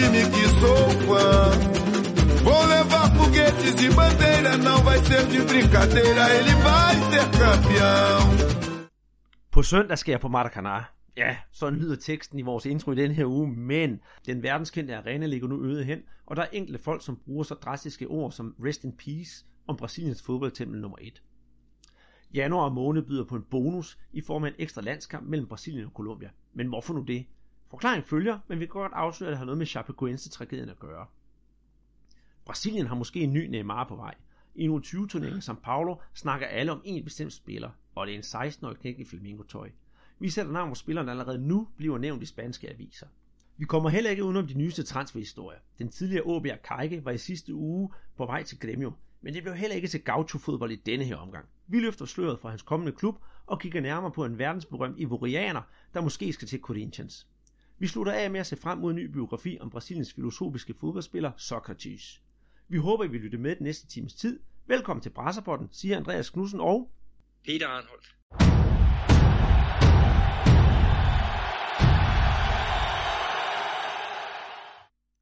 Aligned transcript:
time 0.00 0.22
que 0.34 0.44
sou 0.60 0.84
fã. 1.06 1.28
Vou 2.46 2.62
levar 2.74 3.06
foguetes 3.16 3.74
e 3.86 3.88
bandeira, 3.98 4.52
não 4.66 4.78
vai 4.86 4.98
ser 5.08 5.24
de 5.32 5.40
brincadeira, 5.50 6.24
ele 6.36 6.54
vai 6.66 6.94
ser 7.10 7.26
campeão. 7.40 8.20
På 9.50 9.62
søndag 9.62 9.98
skal 9.98 10.12
jeg 10.12 10.20
på 10.20 10.28
Maracanã. 10.28 10.84
Ja, 11.16 11.36
sådan 11.52 11.78
lyder 11.78 11.96
teksten 11.96 12.38
i 12.38 12.42
vores 12.42 12.66
intro 12.66 12.92
i 12.92 12.94
den 12.94 13.12
her 13.12 13.24
uge, 13.24 13.48
men 13.56 14.00
den 14.26 14.42
verdenskendte 14.42 14.96
arena 14.96 15.26
ligger 15.26 15.48
nu 15.48 15.64
øde 15.64 15.84
hen, 15.84 15.98
og 16.26 16.36
der 16.36 16.42
er 16.42 16.48
enkelte 16.52 16.78
folk, 16.78 17.04
som 17.04 17.16
bruger 17.24 17.44
så 17.44 17.54
drastiske 17.54 18.06
ord 18.06 18.32
som 18.32 18.54
rest 18.64 18.84
in 18.84 18.92
peace 18.92 19.44
om 19.66 19.76
Brasiliens 19.76 20.22
fodboldtempel 20.22 20.80
nummer 20.80 20.98
1. 21.00 21.22
Januar 22.34 22.68
måned 22.68 23.02
byder 23.02 23.24
på 23.24 23.36
en 23.36 23.44
bonus 23.50 23.98
i 24.12 24.20
form 24.20 24.44
af 24.44 24.48
en 24.48 24.54
ekstra 24.58 24.82
landskamp 24.82 25.28
mellem 25.28 25.48
Brasilien 25.48 25.86
og 25.86 25.92
Colombia. 25.92 26.30
Men 26.54 26.66
hvorfor 26.66 26.94
nu 26.94 27.00
det? 27.00 27.26
Forklaringen 27.70 28.08
følger, 28.08 28.38
men 28.48 28.60
vi 28.60 28.66
kan 28.66 28.72
godt 28.72 28.92
afsløre, 28.94 29.28
at 29.28 29.32
det 29.32 29.38
har 29.38 29.44
noget 29.44 29.58
med 29.58 29.66
Chapecoense-tragedien 29.66 30.68
at 30.68 30.78
gøre. 30.78 31.06
Brasilien 32.44 32.86
har 32.86 32.94
måske 32.94 33.20
en 33.20 33.32
ny 33.32 33.46
Neymar 33.46 33.84
på 33.88 33.96
vej. 33.96 34.14
I 34.54 34.64
en 34.64 34.82
20 34.82 35.08
turnering 35.08 35.42
som 35.42 35.56
Paulo 35.56 35.96
snakker 36.14 36.46
alle 36.46 36.72
om 36.72 36.82
en 36.84 37.04
bestemt 37.04 37.32
spiller, 37.32 37.70
og 37.94 38.06
det 38.06 38.14
er 38.14 38.18
en 38.18 38.48
16-årig 38.48 38.78
knæk 38.78 38.98
i 38.98 39.04
flamingo-tøj. 39.04 39.70
Vi 40.18 40.30
sætter 40.30 40.52
navn, 40.52 40.68
på 40.68 40.74
spilleren 40.74 41.08
allerede 41.08 41.38
nu 41.38 41.68
bliver 41.76 41.98
nævnt 41.98 42.22
i 42.22 42.26
spanske 42.26 42.70
aviser. 42.70 43.06
Vi 43.56 43.64
kommer 43.64 43.88
heller 43.88 44.10
ikke 44.10 44.24
udenom 44.24 44.46
de 44.46 44.54
nyeste 44.54 44.82
transferhistorier. 44.82 45.58
Den 45.78 45.88
tidligere 45.88 46.26
Åbjerg 46.26 46.62
Kajke 46.62 47.04
var 47.04 47.10
i 47.10 47.18
sidste 47.18 47.54
uge 47.54 47.92
på 48.16 48.26
vej 48.26 48.42
til 48.42 48.58
Gremio, 48.58 48.92
men 49.20 49.34
det 49.34 49.42
blev 49.42 49.54
heller 49.54 49.76
ikke 49.76 49.88
til 49.88 50.04
gaucho-fodbold 50.04 50.70
i 50.70 50.76
denne 50.76 51.04
her 51.04 51.16
omgang. 51.16 51.46
Vi 51.66 51.80
løfter 51.80 52.04
sløret 52.04 52.40
fra 52.40 52.50
hans 52.50 52.62
kommende 52.62 52.92
klub 52.92 53.18
og 53.46 53.60
kigger 53.60 53.80
nærmere 53.80 54.12
på 54.12 54.24
en 54.24 54.38
verdensberømt 54.38 54.98
ivorianer, 54.98 55.62
der 55.94 56.00
måske 56.00 56.32
skal 56.32 56.48
til 56.48 56.60
Corinthians. 56.60 57.26
Vi 57.80 57.86
slutter 57.86 58.12
af 58.12 58.30
med 58.30 58.40
at 58.40 58.46
se 58.46 58.56
frem 58.56 58.78
mod 58.78 58.90
en 58.90 58.96
ny 58.96 59.04
biografi 59.04 59.58
om 59.60 59.70
Brasiliens 59.70 60.12
filosofiske 60.14 60.74
fodboldspiller 60.74 61.32
Socrates. 61.36 62.22
Vi 62.68 62.78
håber, 62.78 63.04
I 63.04 63.08
vil 63.08 63.20
lytte 63.20 63.38
med 63.38 63.56
den 63.56 63.64
næste 63.64 63.86
times 63.86 64.14
tid. 64.14 64.40
Velkommen 64.66 65.02
til 65.02 65.10
Brasserpotten, 65.10 65.68
siger 65.72 65.96
Andreas 65.96 66.30
Knudsen 66.30 66.60
og 66.60 66.90
Peter 67.44 67.68
Arnholdt. 67.68 68.16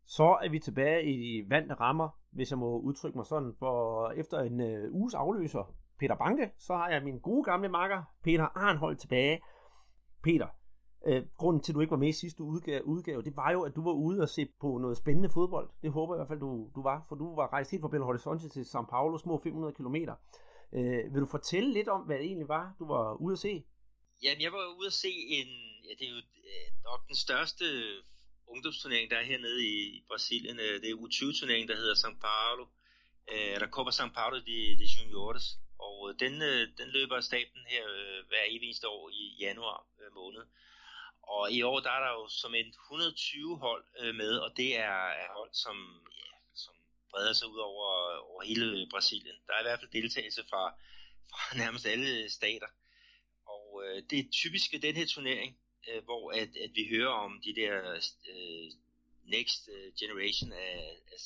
Så 0.06 0.38
er 0.42 0.48
vi 0.50 0.58
tilbage 0.58 1.04
i 1.04 1.42
de 1.42 1.50
vante 1.50 1.74
rammer, 1.74 2.08
hvis 2.30 2.50
jeg 2.50 2.58
må 2.58 2.80
udtrykke 2.80 3.18
mig 3.18 3.26
sådan, 3.26 3.54
for 3.58 4.10
efter 4.10 4.38
en 4.40 4.60
øh, 4.60 4.94
uges 4.94 5.14
afløser, 5.14 5.74
Peter 5.98 6.14
Banke, 6.14 6.50
så 6.58 6.76
har 6.76 6.88
jeg 6.88 7.04
min 7.04 7.18
gode 7.18 7.44
gamle 7.44 7.68
makker, 7.68 8.02
Peter 8.24 8.44
Arnholdt, 8.54 9.00
tilbage. 9.00 9.40
Peter, 10.22 10.46
øh, 11.08 11.22
grunden 11.40 11.62
til, 11.62 11.72
at 11.72 11.74
du 11.74 11.80
ikke 11.80 11.90
var 11.90 12.04
med 12.04 12.08
i 12.08 12.20
sidste 12.22 12.42
udgave, 12.42 12.84
udgave, 12.86 13.22
det 13.22 13.36
var 13.36 13.50
jo, 13.52 13.62
at 13.62 13.76
du 13.76 13.82
var 13.84 13.92
ude 13.92 14.20
og 14.22 14.28
se 14.28 14.46
på 14.60 14.78
noget 14.78 14.96
spændende 14.96 15.30
fodbold. 15.30 15.68
Det 15.82 15.90
håber 15.92 16.14
jeg 16.14 16.18
i 16.18 16.20
hvert 16.20 16.32
fald, 16.32 16.40
du, 16.40 16.70
du 16.74 16.82
var, 16.82 17.06
for 17.08 17.16
du 17.16 17.34
var 17.36 17.52
rejst 17.52 17.70
helt 17.70 17.80
fra 17.80 17.88
Belo 17.88 18.04
Horizonte 18.04 18.48
til 18.48 18.64
São 18.72 18.84
Paulo, 18.90 19.18
små 19.18 19.40
500 19.44 19.74
km. 19.74 19.96
Øh, 20.76 21.14
vil 21.14 21.20
du 21.24 21.26
fortælle 21.26 21.72
lidt 21.72 21.88
om, 21.88 22.00
hvad 22.02 22.16
det 22.18 22.26
egentlig 22.26 22.48
var, 22.48 22.64
du 22.78 22.86
var 22.86 23.04
ude 23.24 23.32
at 23.32 23.38
se? 23.38 23.64
Jamen, 24.22 24.42
jeg 24.42 24.52
var 24.52 24.64
ude 24.78 24.86
at 24.86 24.92
se 25.04 25.12
en, 25.38 25.48
ja, 25.86 25.92
det 25.98 26.04
er 26.08 26.12
jo 26.16 26.20
øh, 26.50 26.68
nok 26.88 27.00
den 27.08 27.16
største 27.16 27.64
ungdomsturnering, 28.46 29.10
der 29.10 29.16
er 29.16 29.24
hernede 29.32 29.60
i 29.66 30.04
Brasilien. 30.08 30.58
Øh, 30.60 30.74
det 30.82 30.88
er 30.90 31.00
U20-turneringen, 31.04 31.68
der 31.68 31.76
hedder 31.76 31.94
São 32.04 32.14
Paulo. 32.26 32.64
Øh, 33.32 33.60
der 33.60 33.66
kommer 33.76 33.92
São 33.92 34.10
Paulo 34.18 34.36
de, 34.36 34.58
de 34.80 34.86
Juniores. 34.96 35.46
Og 35.86 35.96
øh, 36.08 36.20
den, 36.22 36.34
den 36.78 36.88
løber 36.96 37.16
af 37.16 37.24
staten 37.24 37.60
her 37.72 37.84
hver 38.28 38.44
eneste 38.50 38.88
år 38.88 39.10
i 39.10 39.36
januar 39.40 39.86
måned. 40.14 40.42
Og 41.28 41.52
i 41.52 41.62
år 41.62 41.80
der 41.80 41.90
er 41.90 42.00
der 42.00 42.12
jo 42.20 42.28
som 42.28 42.54
en 42.54 42.66
120 42.66 43.58
hold 43.58 43.84
øh, 43.98 44.14
med, 44.14 44.38
og 44.38 44.56
det 44.56 44.76
er, 44.76 45.00
er 45.22 45.32
hold, 45.36 45.50
som, 45.52 45.76
ja, 46.12 46.36
som 46.54 46.74
breder 47.10 47.32
sig 47.32 47.48
ud 47.48 47.58
over, 47.58 47.88
over 48.30 48.42
hele 48.42 48.88
Brasilien. 48.90 49.36
Der 49.46 49.52
er 49.54 49.60
i 49.60 49.62
hvert 49.62 49.80
fald 49.80 49.90
deltagelse 49.90 50.42
fra, 50.50 50.74
fra 51.30 51.56
nærmest 51.62 51.86
alle 51.86 52.30
stater. 52.30 52.66
Og 53.46 53.82
øh, 53.84 54.02
det 54.10 54.18
er 54.18 54.30
typisk 54.32 54.72
ved 54.72 54.80
den 54.80 54.96
her 54.96 55.06
turnering, 55.06 55.58
øh, 55.88 56.04
hvor 56.04 56.32
at, 56.32 56.56
at 56.64 56.70
vi 56.74 56.88
hører 56.90 57.12
om 57.12 57.40
de 57.44 57.54
der 57.54 58.00
øh, 58.28 58.70
next 59.24 59.68
øh, 59.68 59.92
generation 60.00 60.52
af, 60.52 60.96
af, 61.12 61.20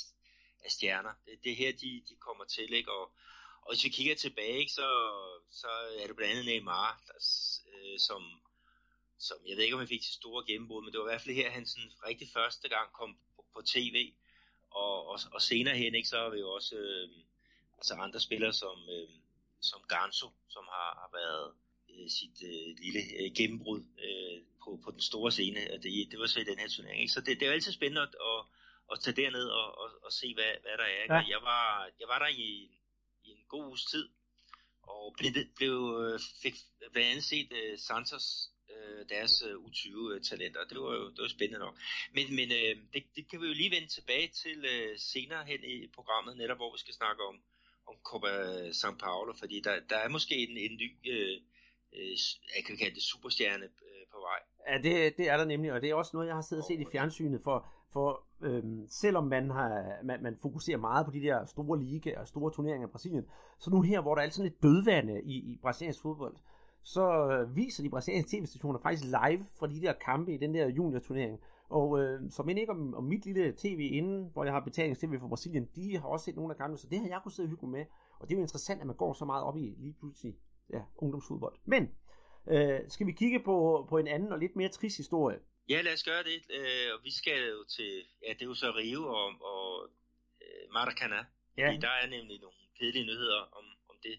af 0.64 0.70
stjerner. 0.70 1.12
Det, 1.26 1.44
det 1.44 1.52
er 1.52 1.56
her, 1.56 1.72
de, 1.72 2.02
de 2.08 2.14
kommer 2.20 2.44
til, 2.44 2.72
ikke? 2.72 2.92
Og, 2.92 3.12
og 3.62 3.74
hvis 3.74 3.84
vi 3.84 3.88
kigger 3.88 4.14
tilbage, 4.14 4.58
ikke, 4.58 4.72
så, 4.72 4.88
så 5.50 5.68
er 5.98 6.06
det 6.06 6.16
blandt 6.16 6.32
andet 6.32 6.46
Neymar, 6.46 7.02
der, 7.06 7.14
øh, 7.72 7.98
som, 7.98 8.41
som, 9.26 9.36
jeg 9.48 9.56
ved 9.56 9.64
ikke, 9.64 9.74
om 9.74 9.84
han 9.84 9.94
fik 9.94 10.02
til 10.02 10.14
store 10.20 10.44
gennembrud, 10.46 10.82
men 10.82 10.92
det 10.92 10.98
var 11.00 11.06
i 11.06 11.12
hvert 11.12 11.22
fald 11.22 11.34
her, 11.34 11.50
han 11.50 11.66
sådan 11.66 11.92
rigtig 12.08 12.28
første 12.36 12.68
gang 12.68 12.92
kom 12.92 13.16
på, 13.36 13.44
på 13.54 13.60
tv, 13.74 14.12
og, 14.70 15.06
og, 15.06 15.18
og 15.32 15.42
senere 15.42 15.76
hen, 15.76 15.94
ikke, 15.94 16.08
så 16.08 16.18
har 16.18 16.30
vi 16.30 16.38
jo 16.38 16.50
også 16.50 16.76
øh, 16.76 17.08
altså 17.78 17.94
andre 17.94 18.20
spillere 18.20 18.52
som, 18.52 18.78
øh, 18.96 19.08
som 19.60 19.80
Ganso, 19.88 20.28
som 20.48 20.64
har, 20.74 20.90
har 21.02 21.10
været 21.20 21.54
øh, 21.90 22.08
sit 22.10 22.36
øh, 22.50 22.68
lille 22.82 23.02
øh, 23.20 23.30
gennembrud 23.38 23.80
øh, 24.06 24.42
på, 24.64 24.80
på 24.84 24.90
den 24.90 25.00
store 25.00 25.32
scene, 25.32 25.60
og 25.72 25.82
det, 25.82 26.10
det 26.10 26.18
var 26.18 26.26
så 26.26 26.40
i 26.40 26.44
den 26.44 26.58
her 26.58 26.68
turnering. 26.68 27.00
Ikke? 27.00 27.12
Så 27.12 27.20
det, 27.20 27.28
det 27.38 27.42
er 27.42 27.46
jo 27.46 27.52
altid 27.52 27.72
spændende 27.72 28.02
at, 28.02 28.14
at, 28.30 28.40
at 28.92 29.00
tage 29.00 29.16
derned 29.22 29.46
og, 29.48 29.78
og, 29.78 29.90
og 30.04 30.12
se, 30.12 30.34
hvad, 30.34 30.52
hvad 30.62 30.76
der 30.78 30.88
er. 30.94 31.02
Ikke? 31.02 31.14
Ja. 31.14 31.24
Jeg, 31.34 31.42
var, 31.42 31.90
jeg 32.00 32.08
var 32.08 32.18
der 32.18 32.28
i, 32.28 32.50
i 33.24 33.28
en 33.30 33.44
god 33.48 33.64
uges 33.64 33.84
tid, 33.84 34.08
og 34.82 35.14
blev, 35.18 35.32
blev, 35.56 35.74
øh, 36.02 36.20
fik 36.42 36.54
blandt 36.92 37.08
andet 37.10 37.24
set 37.24 37.52
uh, 37.52 37.78
Santos 37.78 38.26
uh, 38.76 39.00
deres 39.12 39.34
uh, 39.48 39.64
U20-talenter. 39.66 40.62
Det 40.70 40.78
var 40.84 40.94
jo 40.98 41.04
det 41.14 41.22
var 41.24 41.28
spændende 41.36 41.64
nok. 41.66 41.76
Men, 42.16 42.26
men 42.38 42.48
uh, 42.60 42.74
det, 42.92 43.02
det 43.16 43.22
kan 43.30 43.40
vi 43.40 43.46
jo 43.46 43.54
lige 43.60 43.74
vende 43.76 43.90
tilbage 43.96 44.28
til 44.42 44.58
uh, 44.72 44.92
senere 45.12 45.44
hen 45.50 45.60
i 45.74 45.76
programmet, 45.96 46.36
netop 46.36 46.58
hvor 46.60 46.72
vi 46.74 46.78
skal 46.84 46.94
snakke 46.94 47.22
om, 47.30 47.36
om 47.90 47.96
Copa 48.08 48.32
São 48.80 48.94
Paulo, 49.04 49.32
fordi 49.40 49.56
der, 49.66 49.74
der 49.90 49.98
er 50.04 50.08
måske 50.08 50.34
en, 50.46 50.56
en 50.66 50.74
ny 50.82 50.88
uh, 51.14 51.36
øh, 51.96 52.16
jeg 52.56 52.62
kan 52.66 52.76
kalde 52.76 52.94
det 52.94 53.02
superstjerne 53.02 53.64
øh, 53.64 54.04
på 54.12 54.18
vej. 54.28 54.40
Ja, 54.68 54.74
det, 54.86 55.16
det 55.18 55.28
er 55.28 55.36
der 55.36 55.44
nemlig, 55.44 55.72
og 55.72 55.80
det 55.82 55.90
er 55.90 55.94
også 55.94 56.10
noget, 56.14 56.26
jeg 56.26 56.34
har 56.34 56.42
siddet 56.42 56.62
og 56.62 56.68
set 56.68 56.80
i 56.80 56.92
fjernsynet, 56.92 57.40
for, 57.44 57.66
for 57.92 58.08
øhm, 58.42 58.86
selvom 58.88 59.24
man, 59.24 59.50
har, 59.50 59.68
man, 60.04 60.22
man 60.22 60.36
fokuserer 60.42 60.78
meget 60.78 61.06
på 61.06 61.12
de 61.12 61.20
der 61.20 61.46
store 61.46 61.82
ligaer 61.84 62.20
og 62.20 62.28
store 62.28 62.52
turneringer 62.52 62.88
i 62.88 62.90
Brasilien, 62.90 63.26
så 63.58 63.70
nu 63.70 63.82
her, 63.82 64.00
hvor 64.00 64.14
der 64.14 64.22
er 64.22 64.30
sådan 64.30 64.50
lidt 64.50 64.62
dødvande 64.62 65.22
i, 65.22 65.36
i 65.52 65.58
brasiliansk 65.62 66.02
fodbold, 66.02 66.36
så 66.82 67.28
øh, 67.30 67.56
viser 67.56 67.82
de 67.82 67.90
brasilianske 67.90 68.36
tv-stationer 68.36 68.78
faktisk 68.78 69.04
live 69.04 69.46
fra 69.58 69.66
de 69.66 69.80
der 69.80 69.92
kampe 69.92 70.34
i 70.34 70.36
den 70.36 70.54
der 70.54 70.68
junior-turnering. 70.68 71.40
Og 71.68 72.00
øh, 72.00 72.20
som 72.30 72.48
end 72.48 72.58
ikke 72.58 72.72
om, 72.72 72.94
om 72.94 73.04
mit 73.04 73.24
lille 73.24 73.52
tv 73.52 73.90
inden, 73.92 74.30
hvor 74.32 74.44
jeg 74.44 74.52
har 74.52 74.60
betalings-tv 74.60 75.18
for 75.20 75.28
Brasilien, 75.28 75.68
de 75.74 75.98
har 75.98 76.08
også 76.08 76.24
set 76.24 76.36
nogle 76.36 76.52
af 76.52 76.56
kampene, 76.56 76.78
så 76.78 76.86
det 76.90 77.00
har 77.00 77.08
jeg 77.08 77.20
kunnet 77.22 77.34
sidde 77.34 77.46
og 77.46 77.50
hygge 77.50 77.66
med. 77.66 77.84
Og 78.18 78.28
det 78.28 78.34
er 78.34 78.38
jo 78.38 78.42
interessant, 78.42 78.80
at 78.80 78.86
man 78.86 78.96
går 78.96 79.12
så 79.12 79.24
meget 79.24 79.44
op 79.44 79.56
i 79.56 79.74
lige 79.78 79.96
pludselig 80.00 80.34
ja, 80.72 80.80
ungdomsfodbold. 80.96 81.56
Men 81.64 81.90
øh, 82.50 82.80
skal 82.88 83.06
vi 83.06 83.12
kigge 83.12 83.40
på, 83.40 83.86
på 83.88 83.98
en 83.98 84.08
anden 84.08 84.32
og 84.32 84.38
lidt 84.38 84.56
mere 84.56 84.68
trist 84.68 84.96
historie? 84.96 85.38
Ja, 85.68 85.80
lad 85.80 85.92
os 85.92 86.02
gøre 86.02 86.22
det. 86.22 86.38
Øh, 86.58 87.04
vi 87.04 87.10
skal 87.10 87.38
jo 87.48 87.64
til, 87.64 87.92
ja, 88.26 88.32
det 88.32 88.42
er 88.42 88.46
jo 88.46 88.54
så 88.54 88.70
Rio 88.70 89.02
og, 89.06 89.26
og 89.52 89.88
øh, 90.42 90.64
Maracanã. 90.76 91.24
Ja. 91.56 91.68
Fordi 91.68 91.80
der 91.80 91.94
er 92.02 92.06
nemlig 92.06 92.40
nogle 92.40 92.58
kedelige 92.78 93.04
nyheder 93.04 93.40
om, 93.58 93.64
om 93.90 93.96
det, 94.02 94.14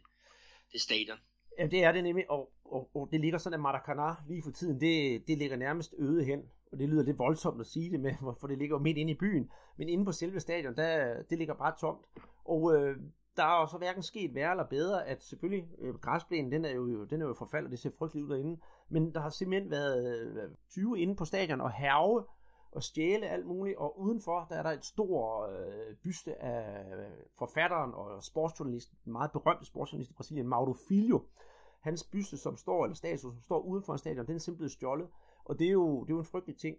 det 0.71 0.81
stadion. 0.81 1.19
Ja, 1.59 1.67
det 1.67 1.83
er 1.83 1.91
det 1.91 2.03
nemlig, 2.03 2.31
og, 2.31 2.51
og, 2.65 2.89
og 2.93 3.09
det 3.11 3.19
ligger 3.19 3.37
sådan, 3.37 3.59
at 3.59 3.65
Maracanã 3.65 4.27
lige 4.27 4.43
for 4.43 4.51
tiden, 4.51 4.81
det, 4.81 5.27
det 5.27 5.37
ligger 5.37 5.57
nærmest 5.57 5.93
øde 5.97 6.23
hen. 6.23 6.43
Og 6.71 6.79
det 6.79 6.89
lyder 6.89 7.03
lidt 7.03 7.19
voldsomt 7.19 7.59
at 7.59 7.67
sige 7.67 7.91
det 7.91 7.99
med, 7.99 8.13
for 8.39 8.47
det 8.47 8.57
ligger 8.57 8.75
jo 8.75 8.83
midt 8.83 8.97
inde 8.97 9.11
i 9.11 9.17
byen. 9.17 9.49
Men 9.77 9.89
inde 9.89 10.05
på 10.05 10.11
selve 10.11 10.39
stadion, 10.39 10.75
der, 10.75 11.23
det 11.29 11.37
ligger 11.37 11.53
bare 11.53 11.73
tomt. 11.79 12.05
Og 12.45 12.75
øh, 12.75 12.97
der 13.37 13.43
er 13.43 13.61
jo 13.61 13.67
så 13.67 13.77
hverken 13.77 14.03
sket 14.03 14.35
værre 14.35 14.51
eller 14.51 14.65
bedre, 14.65 15.07
at 15.07 15.23
selvfølgelig 15.23 15.67
øh, 15.79 15.93
græsplænen, 15.95 16.51
den 16.51 16.65
er 16.65 16.71
jo, 16.71 17.03
den 17.03 17.21
er 17.21 17.25
jo 17.25 17.33
forfald, 17.33 17.65
og 17.65 17.71
det 17.71 17.79
ser 17.79 17.89
frygteligt 17.97 18.25
ud 18.25 18.29
derinde, 18.29 18.61
men 18.89 19.13
der 19.13 19.19
har 19.19 19.29
simpelthen 19.29 19.71
været 19.71 20.27
øh, 20.27 20.49
20 20.69 20.99
inde 20.99 21.15
på 21.15 21.25
stadion 21.25 21.61
og 21.61 21.71
herve 21.71 22.23
og 22.75 22.83
stjæle 22.83 23.27
alt 23.27 23.45
muligt, 23.45 23.77
og 23.77 23.99
udenfor, 23.99 24.45
der 24.49 24.55
er 24.55 24.63
der 24.63 24.71
et 24.71 24.85
stort 24.85 25.49
øh, 25.53 25.95
byste 25.95 26.41
af 26.41 26.85
øh, 26.97 27.11
forfatteren 27.37 27.93
og 27.93 28.23
sportsjournalisten, 28.23 28.97
meget 29.05 29.31
berømte 29.31 29.65
sportsjournalist 29.65 30.11
i 30.11 30.13
Brasilien, 30.13 30.47
Mauro 30.47 30.73
Filho. 30.73 31.19
Hans 31.81 32.03
byste, 32.03 32.37
som 32.37 32.57
står, 32.57 32.83
eller 32.83 32.95
statue, 32.95 33.31
som 33.31 33.41
står 33.41 33.59
udenfor 33.59 33.93
en 33.93 33.99
stadion, 33.99 34.27
den 34.27 34.35
er 34.35 34.39
simpelthen 34.39 34.69
stjålet, 34.69 35.07
og 35.45 35.59
det 35.59 35.67
er 35.67 35.71
jo, 35.71 36.03
det 36.03 36.09
er 36.09 36.15
jo 36.15 36.19
en 36.19 36.25
frygtelig 36.25 36.57
ting. 36.57 36.77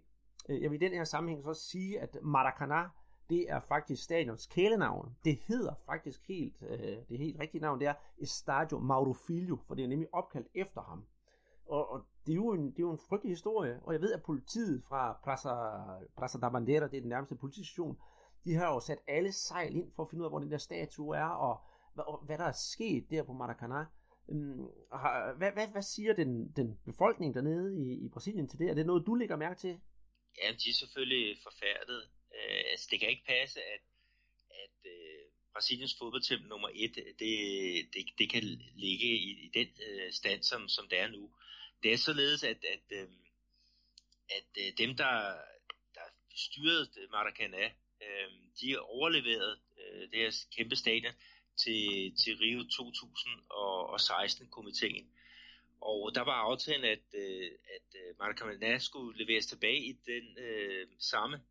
Øh, 0.49 0.61
jeg 0.61 0.71
vil 0.71 0.81
i 0.81 0.85
den 0.85 0.93
her 0.93 1.03
sammenhæng 1.03 1.43
så 1.43 1.53
sige, 1.53 1.99
at 1.99 2.15
Maracanã 2.15 2.89
det 3.29 3.45
er 3.49 3.59
faktisk 3.59 4.03
stadions 4.03 4.45
kælenavn. 4.45 5.15
Det 5.25 5.39
hedder 5.47 5.73
faktisk 5.85 6.27
helt, 6.27 6.55
øh, 6.61 6.97
det 7.09 7.17
helt 7.17 7.39
rigtige 7.39 7.61
navn, 7.61 7.79
det 7.79 7.87
er 7.87 7.93
Estadio 8.17 8.79
Mauro 8.79 9.13
Filho, 9.13 9.57
for 9.67 9.75
det 9.75 9.83
er 9.83 9.87
nemlig 9.87 10.07
opkaldt 10.13 10.47
efter 10.55 10.81
ham. 10.81 11.05
Og, 11.65 11.91
og 11.91 12.05
det, 12.25 12.31
er 12.31 12.35
jo 12.35 12.53
en, 12.53 12.65
det 12.71 12.79
er 12.79 12.87
jo 12.89 12.91
en 12.91 13.05
frygtelig 13.09 13.31
historie, 13.31 13.79
og 13.83 13.93
jeg 13.93 14.01
ved, 14.01 14.13
at 14.13 14.23
politiet 14.23 14.83
fra 14.89 15.19
Plaza, 15.23 15.53
Plaza 16.17 16.37
da 16.39 16.49
Bandera, 16.49 16.87
det 16.87 16.97
er 16.97 17.01
den 17.01 17.09
nærmeste 17.09 17.35
politistation, 17.35 17.97
de 18.45 18.53
har 18.53 18.73
jo 18.73 18.79
sat 18.79 18.99
alle 19.07 19.31
sejl 19.31 19.75
ind 19.75 19.91
for 19.95 20.03
at 20.03 20.09
finde 20.09 20.21
ud 20.21 20.25
af, 20.25 20.31
hvor 20.31 20.39
den 20.39 20.51
der 20.51 20.57
statue 20.57 21.17
er, 21.17 21.29
og 21.47 21.61
hvad, 21.93 22.03
og 22.07 22.25
hvad 22.25 22.37
der 22.37 22.45
er 22.45 22.57
sket 22.73 23.09
der 23.09 23.23
på 23.23 23.31
Maracanã. 23.31 23.81
Øhm, 24.29 24.59
um, 24.59 24.69
hvad, 25.37 25.51
hvad, 25.51 25.67
hvad 25.67 25.81
siger 25.81 26.13
den, 26.13 26.51
den 26.55 26.79
befolkning 26.85 27.33
dernede 27.33 27.67
i, 27.83 28.05
i 28.05 28.09
Brasilien 28.09 28.47
til 28.47 28.59
det? 28.59 28.69
Er 28.69 28.73
det 28.73 28.85
noget, 28.85 29.05
du 29.05 29.13
lægger 29.15 29.35
mærke 29.35 29.59
til? 29.59 29.79
Ja, 30.41 30.47
de 30.51 30.69
er 30.69 30.77
selvfølgelig 30.81 31.37
forfærdet 31.43 32.01
Øh, 32.37 32.63
altså, 32.71 32.87
det 32.91 32.99
kan 32.99 33.09
ikke 33.09 33.31
passe, 33.35 33.59
at, 33.75 33.83
at 34.63 34.77
øh, 34.93 35.23
Brasiliens 35.53 35.95
fodboldtempel 35.99 36.47
nummer 36.49 36.69
et, 36.73 36.95
det, 36.95 37.33
det, 37.93 38.05
det 38.19 38.29
kan 38.29 38.43
ligge 38.85 39.07
i, 39.27 39.29
i 39.45 39.49
den 39.53 39.69
øh, 39.89 40.11
stand, 40.11 40.43
som, 40.43 40.67
som 40.67 40.87
det 40.89 40.99
er 40.99 41.07
nu. 41.07 41.23
Det 41.85 41.93
er 41.93 41.97
således, 41.97 42.43
at, 42.43 42.65
at, 42.65 42.83
øh, 42.91 43.07
at 44.29 44.47
øh, 44.57 44.73
dem, 44.77 44.97
der, 44.97 45.35
der 45.95 46.01
styrede 46.35 46.89
Maracanã, 47.13 47.65
øh, 48.05 48.31
de 48.61 48.79
overleverede 48.79 49.59
øh, 49.77 50.01
det 50.01 50.19
her 50.19 50.31
kæmpe 50.57 50.75
stadion 50.75 51.13
til, 51.57 52.13
til 52.23 52.37
Rio 52.37 52.59
2016-komiteen. 52.59 55.05
Og 55.81 56.15
der 56.15 56.21
var 56.21 56.33
aftalen, 56.33 56.85
at, 56.85 57.03
øh, 57.13 57.51
at 57.75 57.95
øh, 58.01 58.19
Maracana 58.19 58.53
Maracanã 58.53 58.79
skulle 58.79 59.25
leveres 59.25 59.45
tilbage 59.45 59.85
i 59.85 59.93
den 60.05 60.37
øh, 60.37 60.87
samme 60.99 61.41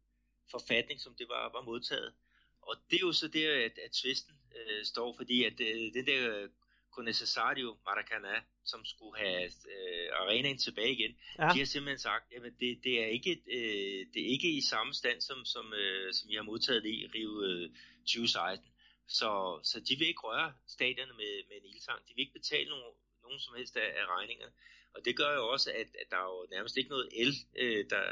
forfatning, 0.51 1.01
som 1.01 1.15
det 1.19 1.29
var, 1.29 1.53
var 1.53 1.63
modtaget. 1.63 2.15
Og 2.61 2.77
det 2.91 2.97
er 2.97 3.01
jo 3.01 3.13
så 3.13 3.29
det, 3.29 3.47
at, 3.47 3.79
at 3.79 3.93
tvisten 3.93 4.35
øh, 4.57 4.85
står, 4.85 5.17
fordi 5.17 5.45
at 5.45 5.61
øh, 5.61 5.95
den 5.95 6.07
der 6.07 6.49
Conessario 6.97 7.69
Maracanã, 7.87 8.37
som 8.65 8.85
skulle 8.85 9.17
have 9.19 9.45
øh, 9.45 10.09
arenaen 10.21 10.59
tilbage 10.59 10.93
igen, 10.93 11.17
ja. 11.39 11.49
de 11.53 11.59
har 11.59 11.65
simpelthen 11.65 11.99
sagt, 11.99 12.33
at 12.33 12.43
det, 12.61 12.85
det, 12.85 13.03
er 13.03 13.07
ikke, 13.07 13.33
øh, 13.57 14.01
det 14.13 14.21
er 14.23 14.31
ikke 14.37 14.51
i 14.59 14.61
samme 14.61 14.95
stand, 14.95 15.21
som, 15.21 15.45
som, 15.45 15.75
øh, 15.75 16.13
som 16.15 16.29
vi 16.31 16.35
har 16.35 16.43
modtaget 16.43 16.87
i 16.87 17.07
Rio 17.15 17.43
øh, 17.43 17.71
2016. 18.01 18.71
Så, 19.09 19.31
så 19.71 19.81
de 19.89 19.97
vil 19.99 20.09
ikke 20.09 20.21
røre 20.21 20.53
stadierne 20.69 21.13
med, 21.13 21.33
med 21.49 21.57
en 21.57 21.67
ildtang. 21.71 22.01
De 22.09 22.13
vil 22.15 22.23
ikke 22.23 22.39
betale 22.41 22.69
nogen, 22.69 22.85
nogen 23.23 23.41
som 23.41 23.55
helst 23.59 23.77
af, 23.77 23.89
af 24.01 24.07
regningerne. 24.07 24.53
Og 24.95 25.05
det 25.05 25.17
gør 25.17 25.33
jo 25.35 25.49
også, 25.55 25.71
at, 25.71 25.89
at 26.03 26.07
der 26.11 26.17
er 26.17 26.29
jo 26.35 26.47
nærmest 26.51 26.77
ikke 26.77 26.91
noget 26.91 27.09
el, 27.23 27.33
øh, 27.57 27.85
der, 27.91 28.03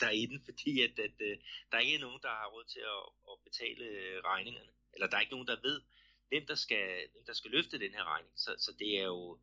der 0.00 0.06
er 0.06 0.16
i 0.22 0.26
den, 0.26 0.40
fordi 0.48 0.82
at, 0.86 0.98
at, 0.98 1.16
øh, 1.28 1.36
der 1.70 1.76
er 1.76 1.80
ikke 1.80 1.98
nogen, 2.06 2.20
der 2.22 2.28
har 2.28 2.48
råd 2.54 2.64
til 2.64 2.82
at, 2.96 3.02
at 3.30 3.36
betale 3.46 3.84
regningerne. 4.30 4.70
Eller 4.94 5.06
der 5.06 5.16
er 5.16 5.20
ikke 5.20 5.36
nogen, 5.36 5.46
der 5.52 5.60
ved, 5.62 5.80
hvem 6.28 6.46
der 6.46 6.54
skal, 6.54 6.86
hvem 7.12 7.24
der 7.26 7.32
skal 7.32 7.50
løfte 7.50 7.78
den 7.78 7.92
her 7.94 8.04
regning. 8.12 8.32
Så, 8.36 8.50
så 8.58 8.70
det 8.78 8.98
er 9.00 9.04
jo 9.04 9.38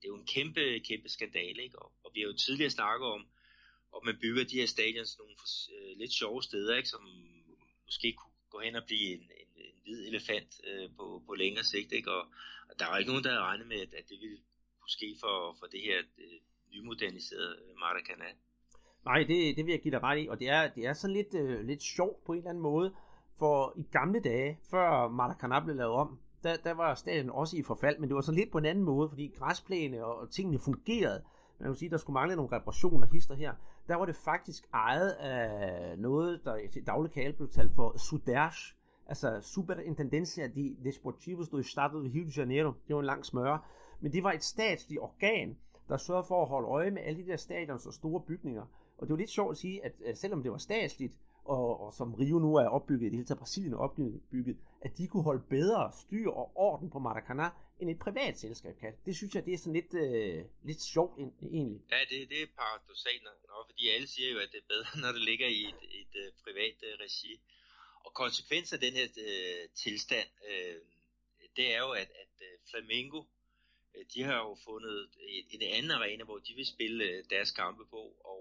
det 0.00 0.04
er 0.06 0.12
jo 0.14 0.20
en 0.22 0.32
kæmpe, 0.36 0.80
kæmpe 0.88 1.08
skandale, 1.08 1.62
ikke? 1.62 1.78
Og, 1.78 1.92
og 2.04 2.10
vi 2.14 2.20
har 2.20 2.26
jo 2.26 2.36
tidligere 2.36 2.70
snakket 2.70 3.06
om, 3.08 3.22
om 3.92 4.04
man 4.04 4.18
bygger 4.22 4.44
de 4.44 4.60
her 4.60 4.66
stadions 4.66 5.18
nogle 5.18 5.34
for, 5.38 5.48
øh, 5.76 5.98
lidt 5.98 6.12
sjove 6.12 6.42
steder, 6.42 6.76
ikke? 6.76 6.88
Som 6.88 7.02
måske 7.84 8.12
kunne 8.12 8.36
gå 8.50 8.58
hen 8.60 8.76
og 8.76 8.84
blive 8.86 9.08
en, 9.14 9.24
en, 9.42 9.50
en 9.66 9.76
hvid 9.82 10.06
elefant 10.08 10.60
øh, 10.68 10.90
på, 10.96 11.22
på 11.26 11.34
længere 11.34 11.64
sigt, 11.64 11.92
ikke? 11.92 12.10
Og, 12.10 12.22
og 12.68 12.74
der 12.78 12.84
er 12.86 12.98
ikke 12.98 13.10
nogen, 13.10 13.24
der 13.24 13.30
havde 13.30 13.42
regnet 13.42 13.66
med, 13.66 13.80
at, 13.80 13.94
at 13.94 14.08
det 14.08 14.18
ville 14.20 14.38
kunne 14.80 14.96
ske 14.98 15.16
for, 15.20 15.56
for 15.58 15.66
det 15.66 15.80
her 15.80 15.98
øh, 16.18 16.38
nymoderniserede 16.72 17.54
øh, 17.64 17.74
Maracanã. 17.82 18.30
Nej, 19.04 19.18
det, 19.30 19.56
det 19.56 19.66
vil 19.66 19.72
jeg 19.72 19.82
give 19.82 19.92
dig 19.92 20.02
ret 20.02 20.22
i, 20.24 20.28
og 20.28 20.40
det 20.40 20.48
er, 20.48 20.68
det 20.76 20.86
er 20.86 20.92
sådan 20.92 21.16
lidt, 21.16 21.34
øh, 21.34 21.66
lidt 21.66 21.82
sjovt 21.82 22.24
på 22.24 22.32
en 22.32 22.38
eller 22.38 22.50
anden 22.50 22.62
måde, 22.62 22.94
for 23.38 23.74
i 23.78 23.82
gamle 23.92 24.20
dage, 24.20 24.58
før 24.70 25.08
Maracanã 25.08 25.64
blev 25.64 25.76
lavet 25.76 25.92
om, 25.92 26.20
der, 26.44 26.56
der 26.64 26.74
var 26.74 26.94
stadion 26.94 27.30
også 27.30 27.56
i 27.56 27.62
forfald, 27.62 27.98
men 27.98 28.08
det 28.08 28.14
var 28.14 28.20
så 28.20 28.32
lidt 28.32 28.50
på 28.50 28.58
en 28.58 28.64
anden 28.64 28.84
måde, 28.84 29.08
fordi 29.08 29.34
græsplæne 29.38 30.04
og, 30.04 30.18
og 30.18 30.30
tingene 30.30 30.58
fungerede. 30.58 31.22
Man 31.58 31.68
kan 31.68 31.76
sige, 31.76 31.90
der 31.90 31.96
skulle 31.96 32.14
mangle 32.14 32.36
nogle 32.36 32.56
reparationer, 32.56 33.06
hister 33.06 33.34
her. 33.34 33.52
Der 33.88 33.96
var 33.96 34.06
det 34.06 34.16
faktisk 34.16 34.68
ejet 34.74 35.10
af 35.10 35.98
noget, 35.98 36.40
der 36.44 36.58
til 36.72 36.86
daglig 36.86 37.12
kalde 37.12 37.36
blev 37.36 37.48
talt 37.48 37.74
for 37.74 37.98
Sudersh, 37.98 38.74
altså 39.06 39.40
Superintendencia 39.40 40.46
de 40.46 40.76
Desportivos 40.84 41.48
do 41.48 41.58
Estado 41.58 42.02
de 42.02 42.10
Rio 42.14 42.24
de 42.24 42.32
Janeiro. 42.36 42.72
Det 42.88 42.94
var 42.94 43.00
en 43.00 43.06
lang 43.06 43.26
smøre. 43.26 43.58
Men 44.00 44.12
det 44.12 44.22
var 44.24 44.32
et 44.32 44.44
statsligt 44.44 45.00
organ, 45.00 45.56
der 45.88 45.96
sørgede 45.96 46.26
for 46.28 46.42
at 46.42 46.48
holde 46.48 46.68
øje 46.68 46.90
med 46.90 47.02
alle 47.02 47.22
de 47.22 47.30
der 47.30 47.36
stadions 47.36 47.86
og 47.86 47.92
store 47.92 48.20
bygninger. 48.20 48.62
Og 48.98 49.06
det 49.06 49.10
var 49.10 49.16
lidt 49.16 49.30
sjovt 49.30 49.50
at 49.50 49.56
sige, 49.56 49.84
at 49.84 50.18
selvom 50.18 50.42
det 50.42 50.52
var 50.52 50.58
statsligt, 50.58 51.12
og, 51.44 51.80
og 51.80 51.92
som 51.92 52.14
Rio 52.14 52.38
nu 52.38 52.54
er 52.54 52.68
opbygget, 52.68 53.02
i 53.02 53.04
det 53.04 53.12
hele 53.12 53.24
taget 53.24 53.38
Brasilien 53.38 53.72
er 53.72 53.78
opbygget, 53.78 54.56
at 54.80 54.98
de 54.98 55.06
kunne 55.06 55.22
holde 55.22 55.44
bedre 55.50 55.92
styr 56.02 56.30
og 56.30 56.52
orden 56.54 56.90
på 56.90 56.98
Maracanã, 56.98 57.48
end 57.80 57.90
et 57.90 57.98
privat 57.98 58.38
selskab 58.38 58.74
kan. 58.80 58.92
Det 59.06 59.16
synes 59.16 59.34
jeg, 59.34 59.44
det 59.44 59.54
er 59.54 59.58
sådan 59.58 59.78
lidt, 59.80 59.94
øh, 60.04 60.44
lidt 60.70 60.82
sjovt 60.82 61.14
egentlig. 61.18 61.80
Ja, 61.90 62.00
det, 62.10 62.28
det 62.32 62.42
er 62.42 62.46
paradoxalt, 62.60 63.22
nok, 63.22 63.66
fordi 63.70 63.88
alle 63.88 64.08
siger 64.14 64.30
jo, 64.34 64.38
at 64.38 64.48
det 64.52 64.58
er 64.58 64.68
bedre, 64.74 64.90
når 65.02 65.12
det 65.16 65.22
ligger 65.30 65.48
i 65.48 65.62
et, 65.72 65.80
et, 66.00 66.12
et 66.26 66.34
privat 66.44 66.76
øh, 66.88 66.92
regi. 67.04 67.40
Og 68.04 68.14
konsekvensen 68.14 68.74
af 68.74 68.80
den 68.80 68.92
her 68.98 69.08
øh, 69.28 69.68
tilstand, 69.74 70.28
øh, 70.50 70.76
det 71.56 71.74
er 71.74 71.78
jo, 71.78 71.90
at, 72.02 72.10
at 72.22 72.34
øh, 72.46 72.54
Flamengo, 72.70 73.20
øh, 73.94 74.04
de 74.14 74.22
har 74.22 74.38
jo 74.46 74.56
fundet 74.64 75.08
en, 75.36 75.44
en 75.50 75.62
anden 75.76 75.90
arena, 75.90 76.24
hvor 76.24 76.38
de 76.38 76.52
vil 76.54 76.66
spille 76.66 77.04
øh, 77.04 77.24
deres 77.30 77.50
kampe 77.50 77.84
på, 77.94 78.02
og 78.32 78.39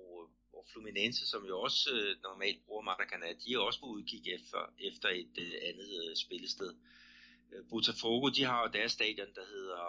og 0.60 0.66
Fluminense, 0.72 1.28
som 1.28 1.46
jo 1.46 1.56
også 1.60 1.90
øh, 1.94 2.22
normalt 2.24 2.66
bruger 2.66 2.84
Maracanã, 2.90 3.30
de 3.42 3.54
er 3.54 3.60
også 3.60 3.80
på 3.80 3.86
udkig 3.86 4.22
efter, 4.38 4.74
efter 4.80 5.10
et 5.10 5.36
øh, 5.46 5.54
andet 5.70 5.92
øh, 6.04 6.16
spillested. 6.16 6.72
Øh, 7.52 7.70
Botafogo, 7.70 8.30
de 8.30 8.44
har 8.44 8.60
jo 8.64 8.70
deres 8.74 8.92
stadion, 8.92 9.34
der 9.36 9.46
hedder 9.46 9.84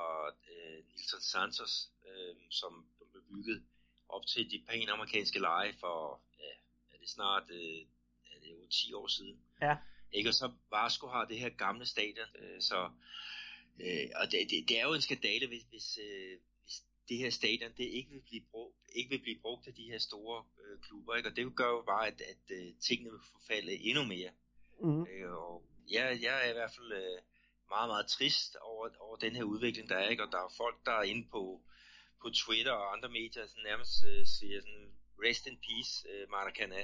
øh, 0.51 0.79
Nilton 0.95 1.21
Santos, 1.21 1.75
øh, 2.09 2.35
som 2.51 2.87
blev 3.11 3.23
bygget 3.31 3.63
op 4.09 4.27
til 4.27 4.51
de 4.51 4.65
pæne 4.69 4.93
amerikanske 4.93 5.39
lege 5.39 5.73
for, 5.81 6.21
ja, 6.39 6.53
er 6.95 6.99
det 7.01 7.09
snart, 7.09 7.47
øh, 7.51 7.81
er 8.33 8.39
det 8.43 8.51
jo 8.51 8.67
10 8.71 8.93
år 8.93 9.07
siden. 9.07 9.41
Ja. 9.63 9.77
Ikke? 10.13 10.29
Og 10.31 10.35
så 10.35 10.53
Vasco 10.71 11.07
har 11.07 11.25
det 11.25 11.39
her 11.39 11.49
gamle 11.49 11.87
stadion, 11.87 12.29
øh, 12.39 12.61
så 12.61 12.91
øh, 13.81 14.07
og 14.21 14.25
det, 14.31 14.39
det, 14.51 14.69
det 14.69 14.81
er 14.81 14.87
jo 14.87 14.95
en 14.95 15.07
skandale, 15.09 15.47
hvis, 15.47 15.63
hvis, 15.71 15.99
øh, 15.99 16.39
det 17.09 17.17
her 17.19 17.31
stadion 17.31 17.73
det 17.77 17.85
ikke 17.85 18.11
vil 18.11 18.23
blive 18.29 18.43
brugt, 18.51 18.77
ikke 18.95 19.11
vil 19.11 19.23
blive 19.23 19.41
brugt 19.41 19.67
af 19.67 19.75
de 19.75 19.91
her 19.91 19.99
store 19.99 20.45
øh, 20.65 20.81
klubber, 20.81 21.17
ikke? 21.17 21.29
og 21.29 21.37
det 21.37 21.57
gør 21.57 21.71
jo 21.71 21.83
bare, 21.87 22.07
at, 22.07 22.21
at 22.21 22.45
øh, 22.51 22.75
tingene 22.87 23.11
vil 23.11 23.21
forfalde 23.33 23.73
endnu 23.73 24.05
mere. 24.05 24.31
Mm. 24.81 25.03
Øh, 25.03 25.33
og 25.33 25.65
jeg, 25.91 26.19
jeg 26.23 26.47
er 26.47 26.51
i 26.51 26.53
hvert 26.53 26.73
fald 26.77 26.93
øh, 26.93 27.19
meget, 27.69 27.89
meget 27.89 28.07
trist 28.07 28.57
over, 28.57 28.89
over 29.01 29.17
den 29.17 29.37
her 29.37 29.45
udvikling, 29.45 29.89
der 29.89 29.97
er, 29.97 30.09
ikke? 30.09 30.23
og 30.23 30.33
der 30.33 30.39
er 30.39 30.55
folk, 30.57 30.87
der 30.87 30.93
er 30.93 31.03
inde 31.03 31.29
på, 31.31 31.63
på 32.23 32.31
Twitter 32.31 32.73
og 32.73 32.93
andre 32.97 33.09
medier, 33.09 33.47
som 33.47 33.63
nærmest 33.63 34.05
øh, 34.07 34.27
siger 34.27 34.61
sådan, 34.61 34.93
rest 35.25 35.47
in 35.47 35.59
peace, 35.67 36.09
øh, 36.11 36.29
Maracanã, 36.35 36.83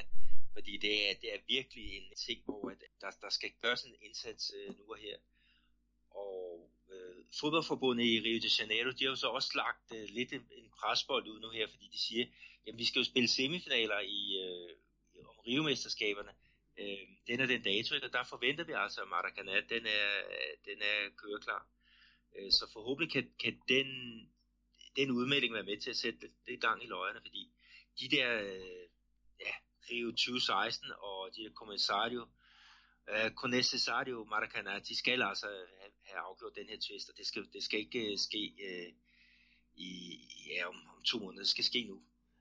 fordi 0.52 0.76
det 0.76 1.10
er, 1.10 1.14
det 1.22 1.34
er 1.34 1.40
virkelig 1.48 1.86
en 1.96 2.16
ting, 2.26 2.38
hvor 2.44 2.70
at 2.70 2.80
der, 3.00 3.10
der 3.20 3.30
skal 3.30 3.50
gøres 3.62 3.82
en 3.84 3.96
indsats 4.00 4.52
øh, 4.56 4.78
nu 4.78 4.84
og 4.94 4.98
her. 4.98 5.16
Og 6.10 6.70
øh, 6.92 7.24
fodboldforbundet 7.40 8.04
i 8.04 8.20
Rio 8.20 8.38
de 8.40 8.50
Janeiro, 8.58 8.90
de 8.90 9.04
har 9.04 9.10
jo 9.10 9.16
så 9.16 9.28
også 9.28 9.52
lagt 9.54 9.86
øh, 9.94 10.08
lidt 10.08 10.32
en, 10.32 10.44
en 10.58 10.70
presbold 10.78 11.28
ud 11.28 11.40
nu 11.40 11.50
her, 11.50 11.66
fordi 11.68 11.88
de 11.92 12.00
siger, 12.06 12.26
jamen 12.66 12.78
vi 12.78 12.84
skal 12.84 13.00
jo 13.00 13.04
spille 13.04 13.28
semifinaler 13.28 14.00
i 14.00 14.20
øh, 14.44 14.70
om 15.30 15.36
Rio-mesterskaberne. 15.46 16.32
Øh, 16.78 17.08
den 17.26 17.40
er 17.40 17.46
den 17.46 17.62
dato, 17.62 17.94
ikke? 17.94 18.06
og 18.06 18.12
der 18.12 18.24
forventer 18.24 18.64
vi 18.64 18.72
altså, 18.72 19.00
at 19.00 19.08
Maracanã, 19.08 19.56
den 19.74 19.86
er, 19.86 20.06
den 20.64 20.78
er 20.82 20.98
køreklar. 21.16 21.68
Øh, 22.36 22.50
så 22.50 22.70
forhåbentlig 22.72 23.12
kan, 23.12 23.30
kan 23.42 23.60
den, 23.68 23.88
den 24.96 25.10
udmelding 25.10 25.54
være 25.54 25.68
med 25.70 25.80
til 25.80 25.90
at 25.90 25.96
sætte 25.96 26.18
det, 26.46 26.60
gang 26.60 26.84
i 26.84 26.86
løjerne, 26.86 27.20
fordi 27.20 27.52
de 28.00 28.08
der 28.16 28.42
øh, 28.42 28.86
ja, 29.40 29.54
Rio 29.90 30.10
2016 30.10 30.90
og 30.98 31.30
de 31.36 31.42
der 31.44 31.50
Comensario, 31.50 32.26
øh, 33.10 33.30
con 33.30 33.50
necessario 33.50 34.24
Maracanã, 34.24 34.78
de 34.78 34.96
skal 34.96 35.22
altså 35.22 35.48
have, 36.10 36.22
afgjort 36.28 36.54
den 36.58 36.66
her 36.70 36.78
twist, 36.86 37.10
og 37.10 37.14
det 37.18 37.26
skal, 37.26 37.42
det 37.52 37.62
skal 37.62 37.78
ikke 37.78 38.12
øh, 38.12 38.18
ske 38.18 38.42
øh, 38.68 38.88
i, 39.76 39.90
ja, 40.50 40.68
om, 40.68 40.74
om 40.96 41.02
to 41.04 41.18
måneder, 41.18 41.42
det 41.42 41.48
skal 41.48 41.64
ske 41.64 41.86
nu. 41.90 41.96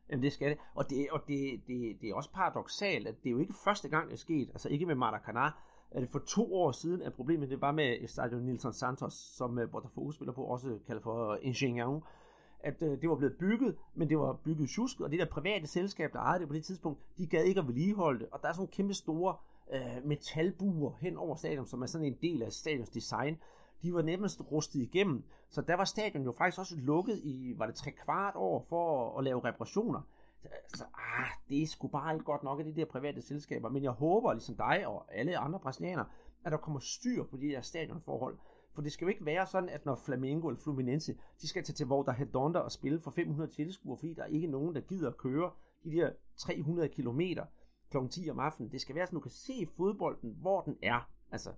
Jamen 0.10 0.24
det 0.24 0.34
skal 0.34 0.50
det, 0.50 0.58
og, 0.76 0.90
det, 0.90 1.10
og 1.12 1.22
det, 1.28 1.62
det, 1.68 2.02
det 2.02 2.10
er 2.10 2.16
også 2.16 2.32
paradoxalt, 2.32 3.08
at 3.08 3.16
det 3.24 3.30
er 3.30 3.32
jo 3.32 3.40
ikke 3.40 3.54
første 3.64 3.90
gang, 3.90 4.08
det 4.08 4.14
er 4.14 4.18
sket, 4.28 4.50
altså 4.50 4.70
ikke 4.70 4.86
med 4.86 4.96
Maracanã, 4.96 5.46
at 5.92 6.02
det 6.02 6.10
for 6.10 6.20
to 6.20 6.56
år 6.56 6.72
siden, 6.72 7.02
at 7.02 7.14
problemet 7.14 7.50
det 7.50 7.62
var 7.62 7.72
med 7.72 8.08
Stadion 8.08 8.42
Nilson 8.42 8.74
Santos, 8.74 9.14
som 9.14 9.60
øh, 9.60 9.72
Botafogo 9.72 10.12
spiller 10.12 10.34
på, 10.34 10.44
også 10.44 10.80
kaldet 10.88 11.04
for 11.04 11.36
Ingenieur, 11.42 12.08
at 12.60 12.82
øh, 12.82 13.02
det 13.02 13.10
var 13.10 13.16
blevet 13.16 13.38
bygget, 13.38 13.78
men 13.96 14.10
det 14.10 14.18
var 14.18 14.34
bygget 14.34 14.70
tjusket, 14.70 15.06
og 15.06 15.12
det 15.12 15.20
der 15.20 15.26
private 15.26 15.68
selskab, 15.68 16.14
der 16.14 16.20
ejede 16.20 16.40
det 16.40 16.48
på 16.48 16.54
det 16.54 16.66
tidspunkt, 16.66 17.00
de 17.18 17.28
gad 17.28 17.44
ikke 17.44 17.60
at 17.60 17.68
vedligeholde 17.68 18.20
det, 18.20 18.30
og 18.32 18.40
der 18.42 18.48
er 18.48 18.54
sådan 18.54 18.62
nogle 18.62 18.72
kæmpe 18.72 18.94
store 18.94 19.38
øh, 19.74 20.06
metalbuer 20.06 20.94
hen 21.00 21.18
over 21.18 21.36
stadion, 21.36 21.66
som 21.66 21.82
er 21.82 21.86
sådan 21.86 22.08
en 22.08 22.18
del 22.22 22.44
af 22.44 22.52
stadions 22.52 22.90
design, 22.90 23.38
de 23.84 23.94
var 23.94 24.02
nemmest 24.02 24.42
rustet 24.52 24.82
igennem. 24.82 25.24
Så 25.50 25.62
der 25.62 25.76
var 25.76 25.84
stadion 25.84 26.24
jo 26.24 26.32
faktisk 26.32 26.60
også 26.60 26.76
lukket 26.78 27.22
i, 27.24 27.54
var 27.58 27.66
det 27.66 27.76
tre 27.76 27.92
kvart 27.92 28.36
år 28.36 28.66
for 28.70 29.10
at, 29.10 29.18
at 29.18 29.24
lave 29.24 29.44
reparationer. 29.44 30.02
Så, 30.76 30.84
ah, 30.84 31.30
det 31.50 31.62
er 31.62 31.68
sgu 31.68 31.88
bare 31.88 32.14
ikke 32.14 32.26
godt 32.26 32.44
nok 32.44 32.60
af 32.60 32.66
de 32.66 32.76
der 32.76 32.86
private 32.86 33.22
selskaber. 33.22 33.70
Men 33.70 33.84
jeg 33.84 33.92
håber, 33.92 34.34
ligesom 34.34 34.56
dig 34.56 34.88
og 34.88 35.16
alle 35.16 35.38
andre 35.38 35.60
brasilianere, 35.60 36.06
at 36.46 36.52
der 36.52 36.58
kommer 36.58 36.80
styr 36.80 37.24
på 37.24 37.38
de 37.38 37.48
der 37.48 37.62
stadionforhold. 37.62 38.38
For 38.74 38.82
det 38.82 38.92
skal 38.92 39.06
jo 39.06 39.10
ikke 39.10 39.26
være 39.26 39.48
sådan, 39.48 39.70
at 39.70 39.86
når 39.86 39.96
Flamengo 39.96 40.48
eller 40.48 40.62
Fluminense, 40.62 41.18
de 41.42 41.48
skal 41.48 41.64
tage 41.64 41.74
til 41.74 41.86
hvor 41.86 42.04
der 42.04 42.12
Hedonda 42.12 42.60
og 42.60 42.72
spille 42.72 43.00
for 43.00 43.12
500 43.12 43.52
tilskuere, 43.52 43.98
fordi 43.98 44.14
der 44.14 44.24
er 44.24 44.28
ikke 44.28 44.48
nogen, 44.48 44.76
der 44.76 44.82
gider 44.82 45.10
at 45.10 45.18
køre 45.18 45.52
de 45.84 45.92
der 45.92 46.12
300 46.38 46.90
km 46.90 47.22
kl. 48.04 48.10
10 48.10 48.30
om 48.30 48.40
aftenen. 48.40 48.72
Det 48.72 48.82
skal 48.82 48.96
være 48.96 49.06
sådan, 49.08 49.18
at 49.18 49.24
du 49.24 49.30
kan 49.30 49.32
se 49.32 49.68
fodbolden, 49.78 50.36
hvor 50.42 50.62
den 50.62 50.78
er. 50.84 51.10
Altså, 51.32 51.54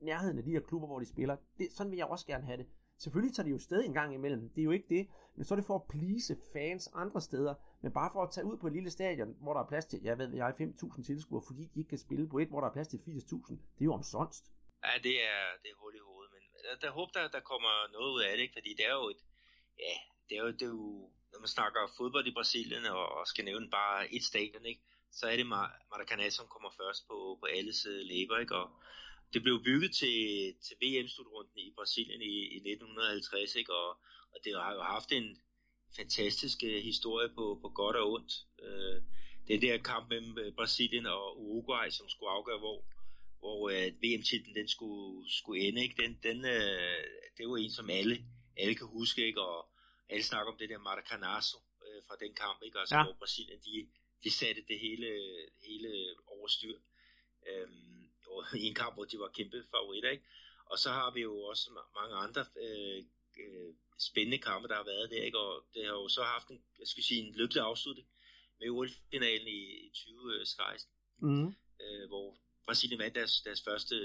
nærheden 0.00 0.38
af 0.38 0.44
de 0.44 0.50
her 0.50 0.60
klubber, 0.60 0.86
hvor 0.86 0.98
de 0.98 1.06
spiller. 1.06 1.36
Det, 1.58 1.72
sådan 1.72 1.90
vil 1.90 1.96
jeg 1.96 2.06
også 2.06 2.26
gerne 2.26 2.44
have 2.44 2.58
det. 2.58 2.66
Selvfølgelig 2.98 3.34
tager 3.34 3.44
de 3.44 3.50
jo 3.50 3.58
sted 3.58 3.84
en 3.84 3.94
gang 3.94 4.14
imellem, 4.14 4.50
det 4.54 4.60
er 4.60 4.64
jo 4.64 4.70
ikke 4.70 4.88
det, 4.96 5.08
men 5.36 5.44
så 5.44 5.54
er 5.54 5.56
det 5.56 5.66
for 5.66 5.74
at 5.74 5.88
please 5.94 6.36
fans 6.52 6.88
andre 6.94 7.20
steder, 7.20 7.54
men 7.82 7.92
bare 7.92 8.10
for 8.12 8.22
at 8.22 8.30
tage 8.30 8.44
ud 8.44 8.56
på 8.56 8.66
et 8.66 8.72
lille 8.72 8.90
stadion, 8.90 9.36
hvor 9.42 9.52
der 9.54 9.60
er 9.60 9.68
plads 9.68 9.86
til, 9.86 10.00
jeg 10.02 10.18
ved, 10.18 10.34
jeg 10.34 10.48
er 10.48 10.52
5.000 10.52 11.06
tilskuere, 11.06 11.42
fordi 11.48 11.62
de 11.72 11.78
ikke 11.80 11.88
kan 11.88 11.98
spille 12.06 12.28
på 12.28 12.38
et, 12.38 12.48
hvor 12.48 12.60
der 12.60 12.68
er 12.68 12.72
plads 12.72 12.88
til 12.88 12.96
80.000, 12.96 13.50
det 13.74 13.80
er 13.80 13.90
jo 13.90 13.94
omsonst. 13.94 14.44
Ja, 14.84 14.94
det 15.06 15.16
er, 15.32 15.42
det 15.62 15.68
er 15.72 15.76
hul 15.82 15.94
i 15.94 16.02
hovedet, 16.08 16.30
men 16.34 16.42
der, 16.64 16.86
der 16.86 16.90
håber, 16.98 17.12
der, 17.12 17.28
der 17.36 17.40
kommer 17.40 17.72
noget 17.92 18.10
ud 18.14 18.22
af 18.22 18.32
det, 18.36 18.42
ikke? 18.42 18.56
fordi 18.58 18.70
det 18.78 18.84
er 18.90 18.94
jo 19.00 19.08
et, 19.14 19.20
ja, 19.78 19.94
det 20.28 20.34
er 20.38 20.42
jo, 20.44 20.50
det 20.58 20.62
er 20.62 20.74
jo 20.80 21.10
når 21.32 21.40
man 21.40 21.48
snakker 21.56 21.80
fodbold 21.96 22.26
i 22.26 22.36
Brasilien, 22.38 22.84
og, 22.86 23.04
og 23.16 23.26
skal 23.26 23.44
nævne 23.44 23.70
bare 23.70 24.14
et 24.14 24.24
stadion, 24.24 24.64
ikke? 24.66 24.82
Så 25.12 25.26
er 25.26 25.36
det 25.36 25.46
Maracanã, 25.92 26.30
som 26.30 26.46
kommer 26.46 26.70
først 26.70 27.06
på, 27.08 27.38
på 27.40 27.46
alles 27.46 27.86
læber, 28.10 28.38
ikke? 28.38 28.56
og 28.56 28.70
det 29.32 29.42
blev 29.42 29.64
bygget 29.64 29.92
til, 29.94 30.18
til 30.64 30.76
VM-slutrunden 30.82 31.58
i 31.58 31.72
Brasilien 31.76 32.22
i, 32.22 32.34
i 32.56 32.56
1950, 32.56 33.54
ikke? 33.54 33.74
Og, 33.74 33.88
og 34.32 34.38
det 34.44 34.52
har 34.62 34.72
jo 34.74 34.82
haft 34.82 35.12
en 35.12 35.40
fantastisk 35.96 36.58
uh, 36.64 36.82
historie 36.90 37.28
på, 37.28 37.58
på 37.62 37.68
godt 37.68 37.96
og 37.96 38.12
ondt. 38.12 38.32
Uh, 38.62 39.02
det 39.48 39.62
der 39.62 39.78
kamp 39.78 40.08
mellem 40.08 40.54
Brasilien 40.56 41.06
og 41.06 41.40
Uruguay, 41.40 41.90
som 41.90 42.08
skulle 42.08 42.30
afgøre, 42.30 42.58
hvor, 42.58 42.84
hvor 43.38 43.60
uh, 43.70 44.02
VM-titlen 44.02 44.54
den 44.54 44.68
skulle, 44.68 45.30
skulle 45.30 45.60
ende, 45.62 45.82
ikke? 45.82 46.02
Den, 46.02 46.18
den, 46.22 46.38
uh, 46.38 47.00
det 47.36 47.48
var 47.48 47.56
en, 47.56 47.70
som 47.70 47.90
alle, 47.90 48.24
alle 48.56 48.74
kan 48.74 48.86
huske, 48.86 49.26
ikke? 49.26 49.40
Og 49.40 49.68
alle 50.08 50.24
snakker 50.24 50.52
om 50.52 50.58
det 50.58 50.68
der 50.68 50.78
Maracanazo 50.78 51.58
uh, 51.58 52.00
fra 52.08 52.16
den 52.20 52.34
kamp, 52.34 52.62
ikke? 52.62 52.78
Altså, 52.78 52.96
ja. 52.96 53.04
hvor 53.04 53.16
Brasilien, 53.18 53.60
de, 53.64 53.88
de 54.24 54.30
satte 54.30 54.62
det 54.68 54.78
hele, 54.78 55.10
hele 55.62 56.14
overstyr. 56.26 56.78
Øhm, 57.48 58.10
og 58.26 58.44
i 58.62 58.64
en 58.66 58.74
kamp, 58.74 58.94
hvor 58.94 59.04
de 59.04 59.18
var 59.18 59.28
kæmpe 59.28 59.64
favoritter, 59.70 60.10
ikke? 60.10 60.24
Og 60.66 60.78
så 60.78 60.90
har 60.90 61.10
vi 61.10 61.20
jo 61.20 61.42
også 61.42 61.70
mange 61.94 62.16
andre 62.16 62.46
øh, 62.64 63.04
øh, 63.42 63.74
spændende 63.98 64.38
kampe, 64.38 64.68
der 64.68 64.74
har 64.74 64.84
været 64.84 65.10
der, 65.10 65.22
ikke? 65.22 65.38
Og 65.38 65.64
det 65.74 65.84
har 65.84 65.92
jo 65.92 66.08
så 66.08 66.22
haft 66.22 66.48
en, 66.48 66.62
jeg 66.78 66.86
skal 66.86 67.02
sige, 67.02 67.20
en 67.22 67.34
lykkelig 67.34 67.62
afslutning 67.62 68.08
med 68.60 68.70
OL-finalen 68.70 69.48
i, 69.48 69.60
i 69.86 69.90
2016, 69.94 70.92
mm. 71.18 71.54
øh, 71.80 72.08
hvor 72.08 72.38
Brasilien 72.66 72.98
vandt 72.98 73.14
deres, 73.14 73.40
deres 73.40 73.62
første 73.62 73.96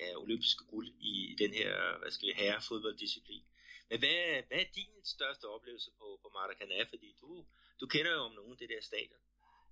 ja, 0.00 0.16
olympiske 0.16 0.64
guld 0.64 0.88
i 1.00 1.36
den 1.38 1.52
her, 1.54 1.98
hvad 1.98 2.10
skal 2.10 2.28
vi, 2.28 2.32
herre 2.36 2.62
fodbolddisciplin. 2.68 3.44
Men 3.90 3.98
hvad, 3.98 4.42
hvad 4.48 4.58
er 4.58 4.74
din 4.74 5.04
største 5.04 5.44
oplevelse 5.44 5.90
på, 5.98 6.18
på 6.22 6.28
Maracanã? 6.36 6.82
Fordi 6.92 7.16
du, 7.20 7.46
du 7.80 7.86
kender 7.86 8.12
jo 8.12 8.18
om 8.18 8.32
nogen 8.32 8.58
det 8.58 8.68
der 8.68 8.82
stadion. 8.82 9.20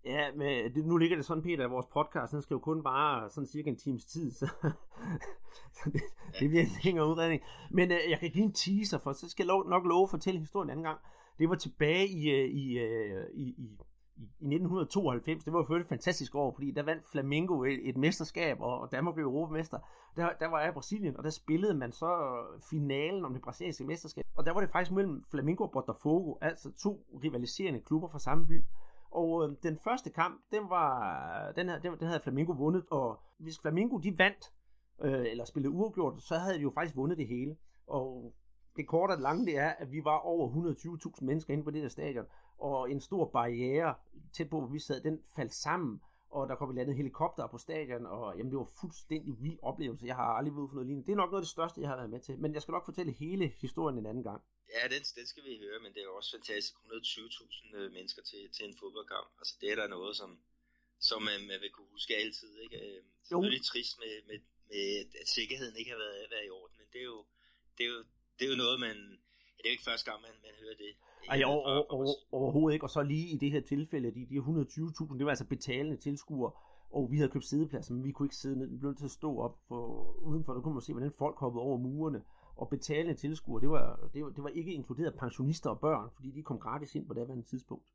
Ja, 0.04 0.32
men 0.37 0.75
det, 0.75 0.87
nu 0.87 0.97
ligger 0.97 1.16
det 1.16 1.25
sådan, 1.25 1.42
Peter, 1.42 1.64
at 1.64 1.71
vores 1.71 1.87
podcast, 1.87 2.32
den 2.32 2.42
skal 2.42 2.54
jo 2.54 2.59
kun 2.59 2.82
bare 2.82 3.30
sådan 3.30 3.47
cirka 3.47 3.71
en 3.71 3.76
times 3.76 4.04
tid, 4.04 4.32
så, 4.32 4.47
så 5.76 5.90
det, 5.92 6.02
det 6.40 6.49
bliver 6.49 6.62
en 6.62 6.71
længere 6.85 7.09
udredning. 7.09 7.42
Men 7.71 7.90
øh, 7.90 7.99
jeg 8.11 8.18
kan 8.18 8.30
give 8.30 8.44
en 8.44 8.52
teaser, 8.52 8.99
for 8.99 9.12
så 9.12 9.28
skal 9.28 9.44
jeg 9.44 9.49
lov, 9.49 9.68
nok 9.68 9.85
love 9.85 10.02
at 10.02 10.11
fortælle 10.11 10.40
historien 10.40 10.68
en 10.68 10.71
anden 10.71 10.85
gang. 10.85 10.99
Det 11.38 11.49
var 11.49 11.54
tilbage 11.54 12.09
i, 12.09 12.30
øh, 12.30 12.49
i, 12.49 12.78
øh, 12.78 13.26
i, 13.35 13.42
i, 13.42 13.78
i 14.16 14.25
1992, 14.25 15.44
det 15.44 15.52
var 15.52 15.66
jo 15.71 15.76
et 15.76 15.87
fantastisk 15.87 16.35
år, 16.35 16.52
fordi 16.54 16.71
der 16.71 16.82
vandt 16.82 17.11
Flamengo 17.11 17.62
et, 17.62 17.88
et 17.88 17.97
mesterskab, 17.97 18.61
og 18.61 18.92
Danmark 18.92 19.14
blev 19.14 19.26
europamester. 19.26 19.78
Der, 20.16 20.30
der 20.40 20.47
var 20.47 20.61
jeg 20.61 20.68
i 20.68 20.73
Brasilien, 20.73 21.16
og 21.16 21.25
der 21.25 21.30
spillede 21.30 21.75
man 21.75 21.92
så 21.92 22.42
finalen 22.71 23.25
om 23.25 23.32
det 23.32 23.42
brasilianske 23.42 23.85
mesterskab. 23.85 24.25
Og 24.37 24.47
der 24.47 24.52
var 24.52 24.61
det 24.61 24.71
faktisk 24.71 24.92
mellem 24.92 25.25
Flamengo 25.30 25.64
og 25.64 25.71
Botafogo, 25.71 26.35
altså 26.40 26.73
to 26.73 27.06
rivaliserende 27.25 27.80
klubber 27.80 28.09
fra 28.09 28.18
samme 28.18 28.47
by. 28.47 28.64
Og 29.12 29.45
øh, 29.45 29.57
den 29.62 29.78
første 29.78 30.11
kamp, 30.11 30.40
den 30.52 30.71
var, 30.71 31.52
den, 31.57 31.69
her, 31.69 31.78
den, 31.78 31.99
den 31.99 32.07
havde 32.07 32.21
Flamingo 32.21 32.52
vundet, 32.52 32.85
og 32.90 33.21
hvis 33.38 33.59
Flamingo 33.59 33.99
de 33.99 34.19
vandt, 34.19 34.52
øh, 35.00 35.26
eller 35.31 35.45
spillede 35.45 35.73
uafgjort, 35.73 36.23
så 36.23 36.38
havde 36.38 36.54
de 36.54 36.62
jo 36.62 36.73
faktisk 36.75 36.97
vundet 36.97 37.19
det 37.19 37.26
hele. 37.26 37.57
Og 37.87 38.35
det 38.76 38.87
korte 38.87 39.12
og 39.12 39.21
lange 39.21 39.47
det 39.47 39.59
er, 39.59 39.69
at 39.69 39.92
vi 39.92 40.04
var 40.04 40.19
over 40.19 40.49
120.000 41.19 41.25
mennesker 41.25 41.52
inde 41.52 41.64
på 41.64 41.71
det 41.71 41.83
der 41.83 41.88
stadion, 41.88 42.26
og 42.59 42.90
en 42.90 43.00
stor 43.00 43.25
barriere 43.25 43.95
tæt 44.33 44.50
på, 44.50 44.61
hvor 44.61 44.69
vi 44.69 44.78
sad, 44.78 45.00
den 45.00 45.21
faldt 45.37 45.54
sammen, 45.54 46.00
og 46.36 46.48
der 46.48 46.54
kom 46.54 46.70
et 46.70 46.76
landet 46.76 46.96
helikopter 46.96 47.46
på 47.46 47.58
stadion, 47.58 48.06
og 48.06 48.36
jamen, 48.36 48.50
det 48.52 48.58
var 48.58 48.70
fuldstændig 48.80 49.32
vild 49.44 49.58
oplevelse. 49.70 50.06
Jeg 50.06 50.16
har 50.16 50.28
aldrig 50.38 50.54
været 50.56 50.70
for 50.70 50.76
noget 50.78 50.88
lignende. 50.88 51.06
Det 51.06 51.12
er 51.12 51.22
nok 51.22 51.30
noget 51.30 51.42
af 51.42 51.46
det 51.48 51.56
største, 51.56 51.80
jeg 51.80 51.88
har 51.92 51.96
været 51.96 52.14
med 52.14 52.20
til, 52.26 52.34
men 52.42 52.54
jeg 52.54 52.62
skal 52.62 52.72
nok 52.72 52.86
fortælle 52.90 53.12
hele 53.24 53.46
historien 53.64 53.98
en 53.98 54.06
anden 54.10 54.24
gang. 54.30 54.40
Ja, 54.74 54.82
den, 54.94 55.02
den 55.18 55.26
skal 55.30 55.42
vi 55.48 55.52
høre, 55.64 55.78
men 55.84 55.90
det 55.94 56.00
er 56.00 56.08
jo 56.10 56.16
også 56.20 56.30
fantastisk. 56.36 56.74
120.000 56.74 57.76
øh, 57.78 57.92
mennesker 57.96 58.22
til, 58.30 58.42
til 58.56 58.64
en 58.68 58.74
fodboldkamp. 58.80 59.28
Altså, 59.40 59.54
det 59.60 59.68
er 59.72 59.76
der 59.80 59.88
noget, 59.96 60.16
som, 60.20 60.30
som 61.08 61.20
man, 61.28 61.40
man 61.50 61.58
vil 61.62 61.72
kunne 61.76 61.90
huske 61.96 62.16
altid. 62.22 62.52
Ikke? 62.64 62.76
Øh, 62.82 63.02
selvfølgelig 63.22 63.64
trist 63.70 63.94
med, 64.02 64.12
med, 64.28 64.38
med, 64.70 64.84
at 65.22 65.28
sikkerheden 65.38 65.76
ikke 65.80 65.90
har 65.94 66.00
været, 66.04 66.30
været 66.34 66.46
i 66.46 66.54
orden, 66.58 66.76
men 66.80 66.88
det 66.92 67.00
er 67.04 67.08
jo, 67.14 67.20
det 67.76 67.82
er 67.86 67.90
jo, 67.94 68.00
det 68.36 68.44
er 68.46 68.50
jo 68.54 68.58
noget, 68.64 68.80
man... 68.80 68.98
Det 69.62 69.69
er 69.69 69.73
jo 69.73 69.76
ikke 69.78 69.90
første 69.90 70.11
gang, 70.11 70.23
man, 70.23 70.31
man 70.47 70.54
hører 70.62 70.76
det. 70.85 70.90
Ej, 71.28 71.42
over, 71.45 71.62
over, 71.66 71.92
over, 71.92 72.14
overhovedet 72.33 72.75
ikke. 72.75 72.85
Og 72.85 72.90
så 72.90 73.02
lige 73.02 73.28
i 73.35 73.37
det 73.37 73.50
her 73.50 73.61
tilfælde, 73.61 74.14
de, 74.14 74.26
de 74.26 74.37
120.000, 74.38 75.19
det 75.19 75.25
var 75.25 75.31
altså 75.31 75.47
betalende 75.47 75.97
tilskuere, 75.97 76.52
og 76.90 77.11
vi 77.11 77.16
havde 77.16 77.31
købt 77.31 77.45
sædepladser, 77.45 77.95
men 77.95 78.04
vi 78.04 78.12
kunne 78.12 78.26
ikke 78.26 78.37
sidde 78.37 78.59
ned. 78.59 78.69
Vi 78.71 78.76
blev 78.76 78.88
nødt 78.88 78.99
til 78.99 79.04
at 79.04 79.11
stå 79.11 79.38
op 79.38 79.59
for, 79.69 79.81
udenfor, 80.23 80.52
der 80.54 80.61
kunne 80.61 80.75
man 80.75 80.83
se, 80.83 80.92
hvordan 80.92 81.12
folk 81.19 81.37
hoppede 81.38 81.62
over 81.62 81.78
murene 81.78 82.23
og 82.57 82.69
betalende 82.69 83.14
tilskuere. 83.14 83.61
Det 83.61 83.71
var, 83.71 84.11
det, 84.14 84.25
var, 84.25 84.31
det 84.31 84.42
var 84.42 84.49
ikke 84.49 84.73
inkluderet 84.73 85.19
pensionister 85.19 85.71
og 85.71 85.81
børn, 85.81 86.11
fordi 86.14 86.31
de 86.31 86.42
kom 86.42 86.59
gratis 86.59 86.95
ind 86.95 87.07
på 87.07 87.14
det 87.14 87.31
andet 87.31 87.47
tidspunkt. 87.47 87.87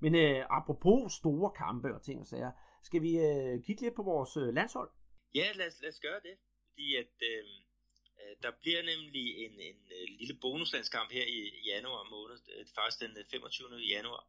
Men 0.00 0.14
øh, 0.14 0.44
apropos 0.50 1.12
store 1.12 1.50
kampe 1.50 1.94
og 1.94 2.02
ting 2.02 2.20
og 2.20 2.26
sager, 2.26 2.50
skal 2.82 3.02
vi 3.02 3.18
øh, 3.18 3.62
kigge 3.62 3.82
lidt 3.82 3.94
på 3.94 4.02
vores 4.02 4.36
øh, 4.36 4.54
landshold? 4.54 4.90
Ja, 5.34 5.46
lad 5.54 5.66
os, 5.66 5.82
lad 5.82 5.90
os 5.90 6.00
gøre 6.00 6.20
det. 6.22 6.34
Fordi 6.70 6.96
at 6.96 7.16
Øh, 7.22 7.44
Øh, 8.26 8.36
der 8.42 8.50
bliver 8.50 8.82
nemlig 8.82 9.44
en, 9.44 9.60
en, 9.60 9.78
øh, 9.92 10.08
lille 10.18 10.34
bonuslandskamp 10.34 11.12
her 11.12 11.26
i 11.26 11.62
januar 11.64 12.10
måned, 12.10 12.38
øh, 12.54 12.66
faktisk 12.74 13.00
den 13.00 13.26
25. 13.30 13.76
januar, 13.76 14.28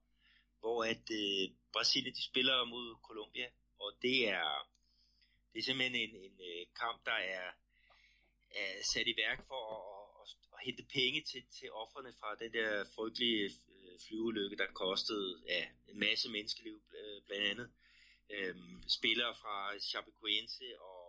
hvor 0.59 0.83
at 0.83 1.05
øh, 1.11 1.49
Brasilien 1.73 2.15
de 2.15 2.23
spiller 2.23 2.63
mod 2.63 2.95
Colombia, 3.03 3.49
og 3.79 3.93
det 4.01 4.29
er, 4.29 4.69
det 5.53 5.59
er 5.59 5.63
simpelthen 5.63 5.95
en, 5.95 6.15
en, 6.15 6.35
en 6.39 6.67
kamp, 6.79 7.05
der 7.05 7.19
er, 7.35 7.51
er 8.51 8.83
sat 8.83 9.07
i 9.07 9.15
værk 9.17 9.47
for 9.47 9.61
at, 9.75 9.83
at, 10.21 10.27
at 10.53 10.65
hente 10.65 10.83
penge 10.93 11.21
til, 11.21 11.43
til 11.59 11.71
offerne 11.71 12.13
fra 12.19 12.35
den 12.35 12.53
der 12.53 12.85
frygtelige 12.95 13.51
flyulykke, 14.07 14.57
der 14.57 14.67
kostede 14.73 15.41
ja, 15.47 15.65
en 15.87 15.99
masse 15.99 16.29
menneskeliv 16.29 16.81
blandt 17.27 17.45
andet. 17.51 17.69
Øhm, 18.29 18.83
spillere 18.87 19.35
fra 19.41 19.79
Chapecoense 19.79 20.81
og 20.81 21.07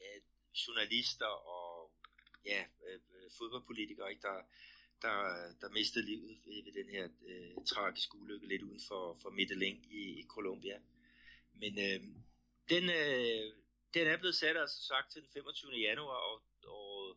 ja, 0.00 0.12
journalister 0.66 1.26
og 1.26 1.77
ja, 2.52 2.62
øh, 2.86 3.00
øh, 3.16 3.30
fodboldpolitikere, 3.38 4.10
ikke, 4.10 4.22
der, 4.22 4.38
der, 5.02 5.16
der 5.60 5.68
mistede 5.78 6.06
livet 6.06 6.38
ved, 6.46 6.64
ved 6.64 6.72
den 6.72 6.88
her 6.90 7.08
øh, 7.26 7.64
tragiske 7.66 8.18
ulykke 8.18 8.48
lidt 8.48 8.62
uden 8.62 8.80
for, 8.88 9.18
for 9.22 9.30
Medellin 9.30 9.84
i, 9.90 10.02
i 10.20 10.26
Colombia. 10.28 10.78
Men 11.60 11.72
øh, 11.86 12.00
den, 12.72 12.84
øh, 13.00 13.52
den 13.94 14.06
er 14.06 14.16
blevet 14.16 14.34
sat, 14.34 14.56
altså 14.56 14.86
sagt, 14.86 15.12
til 15.12 15.22
den 15.22 15.30
25. 15.32 15.72
januar, 15.72 16.20
og, 16.30 16.42
og 16.66 17.16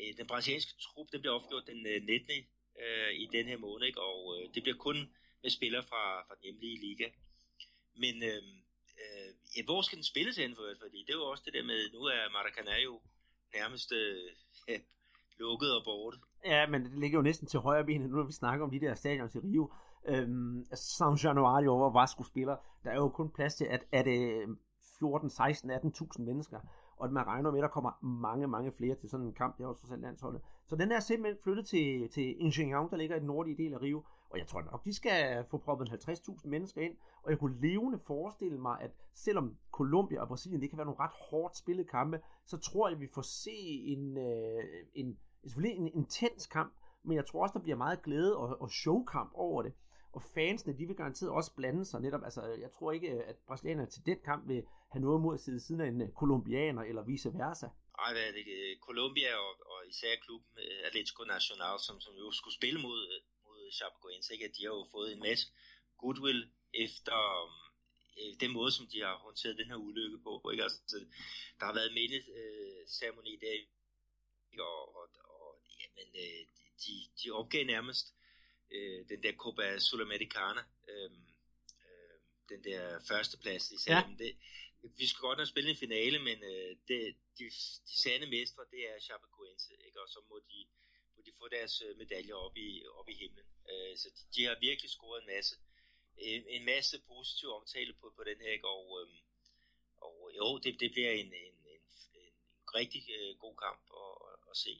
øh, 0.00 0.16
den 0.16 0.26
brasilianske 0.26 0.74
trup, 0.80 1.06
den 1.12 1.20
bliver 1.20 1.34
opgjort 1.34 1.66
den 1.66 1.86
øh, 1.86 2.02
19. 2.02 2.46
Øh, 2.84 3.12
i 3.14 3.26
den 3.32 3.46
her 3.46 3.56
måned, 3.56 3.86
ikke? 3.86 4.00
og 4.00 4.20
øh, 4.36 4.54
det 4.54 4.62
bliver 4.62 4.78
kun 4.78 4.96
med 5.42 5.50
spillere 5.50 5.82
fra, 5.82 6.26
fra 6.26 6.34
den 6.34 6.42
hjemlige 6.42 6.80
liga. 6.80 7.08
Men 7.94 8.22
øh, 8.22 8.42
øh, 9.02 9.30
ja, 9.56 9.62
hvor 9.64 9.82
skal 9.82 9.96
den 9.96 10.04
spilles 10.04 10.36
hen 10.36 10.56
for? 10.56 10.74
Fordi 10.80 10.98
det 11.06 11.10
er 11.10 11.18
jo 11.22 11.30
også 11.30 11.42
det 11.46 11.54
der 11.54 11.62
med, 11.62 11.90
nu 11.90 12.02
er 12.02 12.28
Maracanã 12.28 12.76
jo 12.76 13.02
nærmest 13.54 13.92
øh, 13.92 14.32
lukket 15.40 15.76
og 15.76 15.82
borte. 15.84 16.18
Ja, 16.44 16.66
men 16.66 16.84
det 16.84 16.98
ligger 16.98 17.18
jo 17.18 17.22
næsten 17.22 17.46
til 17.46 17.60
højre 17.60 17.84
benet, 17.84 18.10
nu 18.10 18.16
når 18.16 18.24
vi 18.24 18.32
snakker 18.32 18.64
om 18.64 18.70
de 18.70 18.80
der 18.80 18.94
stadions 18.94 19.34
i 19.34 19.38
Rio. 19.38 19.70
Øhm, 20.08 20.64
San 20.74 21.14
Januario, 21.14 21.76
hvor 21.76 21.90
Vasco 22.00 22.22
spiller, 22.22 22.56
der 22.84 22.90
er 22.90 22.96
jo 22.96 23.08
kun 23.08 23.30
plads 23.30 23.54
til, 23.54 23.64
at, 23.64 23.84
at 23.92 24.04
det 24.04 24.56
14, 24.98 25.30
16, 25.30 25.70
18.000 25.70 26.22
mennesker, 26.22 26.60
og 26.96 27.04
at 27.06 27.12
man 27.12 27.26
regner 27.26 27.50
med, 27.50 27.58
at 27.58 27.62
der 27.62 27.68
kommer 27.68 28.04
mange, 28.04 28.46
mange 28.48 28.72
flere 28.72 28.94
til 28.94 29.08
sådan 29.08 29.26
en 29.26 29.32
kamp, 29.32 29.58
der 29.58 29.66
også 29.66 29.86
selv 29.86 30.02
landsholdet. 30.02 30.40
Så 30.66 30.76
den 30.76 30.92
er 30.92 31.00
simpelthen 31.00 31.42
flyttet 31.42 31.66
til, 31.66 32.08
til 32.08 32.40
Ingenieur, 32.40 32.88
der 32.88 32.96
ligger 32.96 33.16
i 33.16 33.18
den 33.18 33.26
nordlige 33.26 33.56
del 33.56 33.74
af 33.74 33.80
Rio, 33.80 34.04
og 34.30 34.38
jeg 34.38 34.46
tror 34.46 34.62
nok, 34.62 34.84
de 34.84 34.94
skal 34.94 35.44
få 35.50 35.58
proppet 35.58 35.88
50.000 35.88 36.48
mennesker 36.48 36.80
ind, 36.80 36.96
og 37.22 37.30
jeg 37.30 37.38
kunne 37.38 37.60
levende 37.60 37.98
forestille 38.06 38.58
mig, 38.58 38.80
at 38.80 38.90
selvom 39.14 39.56
Colombia 39.72 40.20
og 40.20 40.28
Brasilien, 40.28 40.60
det 40.62 40.70
kan 40.70 40.78
være 40.78 40.86
nogle 40.86 41.00
ret 41.00 41.16
hårdt 41.30 41.56
spillede 41.56 41.88
kampe, 41.88 42.20
så 42.46 42.58
tror 42.58 42.88
jeg, 42.88 42.94
at 42.94 43.00
vi 43.00 43.08
får 43.14 43.22
se 43.22 43.56
en, 43.94 44.18
øh, 44.18 44.86
en 44.94 45.18
selvfølgelig 45.42 45.78
en 45.78 45.94
intens 45.94 46.46
kamp, 46.46 46.72
men 47.02 47.16
jeg 47.16 47.26
tror 47.26 47.42
også, 47.42 47.52
der 47.52 47.62
bliver 47.62 47.76
meget 47.76 48.02
glæde 48.02 48.36
og, 48.36 48.60
og 48.60 48.70
showkamp 48.70 49.32
over 49.34 49.62
det. 49.62 49.72
Og 50.12 50.22
fansene, 50.22 50.78
de 50.78 50.86
vil 50.86 50.96
garanteret 50.96 51.30
også 51.30 51.54
blande 51.54 51.84
sig 51.84 52.00
netop. 52.00 52.24
Altså, 52.24 52.42
jeg 52.64 52.70
tror 52.72 52.92
ikke, 52.92 53.10
at 53.30 53.36
brasilianerne 53.46 53.90
til 53.90 54.06
den 54.06 54.18
kamp 54.24 54.48
vil 54.48 54.62
have 54.92 55.02
noget 55.02 55.20
mod 55.20 55.34
at 55.34 55.40
sidde 55.40 55.60
siden 55.60 55.80
af 55.80 55.88
en 55.88 56.02
øh, 56.02 56.08
kolumbianer 56.20 56.82
eller 56.82 57.02
vice 57.02 57.30
versa. 57.34 57.68
Nej, 58.00 58.10
hvad 58.14 58.24
er 58.28 58.32
det? 58.38 58.44
Øh, 58.58 58.72
Colombia 58.88 59.30
og, 59.46 59.52
og 59.72 59.78
især 59.92 60.12
klubben 60.24 60.52
øh, 60.64 60.86
Atletico 60.86 61.22
Nacional, 61.34 61.76
som, 61.86 61.96
som 62.00 62.14
jo 62.22 62.26
skulle 62.30 62.54
spille 62.60 62.80
mod 62.80 63.00
Chapecoense, 63.72 64.32
ikke? 64.32 64.44
at 64.44 64.56
de 64.56 64.62
har 64.64 64.74
jo 64.74 64.86
fået 64.90 65.12
en 65.12 65.20
masse 65.20 65.46
goodwill 65.98 66.50
efter 66.74 67.18
øh, 68.18 68.40
den 68.40 68.50
måde, 68.52 68.72
som 68.72 68.86
de 68.92 68.98
har 69.00 69.16
håndteret 69.16 69.58
den 69.58 69.66
her 69.66 69.76
ulykke 69.76 70.18
på. 70.18 70.50
Ikke? 70.52 70.62
Altså, 70.62 71.06
der 71.58 71.66
har 71.66 71.74
været 71.74 71.94
mindeceremoni 71.94 73.34
øh, 73.34 73.40
der, 73.40 73.54
og, 74.64 74.96
og, 74.96 75.08
og 75.24 75.62
jamen, 75.80 76.08
øh, 76.24 76.46
de, 76.82 76.92
de 77.18 77.30
opgav 77.30 77.64
nærmest 77.64 78.14
øh, 78.70 79.08
den 79.08 79.22
der 79.22 79.32
Copa 79.32 79.78
Sudamericana, 79.78 80.62
øh, 80.88 81.10
øh, 81.86 82.16
den 82.48 82.64
der 82.64 83.00
førsteplads. 83.08 83.68
De 83.68 83.82
sagde, 83.82 83.98
ja. 83.98 84.24
det, 84.24 84.36
vi 84.82 85.06
skal 85.06 85.20
godt 85.20 85.38
have 85.38 85.46
spillet 85.46 85.70
en 85.70 85.76
finale, 85.86 86.18
men 86.18 86.38
øh, 86.52 86.76
det, 86.88 87.16
de, 87.38 87.44
de 87.88 87.96
sande 88.04 88.26
mestre, 88.26 88.62
det 88.70 88.80
er 88.90 89.00
Chapecoense, 89.00 89.72
ikke? 89.86 90.00
og 90.02 90.08
så 90.08 90.20
må 90.28 90.40
de, 90.50 90.66
hvor 91.18 91.24
de 91.28 91.38
får 91.38 91.48
deres 91.48 91.82
øh, 91.86 91.96
medaljer 92.02 92.34
op 92.34 92.56
i, 92.56 92.68
op 92.98 93.08
i 93.08 93.14
himlen. 93.22 93.46
Øh, 93.70 93.96
så 94.00 94.08
de, 94.16 94.22
de 94.34 94.44
har 94.44 94.56
virkelig 94.68 94.90
scoret 94.90 95.20
en 95.20 95.30
masse, 95.34 95.54
en, 96.18 96.42
en 96.56 96.64
masse 96.64 96.96
positiv 97.12 97.48
omtale 97.58 97.92
på, 98.00 98.06
på 98.16 98.22
den 98.24 98.38
her, 98.40 98.52
ikke? 98.52 98.68
og, 98.68 98.84
øh, 99.00 99.08
og 100.06 100.30
jo, 100.38 100.58
det, 100.58 100.80
det 100.80 100.90
bliver 100.92 101.10
en, 101.10 101.30
en, 101.46 101.56
en, 101.74 101.82
en 102.22 102.34
rigtig 102.78 103.02
øh, 103.18 103.38
god 103.44 103.56
kamp 103.64 103.82
at, 104.02 104.14
at, 104.28 104.38
at 104.50 104.56
se. 104.56 104.74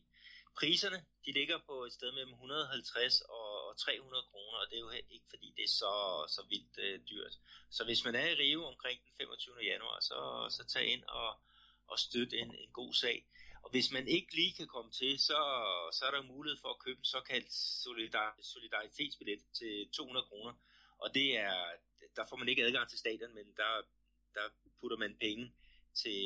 Priserne, 0.58 1.00
de 1.24 1.32
ligger 1.32 1.58
på 1.68 1.84
et 1.84 1.92
sted 1.92 2.12
mellem 2.12 2.32
150 2.32 3.20
og, 3.20 3.68
og 3.68 3.78
300 3.78 4.22
kroner, 4.30 4.58
og 4.58 4.66
det 4.70 4.76
er 4.76 4.84
jo 4.86 4.90
ikke 4.90 5.28
fordi 5.30 5.48
det 5.56 5.64
er 5.64 5.74
så, 5.82 5.92
så 6.34 6.42
vildt 6.48 6.78
øh, 6.78 7.00
dyrt. 7.10 7.34
Så 7.70 7.84
hvis 7.84 8.04
man 8.04 8.14
er 8.14 8.26
i 8.28 8.34
Rio 8.34 8.64
omkring 8.64 8.98
den 9.04 9.12
25. 9.16 9.56
januar, 9.62 10.00
så, 10.00 10.18
så 10.56 10.62
tag 10.74 10.86
ind 10.86 11.04
og, 11.04 11.30
og 11.86 11.98
støt 11.98 12.32
en, 12.32 12.54
en 12.54 12.72
god 12.72 12.94
sag. 12.94 13.26
Og 13.68 13.72
hvis 13.72 13.90
man 13.92 14.08
ikke 14.08 14.34
lige 14.34 14.52
kan 14.52 14.66
komme 14.66 14.90
til, 14.90 15.18
så, 15.18 15.38
så 15.92 16.04
er 16.06 16.10
der 16.10 16.22
mulighed 16.22 16.58
for 16.60 16.68
at 16.68 16.78
købe 16.78 16.98
en 16.98 17.04
såkaldt 17.04 17.52
solidar, 17.84 18.38
solidaritetsbillet 18.42 19.40
til 19.58 19.88
200 19.92 20.26
kroner. 20.26 20.52
Og 20.98 21.14
det 21.14 21.36
er, 21.36 21.56
der 22.16 22.24
får 22.28 22.36
man 22.36 22.48
ikke 22.48 22.64
adgang 22.64 22.88
til 22.88 22.98
stadion, 22.98 23.34
men 23.34 23.46
der, 23.56 23.72
der 24.34 24.46
putter 24.80 24.96
man 24.96 25.16
penge 25.20 25.52
til, 26.02 26.22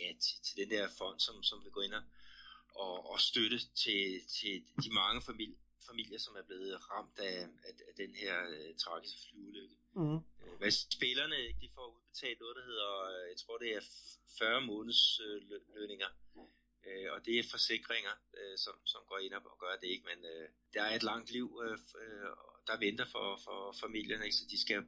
ja, 0.00 0.08
til, 0.24 0.36
til 0.46 0.56
den 0.56 0.70
der 0.70 0.88
fond, 0.98 1.20
som, 1.20 1.42
som 1.42 1.64
vil 1.64 1.72
gå 1.72 1.80
ind 1.80 1.94
og, 2.74 3.10
og, 3.10 3.20
støtte 3.20 3.58
til, 3.58 4.20
til 4.36 4.64
de 4.84 4.90
mange 4.94 5.22
familier, 5.22 5.58
familier, 5.86 6.18
som 6.18 6.36
er 6.36 6.42
blevet 6.42 6.90
ramt 6.90 7.18
af, 7.18 7.38
af, 7.68 7.74
af 7.88 7.94
den 7.96 8.14
her 8.14 8.36
uh, 8.48 8.76
tragiske 8.76 9.18
flyulykke. 9.24 9.76
Mm. 9.96 10.18
Hvad 10.58 10.70
spillerne, 10.70 11.36
de 11.60 11.68
får 11.74 11.86
udbetalt 11.96 12.40
noget, 12.40 12.56
der 12.56 12.64
hedder, 12.64 12.92
øh, 13.12 13.28
jeg 13.30 13.36
tror 13.36 13.58
det 13.58 13.70
er 13.76 13.80
40 14.38 14.60
måneds 14.60 15.20
uh, 15.20 15.36
lønninger. 15.74 16.08
Øh, 16.88 17.08
og 17.14 17.18
det 17.26 17.34
er 17.38 17.52
forsikringer, 17.54 18.14
øh, 18.38 18.56
som, 18.64 18.74
som 18.92 19.00
går 19.10 19.18
ind 19.24 19.34
og 19.34 19.58
gør 19.64 19.74
det 19.82 19.88
ikke, 19.94 20.06
men 20.10 20.20
øh, 20.32 20.46
der 20.74 20.82
er 20.88 20.94
et 20.96 21.06
langt 21.10 21.28
liv, 21.36 21.46
øh, 21.64 21.78
øh 22.02 22.30
der 22.68 22.84
venter 22.86 23.06
for, 23.14 23.26
for 23.46 23.58
familierne, 23.82 24.24
ikke? 24.24 24.36
så 24.36 24.44
de 24.52 24.58
skal 24.64 24.78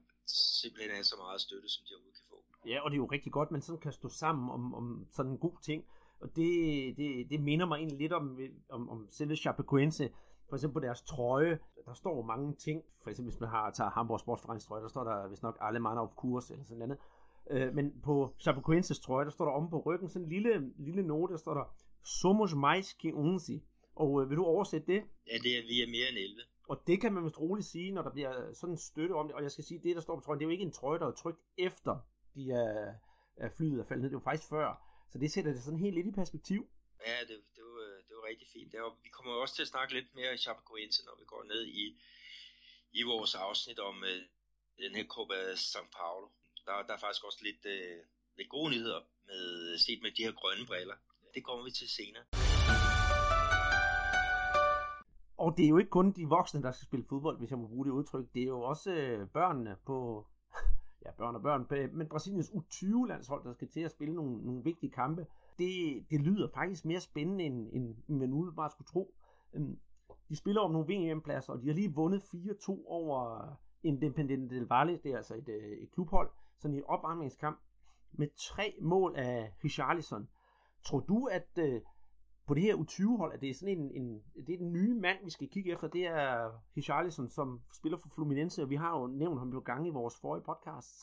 simpelthen 0.62 0.90
have 0.90 1.04
så 1.12 1.16
meget 1.24 1.40
støtte, 1.40 1.68
som 1.68 1.82
de 1.86 1.94
overhovedet 1.94 2.18
kan 2.20 2.26
få. 2.32 2.38
Ja, 2.72 2.78
og 2.84 2.90
det 2.90 2.96
er 2.96 3.02
jo 3.04 3.10
rigtig 3.16 3.32
godt, 3.32 3.50
man 3.50 3.62
sådan 3.62 3.80
kan 3.80 3.92
stå 3.92 4.08
sammen 4.08 4.50
om, 4.50 4.74
om 4.74 5.06
sådan 5.16 5.32
en 5.32 5.38
god 5.38 5.56
ting. 5.62 5.80
Og 6.20 6.28
det, 6.36 6.50
det, 6.96 7.30
det 7.30 7.40
minder 7.40 7.66
mig 7.66 7.76
egentlig 7.76 7.98
lidt 7.98 8.12
om, 8.12 8.40
om, 8.68 8.88
om 8.88 9.08
selve 9.10 9.36
Chapecoense. 9.36 10.10
For 10.48 10.56
eksempel 10.56 10.74
på 10.74 10.86
deres 10.86 11.02
trøje, 11.02 11.58
der 11.86 11.94
står 11.94 12.22
mange 12.22 12.54
ting. 12.54 12.82
For 13.02 13.10
eksempel 13.10 13.32
hvis 13.32 13.40
man 13.40 13.50
har, 13.50 13.70
tager 13.70 13.90
Hamburg 13.90 14.20
Sportsforenings 14.20 14.66
trøje, 14.66 14.82
der 14.82 14.88
står 14.88 15.04
der 15.04 15.28
hvis 15.28 15.42
nok 15.42 15.58
alle 15.60 15.80
manner 15.80 16.02
of 16.02 16.14
kurs 16.16 16.50
eller 16.50 16.64
sådan 16.64 16.78
noget. 16.78 16.98
Øh, 17.50 17.74
men 17.74 18.00
på 18.04 18.34
Chapecoenses 18.40 19.00
trøje, 19.00 19.24
der 19.24 19.30
står 19.30 19.44
der 19.44 19.52
om 19.52 19.70
på 19.70 19.82
ryggen 19.86 20.08
sådan 20.08 20.22
en 20.22 20.28
lille, 20.28 20.72
lille 20.78 21.02
note, 21.02 21.32
der 21.32 21.38
står 21.38 21.54
der 21.54 21.76
Somos 22.20 22.52
mais 22.54 22.86
que 23.00 23.14
unsi. 23.14 23.56
Og 24.02 24.22
øh, 24.22 24.30
vil 24.30 24.36
du 24.36 24.44
oversætte 24.44 24.86
det? 24.92 25.02
Ja, 25.30 25.36
det 25.44 25.52
er, 25.58 25.62
vi 25.62 25.76
er 25.82 25.88
mere 25.96 26.08
end 26.08 26.18
11. 26.18 26.42
Og 26.68 26.82
det 26.86 27.00
kan 27.00 27.12
man 27.12 27.24
vist 27.24 27.40
roligt 27.40 27.66
sige, 27.66 27.92
når 27.92 28.02
der 28.02 28.10
bliver 28.10 28.32
sådan 28.54 28.74
en 28.74 28.78
støtte 28.78 29.12
om 29.12 29.26
det. 29.26 29.34
Og 29.36 29.42
jeg 29.42 29.50
skal 29.50 29.64
sige, 29.64 29.80
det 29.82 29.96
der 29.96 30.02
står 30.02 30.14
på 30.16 30.20
trøjen, 30.20 30.38
det 30.38 30.44
er 30.44 30.48
jo 30.50 30.56
ikke 30.56 30.64
en 30.70 30.78
trøje, 30.78 30.98
der 30.98 31.06
er 31.06 31.12
trykt 31.22 31.40
efter 31.58 31.94
de 32.36 32.42
er, 32.64 32.94
er 33.44 33.50
flyet 33.56 33.80
er 33.80 33.88
faldet 33.88 34.02
ned. 34.02 34.10
Det 34.10 34.20
var 34.20 34.30
faktisk 34.30 34.48
før. 34.56 34.68
Så 35.12 35.16
det 35.18 35.32
sætter 35.32 35.52
det 35.52 35.62
sådan 35.62 35.84
helt 35.84 35.96
lidt 35.96 36.10
i 36.12 36.20
perspektiv. 36.22 36.60
Ja, 37.08 37.18
det, 37.28 37.38
det, 37.56 37.64
var, 37.74 37.88
det 38.06 38.14
var 38.18 38.24
rigtig 38.30 38.48
fint. 38.54 38.72
Det 38.72 38.80
var, 38.80 38.92
vi 39.06 39.10
kommer 39.16 39.32
også 39.32 39.54
til 39.54 39.66
at 39.66 39.72
snakke 39.74 39.94
lidt 39.94 40.14
mere 40.18 40.34
i 40.34 40.42
Chapecoense, 40.44 41.04
når 41.04 41.16
vi 41.20 41.24
går 41.32 41.42
ned 41.52 41.62
i, 41.66 41.84
i 43.00 43.02
vores 43.02 43.34
afsnit 43.34 43.78
om 43.78 43.96
uh, 44.12 44.22
den 44.84 44.92
her 44.96 45.06
Copa 45.14 45.38
São 45.70 45.86
Paulo. 45.98 46.28
Der, 46.66 46.72
der 46.86 46.94
er 46.94 47.02
faktisk 47.04 47.24
også 47.24 47.40
lidt, 47.48 47.62
uh, 47.74 47.98
lidt 48.38 48.48
gode 48.48 48.70
nyheder 48.74 49.00
med, 49.28 49.78
set 49.78 50.02
med 50.02 50.10
de 50.16 50.24
her 50.26 50.32
grønne 50.32 50.66
briller. 50.66 50.96
Det 51.36 51.44
kommer 51.44 51.64
vi 51.64 51.70
til 51.70 51.88
senere. 51.88 52.24
Og 55.38 55.56
det 55.56 55.64
er 55.64 55.68
jo 55.68 55.78
ikke 55.78 55.90
kun 55.90 56.12
de 56.12 56.26
voksne, 56.26 56.62
der 56.62 56.72
skal 56.72 56.86
spille 56.86 57.06
fodbold, 57.08 57.38
hvis 57.38 57.50
jeg 57.50 57.58
må 57.58 57.66
bruge 57.66 57.86
det 57.86 57.92
udtryk. 57.92 58.26
Det 58.34 58.42
er 58.42 58.46
jo 58.46 58.60
også 58.60 58.94
øh, 58.94 59.28
børnene 59.28 59.76
på, 59.86 60.26
ja, 61.04 61.10
børn 61.10 61.34
og 61.34 61.42
børn, 61.42 61.66
men 61.98 62.08
Brasiliens 62.08 62.50
U20-landshold, 62.50 63.44
der 63.44 63.52
skal 63.52 63.68
til 63.68 63.80
at 63.80 63.90
spille 63.90 64.14
nogle, 64.14 64.44
nogle 64.44 64.64
vigtige 64.64 64.90
kampe, 64.90 65.26
det, 65.58 65.70
det 66.10 66.20
lyder 66.20 66.48
faktisk 66.54 66.84
mere 66.84 67.00
spændende, 67.00 67.44
end, 67.44 67.96
end 68.08 68.18
man 68.18 68.54
bare 68.56 68.70
skulle 68.70 68.88
tro. 68.88 69.14
Øhm, 69.54 69.78
de 70.28 70.36
spiller 70.36 70.60
om 70.60 70.70
nogle 70.70 70.94
VM-pladser, 70.94 71.52
og 71.52 71.62
de 71.62 71.66
har 71.66 71.74
lige 71.74 71.94
vundet 71.94 72.22
4-2 72.22 72.86
over 72.86 73.48
Independiente 73.82 74.54
del 74.54 74.66
Valle, 74.66 75.00
det 75.02 75.12
er 75.12 75.16
altså 75.16 75.34
et, 75.34 75.48
øh, 75.48 75.78
et 75.78 75.90
klubhold, 75.90 76.30
sådan 76.58 76.74
i 76.74 76.78
en 76.78 76.84
opvarmningskamp, 76.84 77.60
med 78.12 78.28
tre 78.36 78.78
mål 78.80 79.14
af 79.16 79.52
Richarlison. 79.64 80.28
Tror 80.86 81.00
du, 81.00 81.18
at 81.38 81.50
øh, 81.58 81.80
på 82.46 82.54
det 82.54 82.62
her 82.62 82.76
U20-hold, 82.82 83.32
at 83.34 83.40
det 83.40 83.50
er 83.50 83.58
sådan 83.58 83.78
en, 83.78 83.84
en, 84.00 84.08
det 84.46 84.52
er 84.54 84.62
den 84.64 84.72
nye 84.78 84.94
mand, 85.06 85.18
vi 85.24 85.30
skal 85.36 85.48
kigge 85.54 85.72
efter, 85.72 85.88
det 85.96 86.04
er 86.06 86.28
Richarlison, 86.76 87.30
som 87.38 87.48
spiller 87.78 87.98
for 88.02 88.10
Fluminense, 88.14 88.62
og 88.62 88.70
vi 88.70 88.78
har 88.84 88.92
jo 88.98 89.06
nævnt 89.06 89.38
ham 89.42 89.50
jo 89.56 89.60
gang 89.70 89.82
i 89.86 89.96
vores 89.98 90.16
forrige 90.22 90.48
podcasts. 90.50 90.96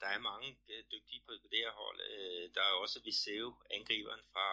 Der 0.00 0.08
er 0.16 0.26
mange 0.30 0.48
øh, 0.72 0.82
dygtige 0.92 1.22
på, 1.26 1.32
det 1.52 1.60
her 1.64 1.74
hold. 1.82 1.98
Øh, 2.10 2.44
der 2.54 2.62
er 2.70 2.74
også 2.82 2.96
Viseu, 3.04 3.46
angriberen 3.76 4.24
fra, 4.32 4.48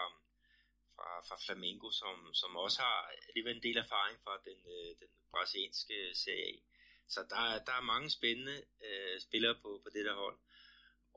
fra, 0.95 1.07
fra 1.27 1.37
Flamengo, 1.45 1.87
som, 2.01 2.15
som 2.41 2.51
også 2.65 2.77
har 2.85 2.99
alligevel 3.27 3.55
en 3.55 3.63
del 3.67 3.77
erfaring 3.85 4.17
fra 4.23 4.33
den, 4.47 4.59
øh, 4.75 4.91
den 5.01 5.11
brasilianske 5.31 5.97
serie 6.23 6.59
Så 7.13 7.19
der, 7.31 7.41
der 7.67 7.73
er 7.79 7.89
mange 7.93 8.09
spændende 8.17 8.57
øh, 8.87 9.15
spillere 9.25 9.55
på, 9.63 9.69
på 9.83 9.89
det 9.95 10.05
der 10.05 10.15
hold. 10.23 10.37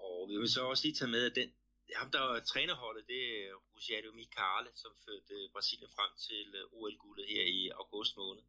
Og 0.06 0.28
vi 0.30 0.36
vil 0.36 0.50
så 0.56 0.62
også 0.70 0.82
lige 0.84 0.98
tage 0.98 1.14
med, 1.16 1.24
at 1.30 1.34
den, 1.40 1.48
ham, 1.92 2.10
der 2.10 2.20
var 2.20 2.40
trænerholdet, 2.40 3.06
det 3.06 3.22
er 3.44 3.54
Rogério 3.74 4.12
Micale, 4.12 4.70
som 4.74 4.92
førte 5.04 5.34
øh, 5.34 5.50
Brasilien 5.52 5.90
frem 5.96 6.12
til 6.26 6.54
øh, 6.54 6.72
OL-guldet 6.72 7.26
her 7.28 7.42
i 7.42 7.68
august 7.68 8.16
måned. 8.16 8.42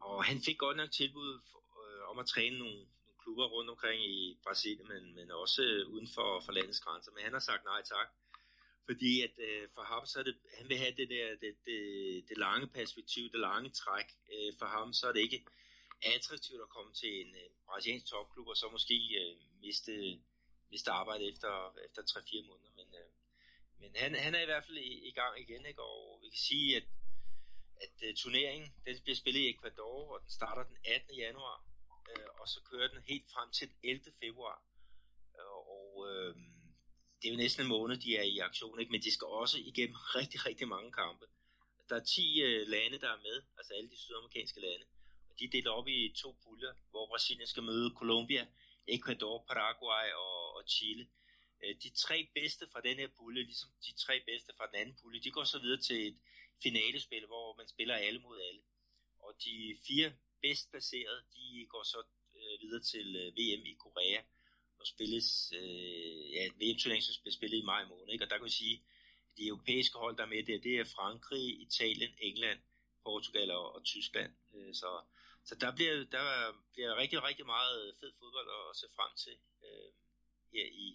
Og 0.00 0.24
han 0.24 0.40
fik 0.46 0.58
godt 0.58 0.76
nok 0.76 0.90
tilbud 0.90 1.40
øh, 1.82 2.10
om 2.10 2.18
at 2.18 2.26
træne 2.26 2.58
nogle, 2.58 2.74
nogle 3.04 3.18
klubber 3.22 3.46
rundt 3.46 3.70
omkring 3.70 4.04
i 4.04 4.38
Brasilien, 4.42 4.88
men, 4.88 5.14
men 5.14 5.30
også 5.30 5.62
uden 5.88 6.08
for, 6.14 6.40
for 6.40 6.52
landets 6.52 6.80
grænser. 6.80 7.12
Men 7.12 7.24
han 7.24 7.32
har 7.32 7.40
sagt 7.40 7.64
nej 7.64 7.82
tak. 7.82 8.08
Fordi 8.86 9.20
at 9.20 9.34
øh, 9.38 9.68
for 9.74 9.82
ham, 9.82 10.06
så 10.06 10.18
er 10.18 10.22
det, 10.22 10.36
han 10.58 10.68
vil 10.68 10.78
have 10.78 10.94
det 10.96 11.08
der, 11.10 11.26
det, 11.42 11.56
det, 11.64 11.80
det 12.28 12.38
lange 12.38 12.66
perspektiv, 12.66 13.24
det 13.32 13.40
lange 13.40 13.70
træk. 13.70 14.08
Øh, 14.32 14.52
for 14.58 14.66
ham, 14.66 14.92
så 14.92 15.08
er 15.08 15.12
det 15.12 15.20
ikke 15.20 15.44
attraktivt 16.02 16.62
at 16.62 16.68
komme 16.68 16.92
til 16.92 17.20
en 17.20 17.34
øh, 17.34 17.48
brasiliansk 17.66 18.06
topklub, 18.06 18.46
og 18.48 18.56
så 18.56 18.68
måske 18.72 18.96
øh, 19.22 19.36
miste 19.60 19.92
miste 20.70 20.90
arbejde 20.90 21.24
efter, 21.32 21.52
efter 21.86 22.02
3-4 22.02 22.46
måneder. 22.48 22.70
Men, 22.76 22.88
øh, 23.00 23.10
men 23.80 23.90
han, 23.96 24.14
han 24.14 24.34
er 24.34 24.42
i 24.42 24.50
hvert 24.50 24.64
fald 24.64 24.78
i, 24.78 25.08
i 25.08 25.12
gang 25.12 25.40
igen, 25.40 25.66
ikke? 25.66 25.82
og 25.82 26.18
vi 26.22 26.28
kan 26.28 26.44
sige, 26.50 26.76
at, 26.76 26.86
at 27.84 27.94
uh, 28.08 28.14
turneringen 28.16 28.68
den 28.86 29.02
bliver 29.02 29.16
spillet 29.16 29.40
i 29.40 29.50
Ecuador, 29.50 30.14
og 30.14 30.20
den 30.22 30.30
starter 30.30 30.64
den 30.64 30.76
18. 30.84 31.16
januar, 31.16 31.64
øh, 32.10 32.26
og 32.40 32.48
så 32.48 32.60
kører 32.70 32.88
den 32.88 33.02
helt 33.08 33.26
frem 33.32 33.50
til 33.50 33.68
den 33.68 33.76
11. 33.82 34.12
februar. 34.22 34.62
Øh, 35.38 35.56
og 35.76 35.88
øh, 36.10 36.36
det 37.18 37.26
er 37.28 37.32
jo 37.32 37.42
næsten 37.44 37.62
en 37.62 37.68
måned, 37.68 37.96
de 37.96 38.16
er 38.16 38.22
i 38.22 38.38
aktion, 38.38 38.80
ikke? 38.80 38.92
men 38.92 39.02
de 39.02 39.14
skal 39.14 39.26
også 39.26 39.58
igennem 39.58 39.96
rigtig, 40.18 40.46
rigtig 40.46 40.68
mange 40.68 40.92
kampe. 40.92 41.26
Der 41.88 41.96
er 41.96 42.04
10 42.04 42.40
øh, 42.40 42.68
lande, 42.68 42.98
der 42.98 43.10
er 43.16 43.20
med, 43.28 43.42
altså 43.58 43.72
alle 43.74 43.90
de 43.90 43.96
sydamerikanske 43.96 44.60
lande, 44.60 44.86
og 45.28 45.34
de 45.38 45.44
er 45.44 45.50
delt 45.50 45.66
op 45.66 45.88
i 45.88 46.14
to 46.22 46.36
puljer, 46.44 46.72
hvor 46.90 47.06
Brasilien 47.06 47.46
skal 47.46 47.62
møde 47.62 47.94
Colombia, 48.00 48.46
Ecuador, 48.88 49.44
Paraguay 49.48 50.08
og 50.24 50.35
og 50.58 50.64
Chile. 50.68 51.08
Øh, 51.62 51.74
de 51.82 51.90
tre 52.04 52.28
bedste 52.34 52.64
fra 52.72 52.80
den 52.80 52.96
her 52.96 53.08
pulje, 53.18 53.42
ligesom 53.42 53.70
de 53.86 53.92
tre 54.04 54.20
bedste 54.30 54.52
fra 54.56 54.66
den 54.66 54.76
anden 54.80 54.96
pulje, 55.02 55.20
de 55.20 55.30
går 55.30 55.44
så 55.44 55.58
videre 55.58 55.80
til 55.80 56.08
et 56.08 56.18
finalespil, 56.62 57.26
hvor 57.26 57.56
man 57.56 57.68
spiller 57.68 57.94
alle 57.94 58.20
mod 58.20 58.40
alle. 58.48 58.62
Og 59.18 59.32
de 59.44 59.78
fire 59.86 60.12
bedst 60.42 60.70
placerede, 60.70 61.22
de 61.34 61.66
går 61.68 61.82
så 61.82 62.00
øh, 62.36 62.60
videre 62.62 62.82
til 62.82 63.16
øh, 63.16 63.26
VM 63.38 63.62
i 63.72 63.74
Korea, 63.84 64.20
og 64.80 64.86
spilles, 64.86 65.52
øh, 65.60 66.32
ja, 66.36 66.42
VM-turnering, 66.60 67.02
som 67.02 67.14
bliver 67.22 67.38
spillet 67.38 67.58
i 67.58 67.68
maj 67.72 67.84
måned. 67.84 68.12
Ikke? 68.12 68.24
Og 68.24 68.30
der 68.30 68.36
kan 68.36 68.44
vi 68.44 68.50
sige, 68.62 68.76
at 69.30 69.36
de 69.36 69.46
europæiske 69.46 69.98
hold, 69.98 70.16
der 70.16 70.24
er 70.24 70.34
med 70.34 70.42
der, 70.46 70.58
det 70.66 70.74
er 70.78 70.94
Frankrig, 70.96 71.60
Italien, 71.66 72.12
England, 72.18 72.60
Portugal 73.04 73.50
og, 73.50 73.74
og 73.74 73.84
Tyskland. 73.84 74.32
Øh, 74.54 74.74
så, 74.74 74.90
så 75.44 75.54
der 75.62 75.70
bliver, 75.76 75.94
der 76.16 76.26
bliver 76.72 76.96
rigtig, 77.02 77.22
rigtig 77.22 77.46
meget 77.46 77.94
fed 78.00 78.12
fodbold 78.18 78.48
at 78.70 78.76
se 78.80 78.86
frem 78.96 79.12
til. 79.24 79.36
Øh, 79.64 79.90
her 80.56 80.66
i, 80.84 80.86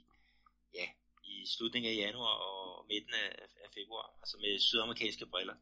ja, 0.80 0.86
i 1.32 1.34
slutningen 1.56 1.92
af 1.92 1.96
januar 2.06 2.34
og 2.48 2.86
midten 2.92 3.14
af, 3.24 3.32
af 3.64 3.70
februar, 3.78 4.08
altså 4.22 4.36
med 4.44 4.60
sydamerikanske 4.60 5.26
briller. 5.34 5.56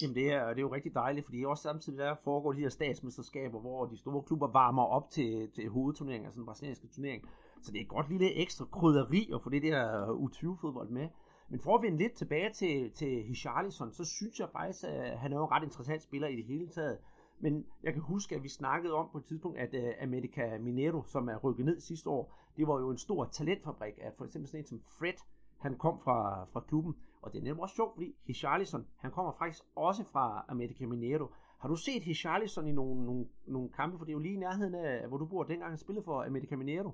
Jamen 0.00 0.14
det 0.14 0.26
er, 0.32 0.48
det 0.48 0.58
er 0.58 0.68
jo 0.68 0.74
rigtig 0.74 0.94
dejligt, 0.94 1.26
fordi 1.26 1.44
også 1.44 1.62
samtidig 1.62 1.98
der 1.98 2.14
foregår 2.24 2.52
de 2.52 2.60
her 2.60 2.68
statsmesterskaber, 2.68 3.60
hvor 3.60 3.86
de 3.86 3.98
store 3.98 4.22
klubber 4.22 4.48
varmer 4.60 4.86
op 4.96 5.10
til, 5.10 5.50
til 5.54 5.68
hovedturneringen, 5.68 6.26
altså 6.26 6.38
den 6.38 6.46
brasilianske 6.46 6.88
turnering. 6.94 7.28
Så 7.62 7.72
det 7.72 7.78
er 7.78 7.82
et 7.82 7.96
godt 7.96 8.08
lille 8.10 8.34
ekstra 8.34 8.64
krydderi 8.64 9.30
at 9.34 9.42
få 9.42 9.50
det 9.50 9.62
der 9.62 10.06
U20-fodbold 10.06 10.88
med. 10.88 11.08
Men 11.48 11.60
for 11.60 11.76
at 11.76 11.82
vende 11.82 11.98
lidt 11.98 12.12
tilbage 12.12 12.52
til, 12.52 12.90
til 12.90 13.22
Hicharlison, 13.22 13.92
så 13.92 14.04
synes 14.04 14.40
jeg 14.40 14.48
faktisk, 14.52 14.84
at 14.84 15.18
han 15.18 15.32
er 15.32 15.36
jo 15.36 15.44
en 15.44 15.50
ret 15.50 15.64
interessant 15.64 16.02
spiller 16.02 16.28
i 16.28 16.36
det 16.36 16.44
hele 16.44 16.68
taget. 16.68 16.98
Men 17.44 17.66
jeg 17.82 17.92
kan 17.92 18.02
huske, 18.02 18.34
at 18.34 18.42
vi 18.42 18.48
snakkede 18.48 18.94
om 18.94 19.08
på 19.12 19.18
et 19.18 19.24
tidspunkt, 19.24 19.58
at 19.58 19.74
uh, 19.74 20.02
America 20.02 20.58
Minero, 20.58 21.02
som 21.06 21.28
er 21.28 21.36
rykket 21.36 21.66
ned 21.66 21.80
sidste 21.80 22.10
år, 22.10 22.22
det 22.56 22.66
var 22.68 22.80
jo 22.80 22.90
en 22.90 22.98
stor 22.98 23.24
talentfabrik, 23.24 23.94
at 23.98 24.12
for 24.16 24.24
eksempel 24.24 24.48
sådan 24.48 24.60
en 24.60 24.66
som 24.66 24.82
Fred, 24.98 25.18
han 25.60 25.78
kom 25.78 26.00
fra, 26.04 26.44
fra 26.52 26.60
klubben. 26.68 26.94
Og 27.22 27.32
det 27.32 27.38
er 27.38 27.42
nemlig 27.42 27.62
også 27.62 27.74
sjovt, 27.74 27.94
fordi 27.94 28.14
Hicharlison, 28.26 28.86
han 28.98 29.10
kommer 29.10 29.32
faktisk 29.38 29.64
også 29.76 30.04
fra 30.12 30.44
America 30.48 30.86
Minero. 30.86 31.26
Har 31.60 31.68
du 31.68 31.76
set 31.76 32.02
Hicharlison 32.02 32.68
i 32.68 32.72
nogle, 32.72 33.04
nogle, 33.04 33.28
nogle 33.46 33.68
kampe, 33.68 33.98
for 33.98 34.04
det 34.04 34.12
er 34.12 34.18
jo 34.18 34.26
lige 34.26 34.34
i 34.34 34.44
nærheden 34.46 34.74
af, 34.74 35.08
hvor 35.08 35.18
du 35.18 35.26
bor, 35.26 35.42
dengang 35.44 35.70
han 35.70 35.78
spillede 35.78 36.04
for 36.04 36.24
America 36.24 36.56
Minero? 36.56 36.90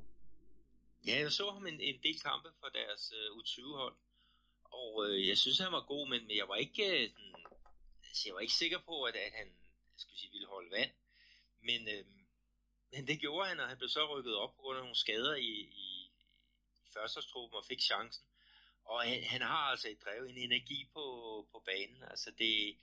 Ja, 1.07 1.15
jeg 1.23 1.31
så 1.31 1.51
ham 1.55 1.67
en, 1.67 1.81
en 1.81 1.99
del 2.03 2.21
kampe 2.29 2.49
for 2.61 2.69
deres 2.79 3.13
øh, 3.19 3.37
uh, 3.37 3.39
U20-hold, 3.39 3.95
og 4.65 4.91
øh, 5.05 5.29
jeg 5.29 5.39
synes, 5.39 5.59
han 5.59 5.73
var 5.73 5.85
god, 5.93 6.09
men, 6.11 6.21
men 6.27 6.37
jeg 6.37 6.49
var 6.49 6.57
ikke 6.57 6.85
øh, 6.95 7.11
altså, 8.09 8.23
jeg 8.27 8.35
var 8.35 8.41
ikke 8.41 8.61
sikker 8.63 8.79
på, 8.89 9.03
at, 9.03 9.17
at 9.27 9.33
han 9.41 9.49
skal 10.01 10.17
sige, 10.17 10.33
ville 10.33 10.47
holde 10.47 10.71
vand. 10.71 10.91
Men, 11.61 11.89
øh, 11.89 12.05
men 12.93 13.07
det 13.07 13.21
gjorde 13.21 13.49
han, 13.49 13.61
og 13.61 13.69
han 13.69 13.77
blev 13.77 13.89
så 13.89 14.17
rykket 14.17 14.37
op 14.37 14.55
på 14.57 14.63
grund 14.63 14.79
af 14.79 14.83
nogle 14.83 14.97
skader 14.97 15.35
i, 15.35 15.53
i, 15.87 16.11
i 16.85 16.89
førsteårstruppen 16.93 17.57
og 17.57 17.65
fik 17.65 17.81
chancen. 17.81 18.25
Og 18.85 19.03
han, 19.03 19.23
han 19.23 19.43
har 19.43 19.71
altså 19.71 19.89
et 19.89 20.05
drev, 20.05 20.25
en 20.25 20.39
energi 20.39 20.89
på, 20.95 21.05
på 21.53 21.63
banen. 21.67 22.03
Altså 22.03 22.31
det, 22.39 22.77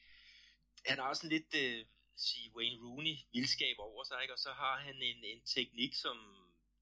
han 0.85 0.99
har 0.99 1.13
sådan 1.13 1.29
lidt, 1.29 1.55
øh, 1.55 1.85
sige 2.15 2.55
Wayne 2.55 2.81
Rooney, 2.83 3.15
vildskab 3.33 3.75
over 3.79 4.03
sig, 4.03 4.21
ikke? 4.21 4.33
og 4.33 4.39
så 4.39 4.51
har 4.51 4.77
han 4.77 5.01
en, 5.01 5.23
en 5.23 5.41
teknik, 5.45 5.95
som, 5.95 6.17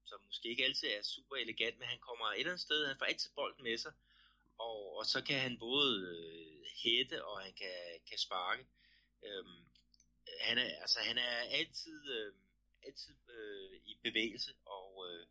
som 0.04 0.20
måske 0.26 0.48
ikke 0.48 0.64
altid 0.64 0.88
er 0.88 1.02
super 1.02 1.36
elegant, 1.36 1.78
men 1.78 1.88
han 1.88 1.98
kommer 1.98 2.26
et 2.26 2.38
eller 2.38 2.52
andet 2.52 2.60
sted, 2.60 2.86
han 2.86 2.98
får 2.98 3.04
altid 3.04 3.30
bolden 3.34 3.62
med 3.62 3.78
sig, 3.78 3.92
og, 4.58 4.96
og 4.96 5.06
så 5.06 5.24
kan 5.24 5.40
han 5.40 5.58
både 5.58 5.92
øh, 6.00 6.64
hætte, 6.82 7.24
og 7.24 7.40
han 7.40 7.52
kan, 7.52 8.00
kan 8.08 8.18
sparke. 8.18 8.66
Øhm, 9.22 9.64
han, 10.40 10.58
er, 10.58 10.68
altså, 10.84 10.98
han 11.00 11.18
er 11.18 11.36
altid, 11.58 12.00
øh, 12.16 12.32
altid 12.86 13.16
øh, 13.38 13.80
i 13.84 13.98
bevægelse, 14.02 14.52
og, 14.66 15.06
øh, 15.08 15.26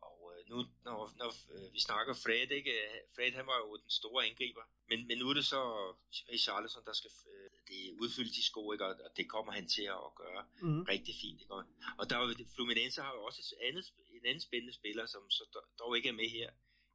og 0.00 0.32
øh, 0.32 0.50
nu 0.50 0.56
når, 0.84 1.14
når 1.20 1.30
øh, 1.54 1.72
vi 1.74 1.80
snakker 1.80 2.14
Fred, 2.14 2.50
ikke? 2.50 2.74
Fred 3.14 3.32
han 3.32 3.46
var 3.46 3.58
jo 3.58 3.76
den 3.76 3.90
store 3.90 4.26
angriber, 4.26 4.64
men, 4.88 5.06
men 5.06 5.18
nu 5.18 5.28
er 5.30 5.34
det 5.34 5.44
så 5.44 5.62
Charleston, 6.38 6.84
der 6.84 6.92
skal 6.92 7.10
øh, 7.34 7.50
det 7.68 7.92
udfylde 8.02 8.32
de 8.38 8.44
sko, 8.44 8.72
ikke? 8.72 8.86
og 8.86 9.16
det 9.16 9.28
kommer 9.28 9.52
han 9.52 9.68
til 9.68 9.82
at 9.82 10.10
gøre 10.16 10.42
mm. 10.62 10.82
rigtig 10.82 11.14
fint. 11.22 11.40
Ikke? 11.40 11.54
Og 11.98 12.10
der 12.10 12.16
er, 12.16 12.44
Fluminense 12.54 13.02
har 13.02 13.12
jo 13.14 13.24
også 13.24 13.40
et 13.42 13.66
andet, 13.68 13.84
en 14.10 14.26
anden 14.26 14.40
spændende 14.40 14.74
spiller, 14.74 15.06
som 15.06 15.30
så 15.30 15.44
dog 15.78 15.96
ikke 15.96 16.08
er 16.08 16.12
med 16.12 16.30
her 16.30 16.50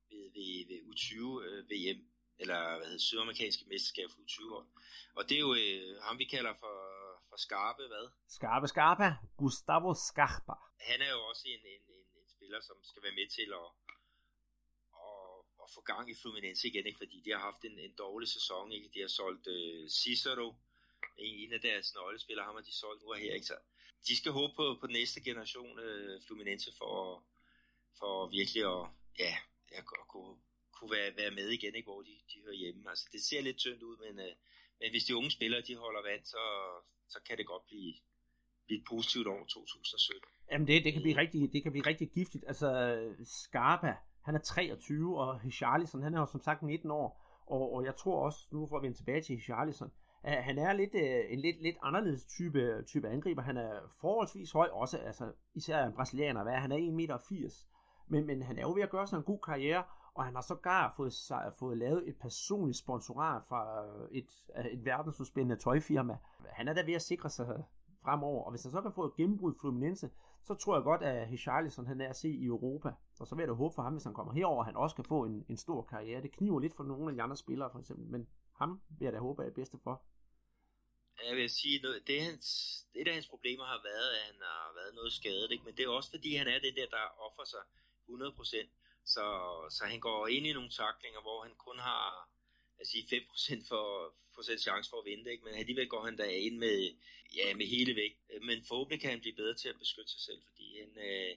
ved, 0.10 0.24
ved, 0.36 0.68
ved 0.70 0.80
U20 0.90 1.16
øh, 1.48 1.70
VM, 1.72 2.00
eller 2.40 2.78
hvad 2.78 2.88
hedder 2.88 3.00
Sydamerikanske 3.00 3.66
mesterskab 3.68 4.10
for 4.10 4.20
U20-hold. 4.20 4.68
Og 5.16 5.30
det 5.30 5.36
er 5.36 5.40
jo 5.40 5.54
øh, 5.56 6.02
ham, 6.02 6.20
vi 6.20 6.26
kalder 6.26 6.54
for, 6.60 6.76
for 7.38 7.41
Skarpe, 7.47 7.84
hvad? 7.88 8.06
Skarpe 8.38 8.67
Skarpe, 8.67 9.08
Gustavo 9.38 9.93
Scarpa. 10.08 10.56
Han 10.89 11.00
er 11.02 11.12
jo 11.17 11.21
også 11.30 11.43
en, 11.54 11.62
en, 11.73 11.84
en, 11.95 12.06
en 12.19 12.28
spiller, 12.36 12.62
som 12.62 12.78
skal 12.89 13.04
være 13.04 13.17
med 13.19 13.28
til 13.38 13.50
at, 13.62 13.67
at 15.63 15.67
få 15.76 15.82
gang 15.91 16.06
i 16.12 16.15
Fluminense 16.21 16.67
igen, 16.67 16.86
ikke? 16.86 17.02
fordi 17.04 17.17
de 17.26 17.30
har 17.36 17.41
haft 17.50 17.62
en, 17.69 17.80
en 17.80 17.95
dårlig 18.06 18.30
sæson. 18.38 18.71
Ikke? 18.71 18.89
De 18.93 19.00
har 19.00 19.08
solgt 19.08 19.47
øh, 19.47 19.89
Cicero, 19.89 20.56
en 21.17 21.54
af 21.54 21.62
deres 21.62 21.93
nøglespillere, 21.95 22.45
ham 22.45 22.56
har 22.56 22.62
de 22.69 22.76
solgt 22.84 23.02
nu 23.04 23.13
her. 23.13 23.34
Ikke? 23.34 23.45
Så 23.52 23.58
de 24.08 24.17
skal 24.17 24.32
håbe 24.32 24.54
på, 24.56 24.65
på 24.82 24.88
den 24.88 24.93
næste 24.93 25.19
generation 25.21 25.80
øh, 25.80 26.21
Fluminense 26.26 26.71
for, 26.78 27.23
for 28.00 28.13
virkelig 28.38 28.63
at, 28.76 28.84
ja, 29.23 29.34
at, 29.78 29.84
at 30.02 30.08
kunne, 30.13 30.36
kunne 30.76 30.91
være, 30.97 31.17
være 31.21 31.32
med 31.39 31.47
igen, 31.50 31.76
ikke? 31.76 31.89
hvor 31.91 32.02
de, 32.02 32.13
de 32.32 32.41
hører 32.43 32.62
hjemme. 32.63 32.89
Altså, 32.89 33.06
det 33.12 33.21
ser 33.23 33.41
lidt 33.41 33.58
tyndt 33.58 33.84
ud, 33.84 33.97
men, 34.06 34.19
øh, 34.28 34.36
men 34.80 34.89
hvis 34.91 35.06
de 35.08 35.15
unge 35.15 35.32
spillere 35.32 35.62
de 35.62 35.76
holder 35.76 36.02
vand, 36.02 36.26
så, 36.26 36.43
så 37.10 37.20
kan 37.28 37.38
det 37.38 37.48
godt 37.48 37.65
blive, 37.67 37.93
blive 38.65 38.80
et 38.80 38.86
positivt 38.89 39.28
år 39.28 39.39
2017. 39.39 40.30
Jamen 40.52 40.67
det, 40.67 40.84
det, 40.86 40.93
kan 40.93 41.02
blive 41.02 41.17
rigtig, 41.17 41.54
det 41.54 41.63
kan 41.63 41.72
blive 41.72 41.88
rigtig 41.88 42.10
giftigt. 42.12 42.43
Altså 42.48 42.70
Scarpa, 43.24 43.93
han 44.26 44.36
er 44.36 44.39
23, 44.39 45.20
og 45.20 45.39
Hicharlison, 45.39 46.04
han 46.04 46.13
er 46.13 46.20
jo 46.20 46.26
som 46.26 46.41
sagt 46.41 46.62
19 46.62 46.91
år. 46.91 47.24
Og, 47.48 47.74
og 47.74 47.86
jeg 47.86 47.96
tror 47.96 48.26
også, 48.26 48.39
nu 48.52 48.67
får 48.70 48.80
vi 48.80 48.86
vende 48.86 48.98
tilbage 48.98 49.22
til 49.22 49.36
Hicharlison, 49.36 49.91
at 50.24 50.43
han 50.43 50.58
er 50.58 50.74
lidt, 50.74 50.96
øh, 50.96 51.34
en 51.34 51.39
lidt, 51.39 51.62
lidt 51.62 51.78
anderledes 51.84 52.26
type, 52.26 52.84
type 52.88 53.08
angriber. 53.10 53.41
Han 53.41 53.58
er 53.58 53.72
forholdsvis 54.02 54.52
høj, 54.52 54.67
også 54.72 54.98
altså, 54.98 55.32
især 55.56 55.86
en 55.86 55.93
brasilianer, 55.93 56.43
hvad 56.43 56.54
han 56.54 56.72
er 56.72 56.78
1,80 56.78 56.91
meter. 56.91 57.17
Men, 58.08 58.26
men 58.26 58.41
han 58.41 58.58
er 58.58 58.62
jo 58.62 58.74
ved 58.74 58.84
at 58.84 58.89
gøre 58.89 59.08
sig 59.08 59.17
en 59.17 59.24
god 59.24 59.39
karriere, 59.39 59.84
og 60.17 60.25
han 60.25 60.36
har 60.36 60.41
sågar 60.41 60.93
fået, 60.97 61.13
fået 61.60 61.77
lavet 61.77 62.10
et 62.10 62.17
personligt 62.19 62.77
sponsorat 62.77 63.43
fra 63.49 63.86
øh, 63.86 64.10
et, 64.12 64.30
et 64.71 64.86
verdensudspændende 64.86 65.62
tøjfirma. 65.63 66.17
Han 66.49 66.67
er 66.67 66.73
da 66.73 66.82
ved 66.82 66.93
at 66.93 67.01
sikre 67.01 67.30
sig 67.30 67.63
fremover, 68.03 68.43
og 68.43 68.51
hvis 68.51 68.63
han 68.63 68.71
så 68.71 68.82
kan 68.82 68.91
få 68.91 69.06
et 69.06 69.15
gennembrud 69.15 69.53
i 69.53 69.60
Fluminense, 69.62 70.10
så 70.43 70.53
tror 70.53 70.75
jeg 70.75 70.84
godt, 70.84 71.03
at 71.03 71.27
Hicharlison 71.27 71.88
han 71.88 72.01
er 72.01 72.10
at 72.10 72.15
se 72.15 72.30
i 72.30 72.45
Europa. 72.45 72.91
Og 73.19 73.27
så 73.27 73.36
vil 73.36 73.41
jeg 73.41 73.47
da 73.47 73.53
håbe 73.53 73.75
for 73.75 73.82
ham, 73.82 73.93
hvis 73.93 74.03
han 74.03 74.13
kommer 74.13 74.34
herover, 74.34 74.62
at 74.62 74.65
han 74.65 74.75
også 74.75 74.95
kan 74.95 75.06
få 75.06 75.25
en, 75.25 75.45
en 75.49 75.58
stor 75.58 75.82
karriere. 75.82 76.21
Det 76.21 76.32
kniver 76.32 76.60
lidt 76.60 76.75
for 76.75 76.84
nogle 76.84 77.10
af 77.10 77.15
de 77.15 77.21
andre 77.21 77.38
spillere, 77.38 77.69
for 77.71 77.80
eksempel, 77.80 78.06
men 78.06 78.27
ham 78.56 78.82
vil 78.99 79.06
jeg 79.06 79.13
da 79.13 79.19
håbe 79.19 79.41
er 79.41 79.45
det 79.45 79.56
bedste 79.56 79.77
for. 79.84 80.03
Jeg 81.27 81.36
vil 81.36 81.49
sige, 81.49 81.82
noget, 81.82 82.08
det, 82.08 82.21
hans, 82.21 82.47
et 82.95 83.08
af 83.08 83.13
hans 83.13 83.27
problemer 83.27 83.65
har 83.73 83.82
været, 83.91 84.10
at 84.17 84.23
han 84.30 84.39
har 84.41 84.73
været 84.80 84.95
noget 84.95 85.12
skadet, 85.13 85.51
ikke? 85.51 85.65
men 85.65 85.73
det 85.77 85.84
er 85.84 85.89
også 85.89 86.10
fordi, 86.15 86.36
han 86.36 86.47
er 86.47 86.60
den 86.67 86.75
der, 86.80 86.88
der 86.95 87.03
offer 87.25 87.45
sig 87.53 87.63
100%. 88.10 88.87
Så, 89.15 89.26
så 89.70 89.82
han 89.86 90.00
går 90.00 90.28
ind 90.28 90.48
i 90.48 90.54
nogle 90.54 90.70
taklinger, 90.70 91.22
hvor 91.22 91.43
han 91.46 91.56
kun 91.56 91.80
har 91.80 92.30
at 92.80 92.88
sige 92.88 93.04
5% 93.04 93.67
for, 93.67 94.13
procent 94.36 94.62
chance 94.62 94.89
for 94.89 95.00
at 95.00 95.06
vinde, 95.06 95.32
ikke? 95.32 95.46
men 95.46 95.54
alligevel 95.54 95.88
går 95.88 96.04
han 96.06 96.17
der 96.17 96.30
ind 96.48 96.58
med, 96.58 96.78
ja, 97.36 97.56
med 97.60 97.67
hele 97.76 97.96
væk. 97.96 98.13
Men 98.48 98.65
forhåbentlig 98.67 99.02
kan 99.02 99.10
han 99.10 99.24
blive 99.24 99.39
bedre 99.41 99.56
til 99.56 99.70
at 99.70 99.80
beskytte 99.80 100.12
sig 100.12 100.22
selv, 100.22 100.41
fordi 100.48 100.67
han, 100.80 100.91
øh, 101.08 101.34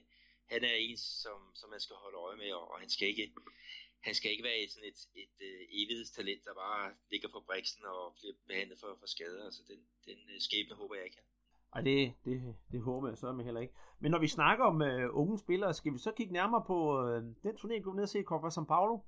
han 0.53 0.63
er 0.63 0.73
en, 0.73 0.97
som, 0.97 1.39
som 1.59 1.69
man 1.69 1.79
skal 1.79 1.95
holde 1.95 2.17
øje 2.17 2.37
med, 2.37 2.51
og, 2.51 2.71
og 2.71 2.79
han 2.79 2.89
skal 2.89 3.07
ikke 3.07 3.33
han 4.01 4.15
skal 4.15 4.31
ikke 4.31 4.43
være 4.43 4.69
sådan 4.69 4.89
et, 4.89 4.99
et, 5.15 5.35
et 5.39 5.67
evighedstalent, 5.81 6.45
der 6.45 6.53
bare 6.53 6.93
ligger 7.11 7.29
på 7.29 7.39
briksen 7.39 7.85
og 7.85 8.15
bliver 8.15 8.33
behandlet 8.47 8.79
for, 8.79 8.97
for 8.99 9.07
skader. 9.07 9.45
Altså 9.45 9.61
den, 9.67 9.79
den 10.05 10.19
øh, 10.33 10.41
skæbne 10.41 10.75
håber 10.75 10.95
jeg 10.95 11.05
ikke. 11.05 11.17
Ej, 11.75 11.81
det, 11.81 12.13
det, 12.25 12.55
det 12.71 12.81
håber 12.81 13.07
jeg 13.07 13.17
så 13.17 13.31
med 13.31 13.45
heller 13.45 13.61
ikke. 13.61 13.73
Men 13.99 14.11
når 14.11 14.19
vi 14.19 14.27
snakker 14.27 14.65
om 14.65 14.81
øh, 14.81 15.09
unge 15.11 15.37
spillere, 15.37 15.73
skal 15.73 15.93
vi 15.93 15.97
så 15.97 16.11
kigge 16.17 16.33
nærmere 16.33 16.63
på 16.67 17.07
øh, 17.07 17.23
den 17.43 17.51
turné, 17.51 17.73
vi 17.73 17.95
ned 17.95 18.03
og 18.03 18.09
se 18.09 18.19
i 18.19 18.23
Copa 18.23 18.47
São 18.47 18.65
Paulo? 18.65 18.99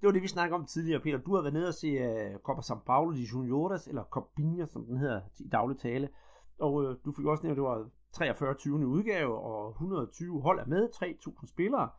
Det 0.00 0.06
var 0.06 0.12
det, 0.12 0.22
vi 0.22 0.28
snakkede 0.28 0.54
om 0.54 0.66
tidligere, 0.66 1.00
Peter. 1.00 1.18
Du 1.18 1.34
har 1.34 1.42
været 1.42 1.54
nede 1.54 1.68
og 1.68 1.74
se 1.74 1.86
øh, 1.86 2.38
Copa 2.38 2.60
São 2.60 2.84
Paulo 2.86 3.12
de 3.12 3.22
Juniores, 3.32 3.86
eller 3.86 4.04
Copinha, 4.04 4.66
som 4.66 4.86
den 4.86 4.96
hedder 4.96 5.20
i 5.38 5.48
daglig 5.48 5.78
tale. 5.78 6.08
Og 6.58 6.84
øh, 6.84 6.96
du 7.04 7.12
fik 7.12 7.24
også 7.24 7.42
nævnt, 7.42 7.52
at 7.52 7.56
det 7.56 7.64
var 7.64 7.88
43. 8.12 8.54
20. 8.54 8.86
udgave, 8.86 9.38
og 9.38 9.70
120 9.70 10.42
hold 10.42 10.60
er 10.60 10.66
med, 10.66 10.88
3.000 10.94 11.46
spillere. 11.46 11.90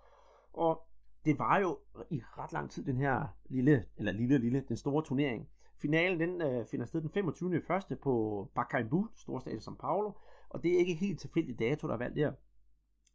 Og 0.53 0.87
det 1.25 1.39
var 1.39 1.57
jo 1.57 1.77
i 2.09 2.21
ret 2.37 2.53
lang 2.53 2.71
tid 2.71 2.85
den 2.85 2.97
her 2.97 3.27
lille, 3.49 3.85
eller 3.97 4.11
lille, 4.11 4.37
lille, 4.37 4.63
den 4.67 4.77
store 4.77 5.03
turnering. 5.03 5.49
Finalen 5.81 6.19
den 6.19 6.41
øh, 6.41 6.65
finder 6.65 6.85
sted 6.85 7.01
den 7.01 7.09
25. 7.09 7.61
første 7.61 7.95
på 7.95 8.47
Pacaembu, 8.55 9.07
storstadion 9.15 9.61
São 9.61 9.75
Paulo, 9.75 10.11
og 10.49 10.63
det 10.63 10.73
er 10.73 10.77
ikke 10.77 10.93
helt 10.93 11.19
tilfældig 11.19 11.59
dato, 11.59 11.87
der 11.87 11.93
er 11.93 11.97
valgt 11.97 12.15
der. 12.15 12.31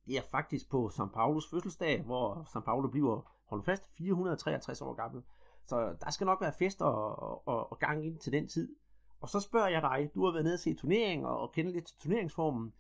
Det 0.06 0.16
er 0.16 0.22
faktisk 0.30 0.70
på 0.70 0.90
São 0.94 1.06
Paulos 1.06 1.50
fødselsdag, 1.50 2.02
hvor 2.02 2.34
São 2.34 2.60
Paulo 2.60 2.88
bliver, 2.88 3.34
hold 3.46 3.64
fast, 3.64 3.96
463 3.98 4.80
år 4.80 4.94
gammel. 4.94 5.22
Så 5.66 5.96
der 6.00 6.10
skal 6.10 6.24
nok 6.24 6.40
være 6.40 6.52
fest 6.58 6.82
og, 6.82 7.48
og, 7.48 7.72
og 7.72 7.78
gang 7.78 8.06
ind 8.06 8.18
til 8.18 8.32
den 8.32 8.48
tid. 8.48 8.76
Og 9.20 9.28
så 9.28 9.40
spørger 9.40 9.68
jeg 9.68 9.82
dig, 9.82 10.10
du 10.14 10.24
har 10.24 10.32
været 10.32 10.44
nede 10.44 10.54
og 10.54 10.60
se 10.60 10.74
turneringen 10.74 11.26
og, 11.26 11.38
og 11.38 11.52
kender 11.52 11.72
lidt 11.72 11.86
til 11.86 11.96
turneringsformen. 11.98 12.72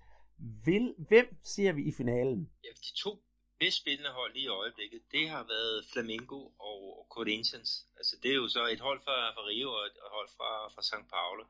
Vil, 0.64 0.94
hvem 0.98 1.36
ser 1.42 1.72
vi 1.72 1.82
i 1.82 1.92
finalen? 1.92 2.50
Ja, 2.64 2.68
de 2.68 3.02
to 3.02 3.10
bedst 3.62 3.78
spillende 3.78 4.10
hold 4.10 4.32
lige 4.32 4.44
i 4.44 4.56
øjeblikket, 4.62 5.02
det 5.12 5.28
har 5.28 5.44
været 5.44 5.86
Flamengo 5.92 6.40
og 6.58 7.06
Corinthians. 7.10 7.86
Altså 7.96 8.16
det 8.22 8.30
er 8.30 8.34
jo 8.34 8.48
så 8.48 8.66
et 8.66 8.80
hold 8.80 9.00
fra, 9.04 9.34
fra 9.34 9.46
Rio 9.46 9.72
og 9.72 9.86
et 9.86 9.98
hold 10.16 10.28
fra, 10.36 10.68
fra 10.68 10.82
São 10.82 11.02
Paulo. 11.08 11.44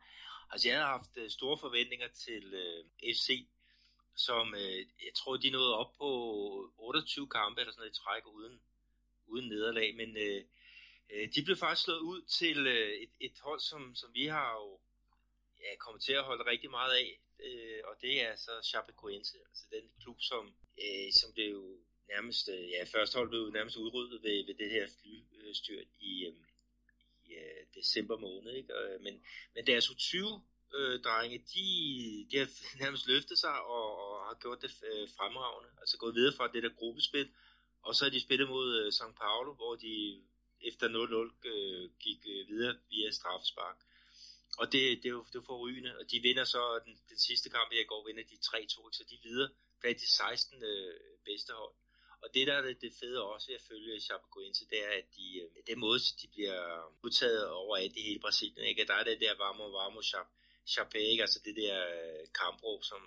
Altså 0.51 0.69
jeg 0.69 0.79
har 0.79 0.87
haft 0.87 1.13
øh, 1.17 1.31
store 1.31 1.59
forventninger 1.59 2.09
til 2.09 2.55
øh, 2.55 2.85
FC, 3.15 3.29
som 4.17 4.55
øh, 4.55 4.79
jeg 5.07 5.15
tror 5.17 5.37
de 5.37 5.51
nåede 5.51 5.77
op 5.77 5.93
på 5.99 6.11
28 6.79 7.29
kampe 7.29 7.61
eller 7.61 7.73
sådan 7.73 7.81
noget 7.81 7.97
i 7.97 8.01
træk 8.03 8.27
uden, 8.27 8.61
uden 9.27 9.49
nederlag, 9.49 9.97
men 9.97 10.17
øh, 10.17 10.45
øh, 11.11 11.29
de 11.35 11.45
blev 11.45 11.57
faktisk 11.57 11.85
slået 11.85 12.01
ud 12.01 12.23
til 12.23 12.67
øh, 12.67 12.93
et, 13.05 13.13
et 13.21 13.37
hold, 13.41 13.61
som, 13.61 13.95
som 13.95 14.15
vi 14.15 14.27
har 14.27 14.53
jo 14.53 14.79
ja, 15.61 15.77
kommet 15.79 16.03
til 16.03 16.13
at 16.13 16.25
holde 16.25 16.51
rigtig 16.51 16.71
meget 16.71 16.93
af 16.93 17.21
øh, 17.47 17.81
og 17.85 17.95
det 18.03 18.23
er 18.23 18.37
så 18.37 18.53
Chapecoense, 18.71 19.37
altså 19.49 19.65
den 19.71 19.85
klub, 20.01 20.21
som, 20.21 20.55
øh, 20.85 21.13
som 21.13 21.33
blev 21.33 21.79
nærmest, 22.15 22.49
øh, 22.49 22.71
ja, 22.71 22.85
første 22.85 23.15
hold 23.19 23.29
blev 23.29 23.51
nærmest 23.51 23.77
udryddet 23.77 24.23
ved, 24.23 24.47
ved 24.47 24.55
det 24.55 24.71
her 24.71 24.87
flystyrt 24.99 25.89
i, 26.01 26.13
øh, 26.27 26.35
i 27.27 27.35
øh, 27.35 27.63
december 27.75 28.17
måned, 28.17 28.53
ikke? 28.61 28.77
Og, 28.77 28.85
øh, 28.91 29.01
men, 29.01 29.15
men 29.55 29.67
deres 29.67 29.87
U20 29.89 30.41
øh, 30.79 31.01
drenge, 31.07 31.39
de, 31.39 31.67
de 32.31 32.39
har 32.39 32.49
nærmest 32.85 33.07
løftet 33.07 33.39
sig 33.39 33.57
og, 33.77 33.87
og 34.05 34.27
har 34.27 34.37
gjort 34.43 34.63
det 34.63 34.71
øh, 34.93 35.09
fremragende, 35.17 35.71
altså 35.81 35.99
gået 35.99 36.15
videre 36.15 36.37
fra 36.37 36.53
det 36.53 36.63
der 36.63 36.79
gruppespil, 36.81 37.29
Og 37.83 37.95
så 37.95 38.05
har 38.05 38.11
de 38.11 38.21
spillet 38.21 38.49
mod 38.49 38.69
uh, 38.81 38.87
øh, 38.87 38.93
St. 38.93 39.15
Paulo, 39.23 39.53
hvor 39.55 39.75
de 39.77 40.23
efter 40.71 40.87
0-0 40.89 40.93
uh, 40.95 41.29
øh, 41.45 41.91
gik 42.05 42.21
uh, 42.33 42.49
videre 42.51 42.75
via 42.91 43.11
straffespark. 43.11 43.79
Og 44.59 44.67
det, 44.73 44.83
det, 45.03 45.07
er 45.07 45.17
jo, 45.19 45.25
det 45.33 45.39
er 45.39 45.47
forrygende, 45.47 45.99
og 45.99 46.11
de 46.11 46.21
vinder 46.21 46.45
så 46.45 46.81
den, 46.85 46.95
den 47.11 47.19
sidste 47.19 47.49
kamp 47.51 47.73
i 47.73 47.85
går, 47.85 48.07
vinder 48.07 48.23
de 48.23 48.35
3-2, 48.35 48.93
så 48.93 49.05
de 49.11 49.19
videre 49.23 49.51
blandt 49.81 50.01
de 50.01 50.11
16 50.11 50.57
uh, 50.57 50.95
bedste 51.25 51.53
hold. 51.53 51.75
Og 52.23 52.29
det 52.35 52.47
der 52.47 52.55
er 52.55 52.63
det, 52.63 52.81
det 52.81 52.93
fede 53.01 53.23
også 53.23 53.47
ved 53.47 53.55
at 53.55 53.69
følge 53.71 54.01
Chapecoense, 54.01 54.69
det 54.71 54.85
er, 54.85 54.93
at 55.01 55.05
de, 55.17 55.27
øh, 55.41 55.51
det 55.67 55.79
måde, 55.79 55.99
de 56.23 56.29
bliver 56.35 56.61
udtaget 57.05 57.49
overalt 57.51 57.97
i 57.97 58.03
hele 58.03 58.21
Brasilien. 58.21 58.67
Ikke? 58.67 58.87
Der 58.87 58.95
er 58.95 59.05
det 59.05 59.21
der 59.21 59.35
varme 59.39 59.63
varme 59.63 60.03
Chape, 60.67 60.99
ikke? 60.99 61.23
altså 61.23 61.41
det 61.45 61.57
der 61.57 61.77
øh, 61.89 62.27
kampråb, 62.41 62.85
som, 62.85 63.03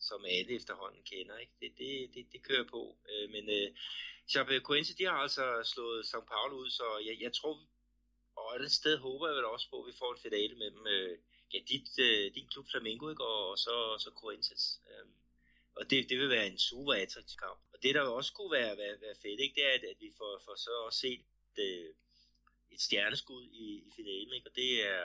som 0.00 0.24
alle 0.24 0.52
efterhånden 0.54 1.02
kender. 1.02 1.36
Ikke? 1.38 1.52
Det, 1.60 1.70
det, 1.78 2.14
det, 2.14 2.32
det 2.32 2.42
kører 2.42 2.64
på. 2.64 2.98
Øh, 3.10 3.30
men 3.30 3.50
øh, 3.50 3.68
Chapecoense, 4.28 4.96
de 4.98 5.04
har 5.04 5.18
altså 5.26 5.62
slået 5.64 6.04
São 6.04 6.24
Paulo 6.32 6.56
ud, 6.56 6.70
så 6.70 6.98
jeg, 7.06 7.16
jeg 7.20 7.32
tror, 7.32 7.60
og 8.36 8.62
et 8.62 8.72
sted 8.72 8.98
håber 8.98 9.28
jeg 9.28 9.36
vel 9.36 9.44
også 9.44 9.70
på, 9.70 9.82
at 9.82 9.86
vi 9.86 9.98
får 9.98 10.12
en 10.12 10.20
finale 10.20 10.54
med 10.54 10.70
dem. 10.70 10.86
Øh, 10.86 11.18
ja, 11.54 11.58
dit, 11.68 11.98
øh, 11.98 12.34
din 12.34 12.48
klub 12.48 12.66
Flamengo, 12.70 13.10
ikke? 13.10 13.24
Og, 13.24 13.50
og 13.50 13.58
så, 13.58 13.74
så 13.98 14.10
Corinthians. 14.20 14.80
Øh, 14.90 15.06
og 15.76 15.90
det, 15.90 16.08
det 16.08 16.18
vil 16.18 16.28
være 16.28 16.46
en 16.46 16.58
super 16.58 16.92
attraktiv 16.92 17.38
kamp. 17.38 17.60
Det, 17.82 17.94
der 17.94 18.02
også 18.18 18.32
kunne 18.36 18.52
være, 18.58 18.72
være, 18.82 18.96
være 19.04 19.16
fedt, 19.24 19.40
ikke? 19.44 19.54
det 19.58 19.64
er, 19.68 19.74
at, 19.78 19.84
at 19.92 19.98
vi 20.04 20.10
får, 20.18 20.32
får 20.46 20.56
så 20.66 20.70
også 20.86 20.98
set 20.98 21.20
et, 21.20 21.58
øh, 21.68 21.88
et 22.74 22.80
stjerneskud 22.86 23.42
i, 23.64 23.66
i 23.88 23.90
finalen. 23.96 24.32
Ikke? 24.36 24.48
Og 24.50 24.54
det 24.56 24.70
er 24.92 25.04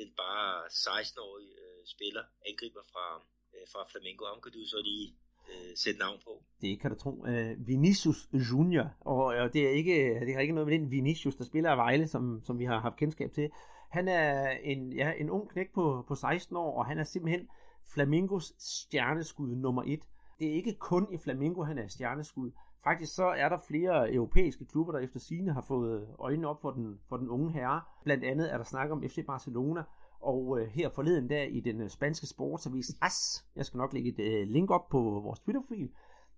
den 0.00 0.10
bare 0.22 0.50
16-årige 0.86 1.54
øh, 1.64 1.80
spiller, 1.94 2.24
angriber 2.48 2.84
fra, 2.92 3.06
øh, 3.54 3.66
fra 3.72 3.82
Flamengo. 3.90 4.24
Ham 4.24 4.40
kan 4.42 4.52
du 4.52 4.62
så 4.74 4.80
lige 4.90 5.08
øh, 5.50 5.72
sætte 5.76 5.98
navn 6.00 6.20
på. 6.24 6.42
Det 6.60 6.80
kan 6.80 6.90
du 6.90 6.96
tro. 6.96 7.10
Uh, 7.10 7.66
Vinicius 7.68 8.28
Junior, 8.50 8.86
og, 9.00 9.24
og 9.24 9.52
det, 9.52 9.66
er 9.66 9.70
ikke, 9.70 10.20
det 10.26 10.34
har 10.34 10.40
ikke 10.40 10.54
noget 10.54 10.68
med 10.68 10.78
den 10.78 10.90
Vinicius, 10.90 11.36
der 11.36 11.44
spiller 11.44 11.70
af 11.70 11.76
Vejle, 11.76 12.08
som, 12.08 12.42
som 12.44 12.58
vi 12.58 12.64
har 12.64 12.78
haft 12.80 12.96
kendskab 12.96 13.32
til. 13.32 13.50
Han 13.90 14.08
er 14.08 14.50
en, 14.50 14.92
ja, 14.92 15.12
en 15.12 15.30
ung 15.30 15.50
knæk 15.50 15.72
på, 15.74 16.04
på 16.08 16.14
16 16.14 16.56
år, 16.56 16.78
og 16.78 16.86
han 16.86 16.98
er 16.98 17.04
simpelthen 17.04 17.48
Flamingos 17.94 18.52
stjerneskud 18.58 19.48
nummer 19.48 19.82
1. 19.86 20.00
Det 20.38 20.48
er 20.48 20.54
ikke 20.54 20.74
kun 20.74 21.06
i 21.12 21.18
Flamingo, 21.18 21.62
han 21.62 21.78
er 21.78 21.86
stjerneskud. 21.86 22.50
Faktisk 22.84 23.14
så 23.14 23.26
er 23.26 23.48
der 23.48 23.58
flere 23.68 24.14
europæiske 24.14 24.64
klubber, 24.64 24.92
der 24.92 24.98
efter 24.98 25.20
sine 25.20 25.52
har 25.52 25.60
fået 25.60 26.08
øjnene 26.18 26.48
op 26.48 26.60
for 26.60 26.70
den, 26.70 27.00
for 27.08 27.16
den 27.16 27.28
unge 27.28 27.52
herre. 27.52 27.80
Blandt 28.04 28.24
andet 28.24 28.52
er 28.52 28.56
der 28.56 28.64
snak 28.64 28.90
om 28.90 29.02
FC 29.02 29.26
Barcelona, 29.26 29.82
og 30.20 30.60
øh, 30.60 30.68
her 30.68 30.88
forleden 30.88 31.30
der 31.30 31.42
i 31.42 31.60
den 31.60 31.80
øh, 31.80 31.88
spanske 31.88 32.26
sportsavis 32.26 32.96
AS, 33.02 33.46
jeg 33.56 33.66
skal 33.66 33.78
nok 33.78 33.92
lægge 33.92 34.08
et 34.08 34.20
øh, 34.20 34.48
link 34.48 34.70
op 34.70 34.88
på 34.88 34.98
vores 34.98 35.40
Twitter-profil, 35.40 35.90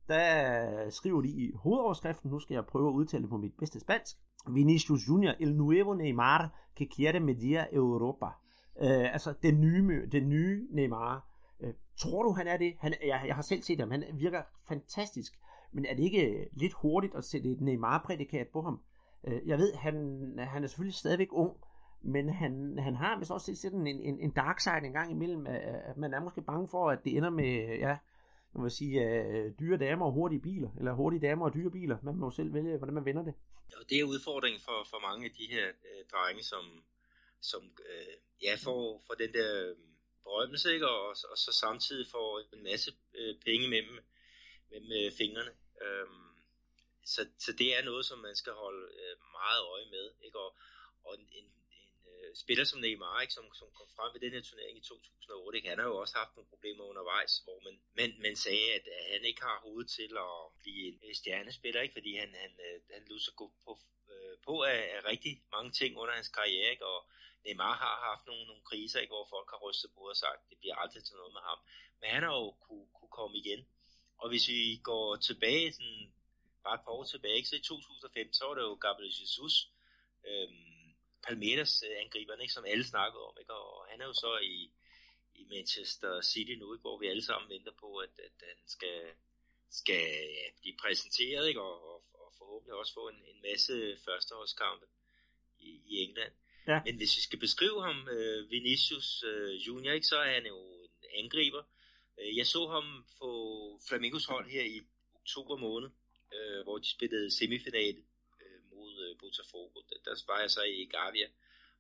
der 0.09 0.85
øh, 0.85 0.93
skriver 0.93 1.21
de 1.21 1.29
i 1.29 1.53
hovedoverskriften, 1.55 2.31
nu 2.31 2.39
skal 2.39 2.55
jeg 2.55 2.67
prøve 2.67 2.89
at 2.89 2.93
udtale 2.93 3.23
det 3.23 3.31
på 3.31 3.37
mit 3.37 3.53
bedste 3.59 3.81
spansk, 3.81 4.17
Vinicius 4.55 5.09
Junior, 5.09 5.35
el 5.41 5.57
nuevo 5.57 5.95
Neymar, 5.95 6.71
que 6.77 6.89
quiere 6.97 7.21
media 7.21 7.67
Europa. 7.73 8.27
Øh, 8.81 9.13
altså 9.13 9.35
den 9.43 9.61
nye, 9.61 10.07
den 10.13 10.29
nye 10.29 10.67
Neymar. 10.71 11.28
Tror 11.99 12.23
du, 12.23 12.33
han 12.33 12.47
er 12.47 12.57
det? 12.57 12.75
Han, 12.81 12.95
jeg, 13.07 13.23
jeg 13.27 13.35
har 13.35 13.43
selv 13.43 13.63
set 13.63 13.81
ham, 13.81 13.91
han 13.91 14.05
virker 14.15 14.43
fantastisk. 14.69 15.33
Men 15.73 15.85
er 15.85 15.95
det 15.95 16.03
ikke 16.03 16.27
øh, 16.27 16.47
lidt 16.53 16.73
hurtigt 16.73 17.15
at 17.15 17.25
sætte 17.25 17.51
et 17.51 17.61
Neymar-prædikat 17.61 18.49
på 18.53 18.63
ham? 18.63 18.81
Øh, 19.27 19.41
jeg 19.47 19.59
ved, 19.59 19.75
han, 19.75 19.95
han 20.39 20.65
er 20.65 20.69
selvfølgelig 20.69 20.95
stadigvæk 20.95 21.29
ung, 21.31 21.57
men 22.03 22.29
han, 22.29 22.79
han 22.79 22.95
har 22.95 23.19
vist 23.19 23.31
også 23.31 23.55
sådan 23.55 23.87
en, 23.87 24.01
en, 24.01 24.21
en 24.21 24.31
dark 24.31 24.61
side 24.61 24.87
en 24.87 24.93
gang 24.93 25.11
imellem, 25.11 25.47
at 25.91 25.97
man 25.97 26.15
er 26.15 26.21
måske 26.21 26.43
bange 26.43 26.69
for, 26.69 26.91
at 26.91 27.05
det 27.05 27.17
ender 27.17 27.31
med, 27.31 27.79
ja, 27.79 27.97
man 28.55 28.63
vil 28.63 28.71
sige, 28.71 29.05
øh, 29.05 29.53
dyre 29.61 29.79
damer 29.79 30.07
og 30.07 30.13
hurtige 30.13 30.41
biler, 30.41 30.71
eller 30.79 30.93
hurtige 30.93 31.21
damer 31.29 31.45
og 31.45 31.55
dyre 31.55 31.71
biler. 31.71 31.99
Man 32.03 32.17
må 32.17 32.27
jo 32.27 32.31
selv 32.31 32.55
vælge, 32.55 32.77
hvordan 32.77 32.95
man 32.95 33.05
vender 33.05 33.25
det. 33.25 33.35
Og 33.81 33.85
det 33.91 34.01
er 34.01 34.05
udfordringen 34.05 34.61
for, 34.61 34.87
for 34.91 35.01
mange 35.09 35.25
af 35.25 35.31
de 35.39 35.47
her 35.55 35.67
øh, 35.67 36.05
drenge, 36.13 36.43
som, 36.43 36.65
som 37.41 37.63
øh, 37.91 38.15
ja, 38.43 38.55
får, 38.65 39.03
for 39.07 39.15
den 39.15 39.33
der 39.33 39.71
øh, 39.71 39.77
berømmelse, 40.23 40.73
ikke? 40.75 40.89
Og, 40.89 41.09
og 41.09 41.39
så 41.39 41.53
samtidig 41.53 42.07
får 42.11 42.43
en 42.53 42.63
masse 42.63 42.93
øh, 43.15 43.35
penge 43.45 43.69
mellem, 43.69 43.99
mellem 44.71 44.93
øh, 44.93 45.13
fingrene. 45.13 45.53
Øhm, 45.83 46.29
så, 47.15 47.29
så 47.39 47.53
det 47.53 47.77
er 47.77 47.83
noget, 47.83 48.07
som 48.07 48.19
man 48.19 48.37
skal 48.37 48.53
holde 48.53 48.85
øh, 49.01 49.17
meget 49.33 49.63
øje 49.75 49.87
med. 49.91 50.07
Ikke? 50.25 50.39
Og, 50.39 50.57
og 51.05 51.15
en, 51.19 51.29
en 51.33 51.49
øh, 52.09 52.37
spiller 52.37 52.65
som 52.65 52.81
Neymar, 52.81 53.21
ikke, 53.21 53.35
som, 53.35 53.55
som 53.55 53.69
kom 53.79 53.89
frem 53.97 54.11
ved 54.15 54.21
den 54.21 54.33
her 54.33 54.43
turnering 54.43 54.79
i 54.79 54.81
2008, 54.81 55.57
ikke, 55.57 55.69
han 55.69 55.79
har 55.79 55.87
jo 55.87 55.97
også 55.97 56.17
haft 56.17 56.37
nogle 56.37 56.49
problemer 56.49 56.85
undervejs, 56.85 57.33
hvor 57.45 57.59
man, 57.67 57.81
man, 57.99 58.11
man 58.27 58.37
sagde, 58.37 58.73
at, 58.77 58.85
at 58.99 59.05
han 59.13 59.25
ikke 59.25 59.43
har 59.43 59.59
hovedet 59.67 59.91
til 59.91 60.13
at 60.27 60.37
blive 60.63 60.89
en 60.89 61.01
øh, 61.09 61.15
stjernespiller, 61.15 61.81
ikke, 61.83 61.99
fordi 61.99 62.17
han, 62.17 62.35
han, 62.35 62.53
øh, 62.67 62.81
han 62.95 63.05
lød 63.09 63.21
så 63.21 63.33
gå 63.37 63.53
på, 63.65 63.79
øh, 64.13 64.37
på 64.47 64.63
af, 64.63 64.81
af 64.97 65.05
rigtig 65.05 65.43
mange 65.53 65.71
ting 65.73 65.97
under 65.97 66.15
hans 66.15 66.29
karriere, 66.29 66.71
ikke, 66.71 66.87
og 66.87 67.01
Neymar 67.45 67.77
har 67.85 67.95
haft 68.11 68.27
nogle, 68.27 68.47
nogle 68.47 68.65
kriser, 68.71 69.01
ikke, 69.01 69.15
hvor 69.17 69.27
folk 69.35 69.49
har 69.51 69.61
rystet 69.67 69.91
på 69.95 70.01
og 70.01 70.17
sagt, 70.17 70.49
det 70.51 70.59
bliver 70.59 70.77
aldrig 70.77 71.05
til 71.05 71.17
noget 71.17 71.33
med 71.33 71.43
ham. 71.49 71.59
Men 72.01 72.11
han 72.11 72.23
har 72.23 72.35
jo 72.43 72.51
kunne, 72.65 72.87
kunne 72.95 73.15
komme 73.21 73.37
igen. 73.37 73.67
Og 74.19 74.29
hvis 74.29 74.49
vi 74.49 74.81
går 74.83 75.17
tilbage, 75.17 75.73
sådan, 75.73 76.13
bare 76.65 76.75
et 76.75 76.85
par 76.85 76.93
år 76.99 77.05
tilbage, 77.05 77.37
ikke, 77.37 77.49
så 77.49 77.57
i 77.57 77.61
2005, 77.61 78.33
så 78.33 78.45
var 78.47 78.55
det 78.55 78.63
jo 78.63 78.75
Gabriel 78.75 79.15
Jesus, 79.21 79.55
øhm, 80.31 80.79
Palmeiras 81.27 81.85
øh, 81.89 82.01
angriberen, 82.03 82.41
ikke, 82.41 82.53
som 82.53 82.65
alle 82.65 82.85
snakkede 82.85 83.23
om, 83.29 83.37
ikke? 83.41 83.53
og 83.53 83.87
han 83.91 84.01
er 84.01 84.07
jo 84.07 84.13
så 84.13 84.39
i, 84.39 84.71
i 85.35 85.43
Manchester 85.55 86.21
City 86.21 86.55
nu, 86.59 86.75
ikke? 86.75 86.81
hvor 86.87 86.99
vi 86.99 87.07
alle 87.07 87.25
sammen 87.25 87.51
venter 87.51 87.73
på, 87.81 87.97
at, 87.97 88.15
at 88.19 88.37
han 88.49 88.59
skal, 88.67 88.99
skal 89.71 90.05
ja, 90.39 90.47
blive 90.61 90.77
præsenteret, 90.83 91.49
ikke? 91.49 91.63
Og, 91.63 91.77
og, 91.91 92.05
og 92.15 92.33
forhåbentlig 92.39 92.75
også 92.75 92.95
få 92.95 93.09
en, 93.09 93.23
en 93.33 93.43
masse 93.43 93.99
førsteårskampe 94.05 94.87
i, 95.59 95.71
i 95.87 95.93
England. 96.05 96.33
Ja. 96.69 96.81
Men 96.85 96.97
hvis 96.97 97.17
vi 97.17 97.23
skal 97.23 97.39
beskrive 97.39 97.83
ham, 97.87 98.09
øh, 98.09 98.51
Vinicius 98.51 99.25
øh, 99.31 99.67
Junior, 99.67 99.93
ikke, 99.93 100.07
så 100.07 100.19
er 100.19 100.33
han 100.33 100.47
jo 100.47 100.59
en 101.03 101.25
angriber. 101.25 101.63
Øh, 102.21 102.37
jeg 102.37 102.47
så 102.47 102.69
ham 102.69 103.07
på 103.21 103.31
Flamingos 103.89 104.25
hold 104.25 104.51
her 104.51 104.63
i 104.63 104.81
oktober 105.15 105.57
måned, 105.57 105.91
øh, 106.35 106.63
hvor 106.65 106.79
de 106.79 106.91
spillede 106.91 107.31
semifinale 107.39 107.99
øh, 108.43 108.61
øh, 109.09 109.19
Botafogo. 109.19 109.81
Der, 109.89 109.97
der 110.05 110.15
var 110.27 110.41
jeg 110.41 110.51
så 110.51 110.63
i 110.63 110.85
Gavia 110.85 111.29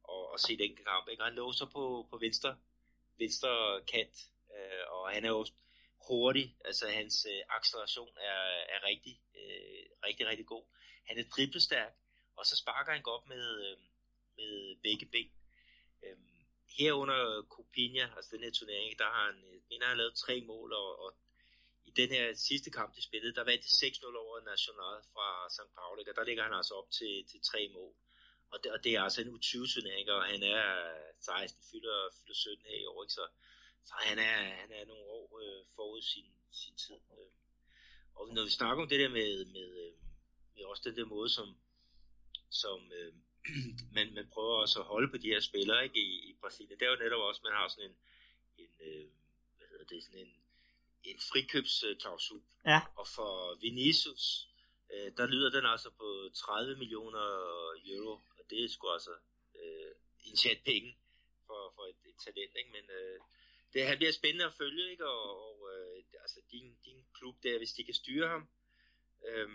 og, 0.05 0.33
og 0.33 0.40
se 0.40 0.59
den 0.59 0.77
kamp. 0.77 1.09
Ikke? 1.09 1.22
han 1.22 1.35
lå 1.35 1.53
så 1.53 1.66
på, 1.66 2.07
på 2.11 2.18
venstre, 2.18 2.57
venstre 3.18 3.51
kant, 3.92 4.16
øh, 4.57 4.85
og 4.92 5.11
han 5.11 5.24
er 5.24 5.29
jo 5.29 5.46
hurtig, 6.09 6.57
altså 6.64 6.88
hans 6.88 7.27
øh, 7.33 7.42
acceleration 7.57 8.14
er, 8.16 8.42
er 8.74 8.81
rigtig, 8.90 9.20
øh, 9.40 9.85
rigtig, 10.07 10.27
rigtig 10.27 10.46
god. 10.46 10.64
Han 11.09 11.18
er 11.18 11.24
driblestærk, 11.37 11.92
og 12.37 12.46
så 12.46 12.57
sparker 12.57 12.92
han 12.92 13.03
godt 13.03 13.29
med, 13.29 13.44
øh, 13.64 13.77
med 14.40 14.77
begge 14.87 15.07
ben. 15.14 15.31
Øh, 16.05 16.16
herunder 16.79 17.22
Copinha, 17.55 18.07
altså 18.16 18.31
den 18.35 18.44
her 18.44 18.55
turnering, 18.59 18.98
der 18.98 19.09
har 19.16 19.24
han, 19.31 19.38
øh, 19.48 19.61
mener, 19.68 19.85
han 19.87 19.94
har 19.94 20.03
lavet 20.03 20.22
tre 20.24 20.35
mål, 20.53 20.72
og, 20.72 20.88
og 21.03 21.11
i 21.88 21.90
den 22.01 22.09
her 22.16 22.24
sidste 22.48 22.70
kamp, 22.70 22.96
de 22.96 23.03
spillede, 23.09 23.35
der 23.35 23.44
vandt 23.51 23.64
6-0 23.64 24.16
over 24.24 24.37
National 24.53 24.96
fra 25.12 25.29
St. 25.57 25.70
Pauli, 25.77 26.03
og 26.11 26.16
der 26.16 26.24
ligger 26.29 26.42
han 26.46 26.55
altså 26.61 26.74
op 26.81 26.90
til, 26.98 27.12
til 27.31 27.40
tre 27.51 27.62
mål. 27.77 27.94
Og 28.53 28.59
det, 28.62 28.72
og 28.74 28.85
det 28.85 28.92
er 28.94 29.03
altså 29.03 29.20
en 29.20 29.35
U20-turnering, 29.37 30.11
og 30.11 30.24
han 30.33 30.42
er 30.42 30.64
16, 31.20 31.62
fylder, 31.70 31.98
fylder 32.18 32.35
17 32.35 32.64
her 32.70 32.79
i 32.85 32.87
år, 32.92 33.03
ikke? 33.05 33.12
Så, 33.18 33.24
så 33.88 33.94
han, 34.09 34.18
er, 34.18 34.37
han 34.62 34.70
er 34.79 34.85
nogle 34.85 35.05
år 35.18 35.29
øh, 35.44 35.64
forud 35.74 36.03
sin, 36.03 36.29
sin 36.53 36.77
tid. 36.77 37.01
Øh. 37.18 37.31
Og 38.14 38.35
når 38.35 38.44
vi 38.44 38.51
snakker 38.51 38.83
om 38.83 38.88
det 38.88 39.01
der 39.01 39.09
med, 39.09 39.44
med, 39.44 39.68
øhm, 39.85 40.03
med 40.55 40.64
også 40.64 40.83
den 40.88 40.96
der 40.96 41.05
måde, 41.05 41.31
som, 41.31 41.48
som 42.51 42.92
øh, 42.92 43.12
man, 43.96 44.14
man 44.14 44.29
prøver 44.33 44.55
også 44.55 44.79
at 44.81 44.87
holde 44.87 45.09
på 45.11 45.16
de 45.16 45.29
her 45.29 45.40
spillere 45.40 45.85
ikke, 45.85 46.01
i, 46.01 46.31
i 46.31 46.37
Brasilien, 46.40 46.79
det 46.79 46.87
er 46.87 46.90
jo 46.90 47.05
netop 47.05 47.20
også, 47.20 47.40
man 47.44 47.53
har 47.53 47.68
sådan 47.68 47.90
en, 47.90 47.96
en 48.59 48.72
øh, 48.81 49.07
hvad 49.59 49.68
hedder 49.70 49.85
det, 49.85 50.05
sådan 50.05 50.20
en 50.20 50.33
en 51.11 51.20
frikøbsklausul. 51.20 52.42
Ja. 52.66 52.81
Og 52.96 53.07
for 53.07 53.59
Vinicius, 53.61 54.48
øh, 54.92 55.12
der 55.16 55.27
lyder 55.27 55.51
den 55.51 55.66
altså 55.66 55.90
på 55.90 56.29
30 56.35 56.77
millioner 56.77 57.27
euro, 57.87 58.12
og 58.38 58.44
det 58.51 58.64
er 58.64 58.68
sgu 58.68 58.92
altså 58.92 59.14
øh, 59.61 59.92
en 60.24 60.37
chat 60.37 60.61
penge 60.64 60.98
for, 61.46 61.72
for 61.74 61.83
et, 61.83 62.01
et 62.11 62.16
talent, 62.24 62.53
ikke? 62.57 62.70
men 62.70 62.85
øh, 62.98 63.20
det 63.72 63.87
her 63.87 63.96
bliver 63.96 64.12
spændende 64.12 64.44
at 64.44 64.55
følge, 64.55 64.90
ikke? 64.90 65.07
og, 65.07 65.24
og 65.48 65.70
øh, 65.74 66.05
altså 66.20 66.40
din, 66.51 66.77
din 66.85 67.07
klub 67.14 67.37
der, 67.42 67.59
hvis 67.59 67.72
de 67.72 67.85
kan 67.85 67.94
styre 67.94 68.29
ham, 68.29 68.48
øh, 69.29 69.48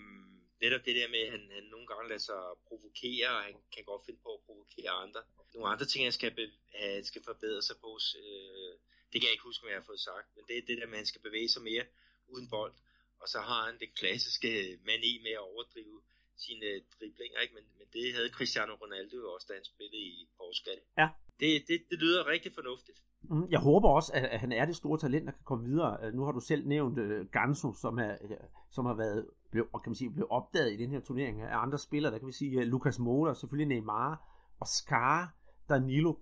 netop 0.63 0.85
det 0.87 0.95
der 0.99 1.07
med, 1.15 1.21
at 1.25 1.31
han, 1.35 1.43
han 1.57 1.65
nogle 1.73 1.87
gange 1.87 2.09
lader 2.09 2.25
sig 2.29 2.41
provokere, 2.67 3.29
og 3.37 3.41
han 3.47 3.55
kan 3.75 3.83
godt 3.91 4.05
finde 4.05 4.19
på 4.25 4.31
at 4.37 4.41
provokere 4.47 4.91
andre. 5.05 5.21
Nogle 5.53 5.69
andre 5.73 5.85
ting, 5.85 6.01
han 6.05 6.17
skal, 6.19 6.31
be, 6.39 6.45
han 6.75 7.05
skal 7.09 7.23
forbedre 7.29 7.61
sig 7.69 7.77
på, 7.83 7.89
øh, 8.21 8.73
det 9.09 9.17
kan 9.17 9.27
jeg 9.27 9.35
ikke 9.35 9.49
huske, 9.49 9.61
hvad 9.63 9.73
jeg 9.73 9.81
har 9.81 9.91
fået 9.91 10.07
sagt, 10.09 10.27
men 10.35 10.43
det 10.47 10.55
er 10.57 10.67
det 10.69 10.77
der 10.79 10.87
med, 10.87 10.97
at 10.97 11.03
han 11.03 11.11
skal 11.11 11.21
bevæge 11.27 11.49
sig 11.49 11.63
mere 11.71 11.85
uden 12.33 12.47
bold, 12.49 12.75
og 13.21 13.27
så 13.33 13.39
har 13.49 13.61
han 13.67 13.79
det 13.79 13.89
klassiske 13.99 14.49
øh, 14.63 14.79
mani 14.85 15.13
med 15.25 15.31
at 15.31 15.45
overdrive 15.51 16.01
sine 16.37 16.65
øh, 16.65 16.81
driblinger, 16.99 17.39
ikke? 17.39 17.55
Men, 17.57 17.65
men 17.77 17.87
det 17.93 18.13
havde 18.13 18.29
Cristiano 18.37 18.73
Ronaldo 18.73 19.15
jo 19.15 19.33
også, 19.33 19.47
da 19.49 19.53
han 19.53 19.65
spillede 19.65 20.05
i 20.21 20.27
Portugal. 20.37 20.79
Ja. 20.97 21.07
Det, 21.39 21.63
det, 21.67 21.77
det 21.89 21.99
lyder 21.99 22.27
rigtig 22.27 22.51
fornuftigt. 22.55 22.97
Mm, 23.29 23.47
jeg 23.49 23.59
håber 23.59 23.89
også, 23.89 24.11
at, 24.15 24.39
han 24.39 24.51
er 24.51 24.65
det 24.65 24.75
store 24.75 24.97
talent, 24.97 25.25
der 25.25 25.31
kan 25.31 25.43
komme 25.43 25.65
videre. 25.65 25.97
Øh, 26.03 26.13
nu 26.13 26.23
har 26.23 26.31
du 26.31 26.39
selv 26.39 26.67
nævnt 26.67 26.99
uh, 26.99 27.27
Ganso, 27.31 27.73
som, 27.73 27.99
er, 27.99 28.11
øh, 28.21 28.37
som 28.69 28.85
har 28.85 28.93
været 28.93 29.27
blev, 29.51 29.67
kan 29.71 29.89
man 29.89 29.95
sige, 29.95 30.11
blev 30.11 30.27
opdaget 30.29 30.73
i 30.73 30.77
den 30.77 30.91
her 30.91 30.99
turnering 30.99 31.41
af 31.41 31.57
andre 31.57 31.77
spillere. 31.77 32.11
Der 32.11 32.17
kan 32.17 32.27
vi 32.27 32.33
sige 32.33 32.57
uh, 32.57 32.63
Lucas 32.63 32.99
Moura, 32.99 33.33
selvfølgelig 33.33 33.67
Neymar, 33.67 34.21
og 34.59 34.67
Scar, 34.67 35.35
Danilo, 35.69 36.13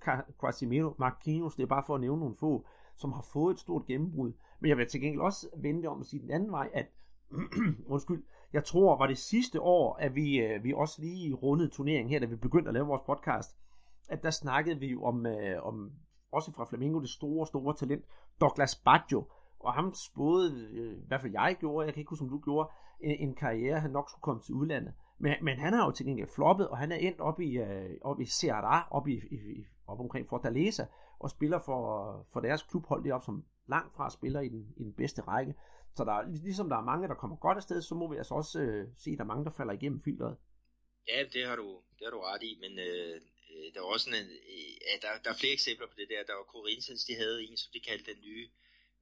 Casimiro, 0.45 0.95
Marquinhos, 0.99 1.55
det 1.55 1.63
er 1.63 1.67
bare 1.67 1.83
for 1.87 1.95
at 1.95 2.01
nævne 2.01 2.19
nogle 2.19 2.35
få, 2.35 2.67
som 2.95 3.11
har 3.11 3.25
fået 3.33 3.53
et 3.53 3.59
stort 3.59 3.85
gennembrud. 3.85 4.33
Men 4.59 4.69
jeg 4.69 4.77
vil 4.77 4.87
til 4.87 5.01
gengæld 5.01 5.21
også 5.21 5.49
vende 5.57 5.87
om 5.87 5.99
at 5.99 6.05
sige 6.05 6.21
den 6.21 6.31
anden 6.31 6.51
vej, 6.51 6.69
at 6.73 6.85
undskyld, 7.93 8.23
jeg 8.53 8.63
tror, 8.63 8.97
var 8.97 9.07
det 9.07 9.17
sidste 9.17 9.61
år, 9.61 9.95
at 9.95 10.15
vi, 10.15 10.41
vi 10.63 10.73
også 10.73 11.01
lige 11.01 11.33
rundede 11.33 11.69
turneringen 11.69 12.09
her, 12.09 12.19
da 12.19 12.25
vi 12.25 12.35
begyndte 12.35 12.67
at 12.67 12.73
lave 12.73 12.87
vores 12.87 13.01
podcast, 13.05 13.57
at 14.11 14.23
der 14.23 14.29
snakkede 14.29 14.79
vi 14.79 14.87
jo 14.87 15.03
om, 15.03 15.25
øh, 15.25 15.63
om 15.63 15.91
også 16.31 16.51
fra 16.51 16.65
Flamingo, 16.65 16.99
det 16.99 17.09
store, 17.09 17.47
store 17.47 17.75
talent, 17.75 18.05
Douglas 18.41 18.75
Baggio, 18.75 19.27
og 19.59 19.73
ham 19.73 19.93
spåede, 19.93 20.67
øh, 20.71 20.97
i 20.97 21.07
hvert 21.07 21.21
fald 21.21 21.33
jeg 21.33 21.57
gjorde, 21.59 21.85
jeg 21.85 21.93
kan 21.93 22.01
ikke 22.01 22.09
huske, 22.09 22.23
om 22.23 22.29
du 22.29 22.39
gjorde, 22.39 22.69
en, 22.99 23.29
en 23.29 23.35
karriere, 23.35 23.79
han 23.79 23.91
nok 23.91 24.09
skulle 24.09 24.21
komme 24.21 24.41
til 24.41 24.55
udlandet. 24.55 24.93
Men, 25.17 25.35
men 25.41 25.59
han 25.59 25.73
har 25.73 25.85
jo 25.85 25.91
til 25.91 26.05
gengæld 26.05 26.29
floppet, 26.35 26.67
og 26.67 26.77
han 26.77 26.91
er 26.91 26.95
endt 26.95 27.19
op 27.19 27.39
i, 27.39 27.57
øh, 27.57 27.97
op 28.01 28.19
i 28.19 28.23
Ceará, 28.23 28.87
op, 28.91 29.07
i, 29.07 29.13
i, 29.13 29.65
op 29.87 29.99
omkring 29.99 30.29
Fortaleza, 30.29 30.85
og 31.19 31.29
spiller 31.29 31.59
for, 31.59 31.81
for 32.33 32.39
deres 32.39 32.63
klubhold 32.63 33.03
deroppe, 33.03 33.25
som 33.25 33.45
langt 33.67 33.95
fra 33.95 34.09
spiller 34.09 34.39
i 34.39 34.49
den, 34.49 34.73
i 34.77 34.83
den 34.83 34.93
bedste 34.93 35.21
række. 35.21 35.55
Så 35.95 36.03
der, 36.03 36.43
ligesom 36.43 36.69
der 36.69 36.77
er 36.77 36.83
mange, 36.91 37.07
der 37.07 37.13
kommer 37.13 37.35
godt 37.35 37.57
afsted, 37.57 37.81
så 37.81 37.95
må 37.95 38.11
vi 38.11 38.17
altså 38.17 38.33
også 38.33 38.61
øh, 38.61 38.87
se, 38.97 39.11
at 39.11 39.17
der 39.17 39.23
er 39.23 39.27
mange, 39.27 39.45
der 39.45 39.51
falder 39.51 39.73
igennem 39.73 40.01
filteret. 40.01 40.37
Ja, 41.07 41.23
det 41.33 41.47
har 41.47 41.55
du, 41.55 41.67
det 41.97 42.03
har 42.05 42.11
du 42.11 42.19
ret 42.19 42.43
i, 42.43 42.59
men 42.63 42.79
øh, 42.79 43.21
øh 43.51 43.73
der 43.73 43.79
er 43.79 43.85
også 43.95 44.09
en, 44.09 44.15
øh, 44.15 44.71
ja, 44.87 44.93
der, 45.01 45.11
der 45.23 45.29
er 45.29 45.37
flere 45.41 45.53
eksempler 45.53 45.87
på 45.87 45.93
det 45.97 46.09
der. 46.09 46.23
Der 46.23 46.33
var 46.33 46.43
Corinthians, 46.43 47.05
de 47.05 47.15
havde 47.15 47.43
en, 47.43 47.57
som 47.57 47.71
de 47.73 47.79
kaldte 47.79 48.13
den 48.13 48.21
nye 48.21 48.49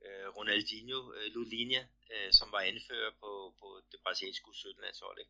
øh, 0.06 0.28
Ronaldinho 0.38 1.14
øh, 1.14 1.34
Lulinha, 1.34 1.84
øh, 2.14 2.32
som 2.32 2.52
var 2.52 2.60
anfører 2.60 3.12
på, 3.20 3.54
på 3.60 3.82
det 3.92 4.00
brasilianske 4.04 4.50
U17-landshold. 4.50 5.26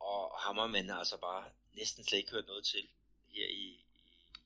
Og 0.00 0.40
ham 0.40 0.56
har 0.58 0.66
man 0.66 0.90
altså 0.90 1.16
bare 1.16 1.44
næsten 1.72 2.04
slet 2.04 2.18
ikke 2.18 2.30
hørt 2.30 2.46
noget 2.46 2.64
til 2.64 2.88
her 3.34 3.48
i, 3.48 3.66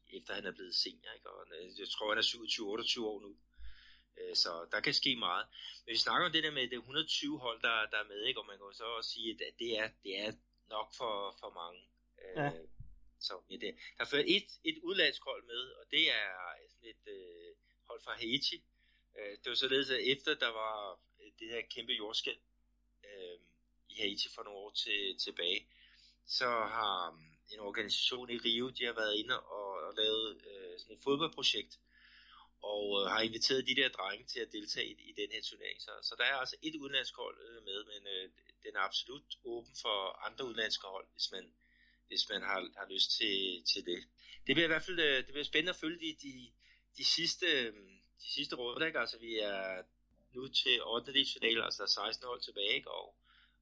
i 0.08 0.16
efter 0.16 0.34
han 0.34 0.46
er 0.46 0.52
blevet 0.52 0.74
senior. 0.74 1.12
Ikke? 1.12 1.30
Og, 1.30 1.46
jeg 1.78 1.88
tror, 1.88 2.08
han 2.08 2.18
er 2.18 3.02
27-28 3.02 3.04
år 3.04 3.20
nu. 3.20 3.36
Øh, 4.18 4.36
så 4.36 4.68
der 4.72 4.80
kan 4.80 4.94
ske 4.94 5.16
meget. 5.16 5.46
Men 5.84 5.92
vi 5.92 5.98
snakker 5.98 6.26
om 6.26 6.32
det 6.32 6.44
der 6.44 6.50
med 6.50 6.62
det 6.62 6.76
120 6.76 7.38
hold, 7.38 7.62
der, 7.62 7.86
der 7.92 7.98
er 7.98 8.08
med, 8.12 8.20
ikke? 8.24 8.40
og 8.40 8.46
man 8.46 8.58
kan 8.58 8.74
så 8.74 8.84
også 8.84 9.10
sige, 9.10 9.30
at 9.30 9.54
det 9.58 9.78
er, 9.78 9.88
det 10.02 10.18
er 10.18 10.32
nok 10.68 10.94
for, 10.94 11.36
for 11.40 11.50
mange. 11.60 11.80
Øh, 12.24 12.77
så 13.20 13.40
ja, 13.50 13.56
det, 13.56 13.74
der 13.96 14.04
er 14.04 14.08
ført 14.08 14.24
et, 14.28 14.48
et 14.64 14.78
udlandshold 14.82 15.46
med, 15.46 15.62
og 15.70 15.84
det 15.90 16.10
er 16.10 16.30
sådan 16.68 16.88
et 16.88 17.04
øh, 17.06 17.54
hold 17.88 18.00
fra 18.00 18.14
Haiti. 18.14 18.64
Øh, 19.18 19.30
det 19.30 19.48
var 19.48 19.54
således, 19.54 19.90
at 19.90 20.00
efter 20.12 20.34
der 20.34 20.48
var 20.48 20.92
øh, 20.92 21.32
det 21.38 21.48
her 21.48 21.62
kæmpe 21.70 21.92
jordskæld 21.92 22.40
øh, 23.04 23.38
i 23.88 23.94
Haiti 24.00 24.28
for 24.34 24.42
nogle 24.42 24.58
år 24.58 24.70
til, 24.70 25.18
tilbage, 25.18 25.66
så 26.26 26.48
har 26.48 27.12
øh, 27.12 27.54
en 27.54 27.60
organisation 27.60 28.30
i 28.30 28.38
Rio, 28.38 28.68
de 28.68 28.84
har 28.84 28.92
været 28.92 29.16
inde 29.16 29.40
og, 29.40 29.70
og 29.86 29.94
lavet 29.94 30.42
øh, 30.46 30.78
sådan 30.78 30.96
et 30.96 31.02
fodboldprojekt, 31.02 31.78
og 32.62 32.84
øh, 33.00 33.06
har 33.12 33.20
inviteret 33.20 33.66
de 33.66 33.76
der 33.76 33.88
drenge 33.88 34.24
til 34.26 34.40
at 34.40 34.52
deltage 34.52 34.86
i, 34.86 35.10
i 35.10 35.12
den 35.12 35.28
her 35.32 35.42
turnering. 35.42 35.82
Så, 35.82 35.90
så 36.02 36.14
der 36.18 36.24
er 36.24 36.34
altså 36.34 36.56
et 36.62 36.76
udenlandsk 36.76 37.16
hold 37.16 37.38
øh, 37.48 37.64
med, 37.64 37.84
men 37.84 38.06
øh, 38.14 38.30
den 38.62 38.76
er 38.76 38.80
absolut 38.80 39.38
åben 39.44 39.74
for 39.82 40.26
andre 40.26 40.44
udenlandske 40.44 40.86
hold, 40.86 41.06
hvis 41.12 41.30
man, 41.32 41.54
hvis 42.08 42.28
man 42.30 42.42
har, 42.42 42.58
har 42.80 42.86
lyst 42.94 43.10
til, 43.18 43.36
til 43.70 43.82
det. 43.90 44.00
Det 44.46 44.54
bliver 44.54 44.68
i 44.68 44.72
hvert 44.72 44.86
fald 44.88 45.00
øh, 45.00 45.16
det 45.16 45.32
bliver 45.34 45.44
spændende 45.44 45.70
at 45.70 45.82
følge 45.84 45.98
de, 45.98 46.16
de, 46.22 46.32
de 46.96 47.04
sidste, 47.04 47.46
øh, 47.46 47.72
de 48.22 48.28
sidste 48.36 48.56
runder. 48.56 48.86
Ikke? 48.86 48.98
Altså, 48.98 49.18
vi 49.18 49.38
er 49.38 49.82
nu 50.34 50.48
til 50.48 50.82
8. 50.82 51.12
final, 51.12 51.62
altså 51.62 51.78
der 51.78 52.02
er 52.02 52.10
16 52.10 52.26
hold 52.26 52.40
tilbage, 52.40 52.74
ikke? 52.78 52.90
og, 52.90 53.06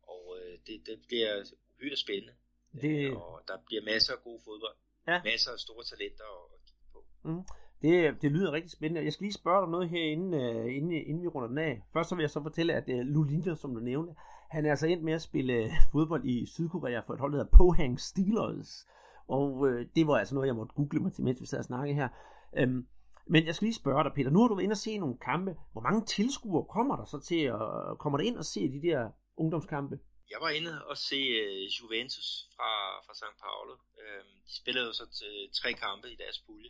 og 0.03 0.23
øh, 0.39 0.59
det, 0.67 0.87
det 0.87 0.97
bliver 1.09 1.45
uhyre 1.75 1.97
spændende. 1.97 2.35
Det... 2.83 3.17
Og 3.17 3.45
der 3.49 3.57
bliver 3.67 3.83
masser 3.83 4.13
af 4.13 4.23
god 4.23 4.41
fodbold. 4.45 4.77
Ja. 5.09 5.23
Masser 5.23 5.53
af 5.53 5.59
store 5.59 5.85
talenter 5.85 6.25
at, 6.25 6.45
at 6.55 6.61
kigge 6.67 6.87
på. 6.93 7.01
Mm. 7.25 7.45
Det, 7.83 8.23
det 8.23 8.33
lyder 8.33 8.53
rigtig 8.53 8.71
spændende. 8.71 9.05
Jeg 9.05 9.13
skal 9.13 9.25
lige 9.25 9.33
spørge 9.33 9.63
dig 9.63 9.71
noget 9.71 9.89
her, 9.89 10.03
inden, 10.03 10.35
uh, 10.35 10.77
inden, 10.77 10.93
inden 10.93 11.23
vi 11.23 11.29
runder 11.29 11.49
den 11.49 11.59
af. 11.59 11.83
Først 11.93 12.09
så 12.09 12.15
vil 12.15 12.23
jeg 12.23 12.31
så 12.31 12.43
fortælle, 12.43 12.75
at 12.75 12.89
øh, 12.89 12.99
uh, 12.99 13.07
Lulina, 13.07 13.55
som 13.55 13.75
du 13.75 13.81
nævnte, 13.81 14.15
han 14.51 14.67
er 14.67 14.71
altså 14.71 14.87
endt 14.87 15.05
med 15.05 15.13
at 15.13 15.23
spille 15.23 15.53
øh, 15.53 15.71
fodbold 15.93 16.25
i 16.25 16.47
Sydkorea 16.47 17.01
for 17.01 17.15
et 17.15 17.21
hold, 17.21 17.33
der 17.33 17.39
hedder 17.39 17.57
Pohang 17.57 18.01
Steelers. 18.01 18.87
Og 19.29 19.69
øh, 19.69 19.87
det 19.97 20.07
var 20.07 20.17
altså 20.17 20.35
noget, 20.35 20.47
jeg 20.47 20.57
måtte 20.57 20.75
google 20.75 21.01
mig 21.01 21.13
til, 21.13 21.25
mens 21.25 21.41
vi 21.41 21.47
sad 21.47 21.59
og 21.59 21.65
snakkede 21.65 21.95
her. 21.95 22.09
Øhm, 22.57 22.87
men 23.27 23.47
jeg 23.47 23.55
skal 23.55 23.67
lige 23.67 23.83
spørge 23.83 24.05
dig, 24.05 24.13
Peter. 24.17 24.31
Nu 24.31 24.41
har 24.41 24.49
du 24.49 24.55
været 24.55 24.65
inde 24.65 24.79
og 24.79 24.85
se 24.87 24.99
nogle 24.99 25.19
kampe. 25.31 25.57
Hvor 25.73 25.81
mange 25.81 26.05
tilskuere 26.05 26.65
kommer 26.77 26.97
der 26.97 27.05
så 27.05 27.19
til 27.21 27.41
at 27.59 27.99
kommer 27.99 28.17
der 28.19 28.25
ind 28.25 28.37
og 28.37 28.45
se 28.45 28.61
de 28.75 28.81
der 28.89 29.11
ungdomskampe? 29.37 29.99
Jeg 30.31 30.39
var 30.41 30.51
inde 30.59 30.85
og 30.91 30.97
se 31.09 31.21
uh, 31.43 31.63
Juventus 31.77 32.29
fra, 32.57 32.71
fra 33.07 33.15
St. 33.21 33.37
Paulo. 33.45 33.75
Uh, 34.01 34.23
de 34.47 34.53
spillede 34.61 34.87
jo 34.87 34.93
så 34.93 35.07
t- 35.17 35.51
tre 35.61 35.71
kampe 35.73 36.07
i 36.15 36.17
deres 36.23 36.39
pulje. 36.47 36.69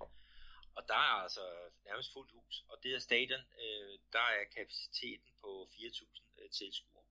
Og 0.76 0.82
der 0.88 1.00
er 1.10 1.16
altså 1.24 1.44
nærmest 1.88 2.12
fuldt 2.14 2.32
hus. 2.38 2.54
Og 2.70 2.76
det 2.82 2.90
her 2.90 2.98
stadion, 2.98 3.44
øh, 3.62 3.92
der 4.16 4.26
er 4.38 4.44
kapaciteten 4.56 5.30
på 5.42 5.50
4.000 5.72 6.40
øh, 6.40 6.50
tilskuere. 6.58 7.04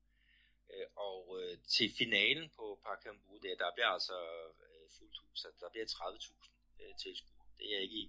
Øh, 0.73 0.88
og 1.08 1.21
øh, 1.39 1.58
til 1.75 1.88
finalen 1.99 2.49
på 2.58 2.65
Pakambu, 2.86 3.34
der, 3.43 3.56
der 3.63 3.69
bliver 3.75 3.91
altså 3.97 4.17
øh, 4.65 4.86
fuldt 4.97 5.17
hus. 5.23 5.39
Altså, 5.45 5.60
der 5.63 5.69
bliver 5.73 5.86
30.000 5.86 6.34
øh, 6.82 6.93
tilskuere. 7.04 7.45
Det 7.58 7.65
er 7.67 7.73
jeg 7.75 7.82
ikke 7.88 7.99
i, 8.04 8.06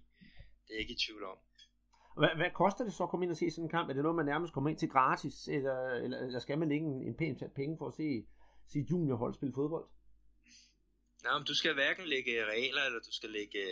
det 0.65 0.71
er 0.71 0.77
jeg 0.77 0.81
ikke 0.85 0.97
i 0.99 1.03
tvivl 1.07 1.25
om. 1.33 1.39
Hvad, 2.21 2.33
hvad 2.41 2.51
koster 2.63 2.85
det 2.85 2.95
så 2.95 3.03
at 3.03 3.11
komme 3.11 3.25
ind 3.25 3.35
og 3.35 3.37
se 3.37 3.51
sådan 3.51 3.65
en 3.65 3.75
kamp? 3.77 3.87
Er 3.89 3.95
det 3.95 4.03
noget, 4.03 4.21
man 4.23 4.31
nærmest 4.33 4.53
kommer 4.53 4.71
ind 4.71 4.79
til 4.79 4.89
gratis, 4.97 5.49
eller, 5.49 5.79
eller, 6.05 6.19
eller 6.27 6.41
skal 6.41 6.59
man 6.59 6.71
ikke 6.73 6.87
en, 6.87 7.03
en 7.09 7.17
pæn 7.17 7.35
penge 7.61 7.79
for 7.79 7.89
at 7.89 7.95
se 7.95 8.27
sit 8.73 8.91
juniorhold 8.91 9.35
spille 9.35 9.55
fodbold? 9.55 9.87
Nej, 11.25 11.39
men 11.39 11.47
du 11.51 11.55
skal 11.55 11.75
hverken 11.75 12.07
lægge 12.15 12.45
regler, 12.55 12.83
eller 12.83 13.01
du 13.09 13.13
skal 13.19 13.31
lægge 13.31 13.63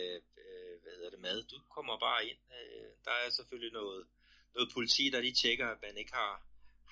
hvad 0.54 0.54
hedder 0.95 1.09
det, 1.09 1.19
mad. 1.19 1.43
Du 1.43 1.57
kommer 1.75 1.99
bare 1.99 2.25
ind. 2.29 2.37
Øh, 2.57 2.89
der 3.05 3.11
er 3.11 3.29
selvfølgelig 3.29 3.73
noget, 3.73 4.07
noget 4.55 4.71
politi, 4.73 5.09
der 5.09 5.21
lige 5.21 5.39
tjekker, 5.41 5.67
at 5.67 5.81
man 5.81 5.97
ikke 5.97 6.13
har, 6.13 6.33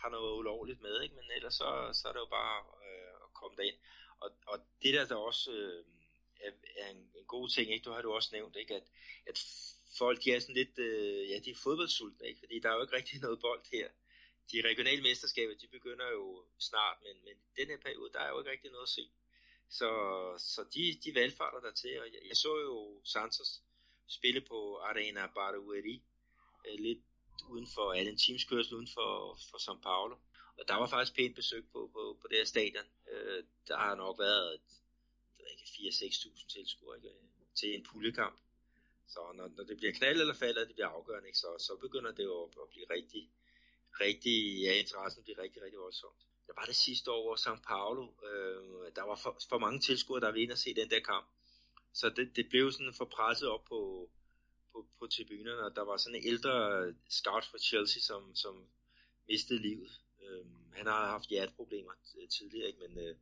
har 0.01 0.09
noget 0.09 0.37
ulovligt 0.39 0.81
med, 0.81 1.01
ikke? 1.01 1.15
men 1.15 1.25
ellers 1.35 1.53
så, 1.53 1.69
så 1.93 2.07
er 2.07 2.13
det 2.13 2.19
jo 2.19 2.31
bare 2.39 2.57
øh, 2.85 3.13
at 3.25 3.33
komme 3.39 3.55
derind. 3.57 3.79
Og, 4.23 4.29
og 4.47 4.57
det 4.83 4.93
der, 4.93 5.05
der 5.05 5.15
også 5.15 5.51
øh, 5.51 5.85
er, 6.47 6.51
er 6.77 6.89
en, 6.89 7.01
en 7.19 7.25
god 7.25 7.49
ting, 7.49 7.71
ikke? 7.73 7.85
du 7.85 7.91
har 7.91 8.01
du 8.01 8.11
også 8.11 8.29
nævnt, 8.33 8.55
ikke? 8.55 8.75
At, 8.75 8.87
at 9.25 9.37
folk 9.97 10.23
de 10.23 10.31
er 10.31 10.39
sådan 10.39 10.55
lidt, 10.55 10.79
øh, 10.79 11.29
ja, 11.29 11.39
de 11.45 11.51
er 11.51 11.63
fodboldsultne, 11.63 12.27
ikke? 12.27 12.39
fordi 12.39 12.59
der 12.59 12.69
er 12.69 12.75
jo 12.75 12.81
ikke 12.81 12.95
rigtig 12.95 13.19
noget 13.19 13.39
bold 13.39 13.63
her. 13.71 13.89
De 14.51 14.61
regionale 14.69 15.01
mesterskaber, 15.01 15.53
de 15.53 15.67
begynder 15.67 16.07
jo 16.11 16.45
snart, 16.59 16.97
men, 17.05 17.15
men 17.25 17.35
den 17.57 17.67
her 17.67 17.77
periode, 17.85 18.13
der 18.13 18.19
er 18.19 18.29
jo 18.29 18.39
ikke 18.39 18.51
rigtig 18.51 18.71
noget 18.71 18.89
at 18.89 18.95
se. 18.97 19.05
Så, 19.69 19.89
så 20.37 20.61
de, 20.73 20.99
de 21.03 21.15
valgfarter 21.15 21.59
der 21.59 21.71
til, 21.71 21.99
og 22.01 22.05
jeg, 22.13 22.21
jeg 22.27 22.37
så 22.37 22.59
jo 22.67 23.01
Santos 23.03 23.61
spille 24.07 24.41
på 24.41 24.77
Arena 24.77 25.27
Barueri, 25.27 26.03
øh, 26.67 26.79
lidt 26.79 26.99
uden 27.49 27.67
for 27.75 27.93
Allen 27.93 28.17
Teams 28.17 28.43
kørsel 28.43 28.73
uden 28.73 28.87
for, 28.93 29.37
for 29.49 29.57
São 29.57 29.81
Paulo. 29.81 30.15
Og 30.57 30.67
der 30.67 30.75
var 30.75 30.87
faktisk 30.87 31.15
pænt 31.15 31.35
besøg 31.35 31.63
på, 31.71 31.89
på, 31.93 32.17
på 32.21 32.27
det 32.27 32.37
her 32.37 32.45
stadion. 32.45 32.85
Øh, 33.11 33.43
der 33.67 33.77
har 33.77 33.95
nok 33.95 34.19
været 34.19 34.61
4-6.000 35.41 36.47
tilskuere 36.53 36.99
til 37.55 37.75
en 37.75 37.83
pullekamp. 37.83 38.39
Så 39.07 39.19
når, 39.35 39.47
når 39.47 39.63
det 39.63 39.77
bliver 39.77 39.93
knald 39.93 40.21
eller 40.21 40.33
falder, 40.33 40.65
det 40.65 40.75
bliver 40.75 40.87
afgørende, 40.87 41.27
ikke? 41.27 41.37
Så, 41.37 41.47
så 41.59 41.77
begynder 41.81 42.11
det 42.11 42.23
jo 42.23 42.43
at, 42.43 42.69
blive 42.69 42.85
rigtig, 42.89 43.31
rigtig, 44.01 44.61
ja, 44.61 44.73
interessen 44.73 45.23
bliver 45.23 45.39
rigtig, 45.39 45.61
rigtig 45.63 45.79
voldsomt. 45.79 46.21
Der 46.47 46.53
var 46.55 46.65
det 46.65 46.75
sidste 46.75 47.11
år, 47.11 47.23
hvor 47.23 47.35
São 47.35 47.59
Paulo, 47.67 48.03
øh, 48.29 48.91
der 48.95 49.01
var 49.01 49.15
for, 49.15 49.37
for 49.49 49.57
mange 49.57 49.79
tilskuere, 49.79 50.21
der 50.21 50.31
ville 50.31 50.43
ind 50.43 50.51
og 50.51 50.57
se 50.57 50.75
den 50.75 50.89
der 50.89 50.99
kamp. 50.99 51.27
Så 51.93 52.09
det, 52.09 52.35
det 52.35 52.49
blev 52.49 52.71
sådan 52.71 52.93
for 52.93 53.05
presset 53.05 53.49
op 53.49 53.65
på, 53.65 54.09
på, 54.71 54.87
på 54.99 55.07
tribunerne, 55.07 55.65
og 55.65 55.75
der 55.75 55.81
var 55.81 55.97
sådan 55.97 56.15
en 56.15 56.27
ældre 56.27 56.53
scout 57.09 57.45
for 57.45 57.57
Chelsea, 57.57 58.01
som, 58.01 58.35
som 58.35 58.67
mistede 59.27 59.61
livet. 59.61 60.01
Øhm, 60.21 60.71
han 60.73 60.85
har 60.85 61.05
haft 61.05 61.29
hjerteproblemer 61.29 61.91
øh, 62.17 62.29
tidligere, 62.29 62.67
ikke? 62.67 62.79
men 62.87 62.97
øh, 62.97 63.15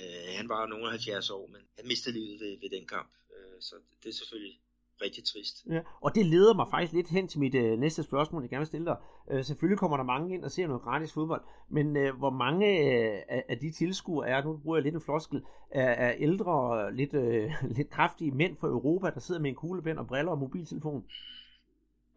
øh, 0.00 0.36
han 0.36 0.48
var 0.48 0.66
nogen 0.66 0.90
70 0.90 1.30
år, 1.30 1.46
men 1.46 1.62
han 1.76 1.86
mistede 1.86 2.14
livet 2.14 2.40
ved, 2.40 2.60
ved 2.60 2.70
den 2.70 2.86
kamp. 2.86 3.12
Øh, 3.36 3.62
så 3.62 3.76
det 4.02 4.08
er 4.08 4.12
selvfølgelig 4.12 4.60
rigtig 5.02 5.24
trist. 5.24 5.56
Ja, 5.70 5.80
og 6.00 6.14
det 6.14 6.26
leder 6.26 6.54
mig 6.54 6.66
faktisk 6.70 6.92
lidt 6.92 7.08
hen 7.08 7.28
til 7.28 7.40
mit 7.40 7.54
øh, 7.54 7.78
næste 7.78 8.02
spørgsmål, 8.02 8.42
jeg 8.42 8.50
gerne 8.50 8.60
vil 8.60 8.66
stille 8.66 8.86
dig. 8.86 8.96
Øh, 9.30 9.44
selvfølgelig 9.44 9.78
kommer 9.78 9.96
der 9.96 10.04
mange 10.04 10.34
ind 10.34 10.44
og 10.44 10.50
ser 10.50 10.66
noget 10.66 10.82
gratis 10.82 11.12
fodbold, 11.12 11.42
men 11.70 11.96
øh, 11.96 12.18
hvor 12.18 12.30
mange 12.30 12.66
øh, 12.66 13.22
af 13.48 13.58
de 13.58 13.72
tilskuere 13.72 14.28
er, 14.28 14.44
nu 14.44 14.56
bruger 14.56 14.76
jeg 14.76 14.82
lidt 14.82 14.94
en 14.94 15.00
floskel, 15.00 15.42
er, 15.70 15.90
er 16.06 16.12
ældre, 16.18 16.54
lidt, 16.94 17.14
øh, 17.14 17.50
lidt 17.76 17.90
kraftige 17.90 18.30
mænd 18.30 18.56
fra 18.56 18.68
Europa, 18.68 19.10
der 19.10 19.20
sidder 19.20 19.40
med 19.40 19.50
en 19.50 19.56
kuglepen 19.56 19.98
og 19.98 20.06
briller 20.06 20.32
og 20.32 20.38
mobiltelefon? 20.38 21.04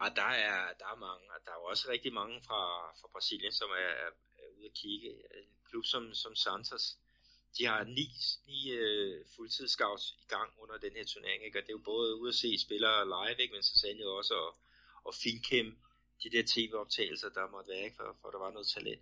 Og 0.03 0.09
der 0.19 0.29
er, 0.47 0.57
der 0.79 0.87
er 0.93 0.99
mange, 1.07 1.25
og 1.33 1.39
der 1.45 1.51
er 1.51 1.59
jo 1.61 1.65
også 1.71 1.85
rigtig 1.93 2.13
mange 2.13 2.35
fra, 2.47 2.61
fra 2.99 3.07
Brasilien, 3.13 3.51
som 3.51 3.69
er, 3.83 3.91
er, 4.05 4.09
ude 4.57 4.65
at 4.65 4.75
kigge. 4.81 5.09
En 5.39 5.49
klub 5.69 5.85
som, 5.93 6.03
som 6.13 6.35
Santos, 6.35 6.85
de 7.57 7.65
har 7.65 7.83
ni, 7.83 8.07
ni 8.47 8.71
øh, 8.71 9.19
uh, 9.19 9.25
fuldtidsscouts 9.35 10.15
i 10.23 10.25
gang 10.27 10.49
under 10.57 10.77
den 10.77 10.91
her 10.97 11.05
turnering, 11.05 11.45
ikke? 11.45 11.59
og 11.59 11.63
det 11.63 11.69
er 11.69 11.79
jo 11.79 11.91
både 11.93 12.15
ude 12.15 12.29
at 12.29 12.35
se 12.35 12.59
spillere 12.59 13.05
live, 13.05 13.41
ikke? 13.41 13.53
men 13.53 13.63
så 13.63 13.79
sandelig 13.79 14.07
også 14.07 14.33
at, 14.33 14.53
og 15.03 15.13
finkæmpe 15.23 15.77
de 16.23 16.29
der 16.29 16.43
tv-optagelser, 16.53 17.29
der 17.29 17.51
måtte 17.51 17.69
være, 17.69 17.83
ikke, 17.83 17.95
for, 17.95 18.17
for 18.21 18.29
der 18.31 18.39
var 18.39 18.51
noget 18.51 18.67
talent. 18.67 19.01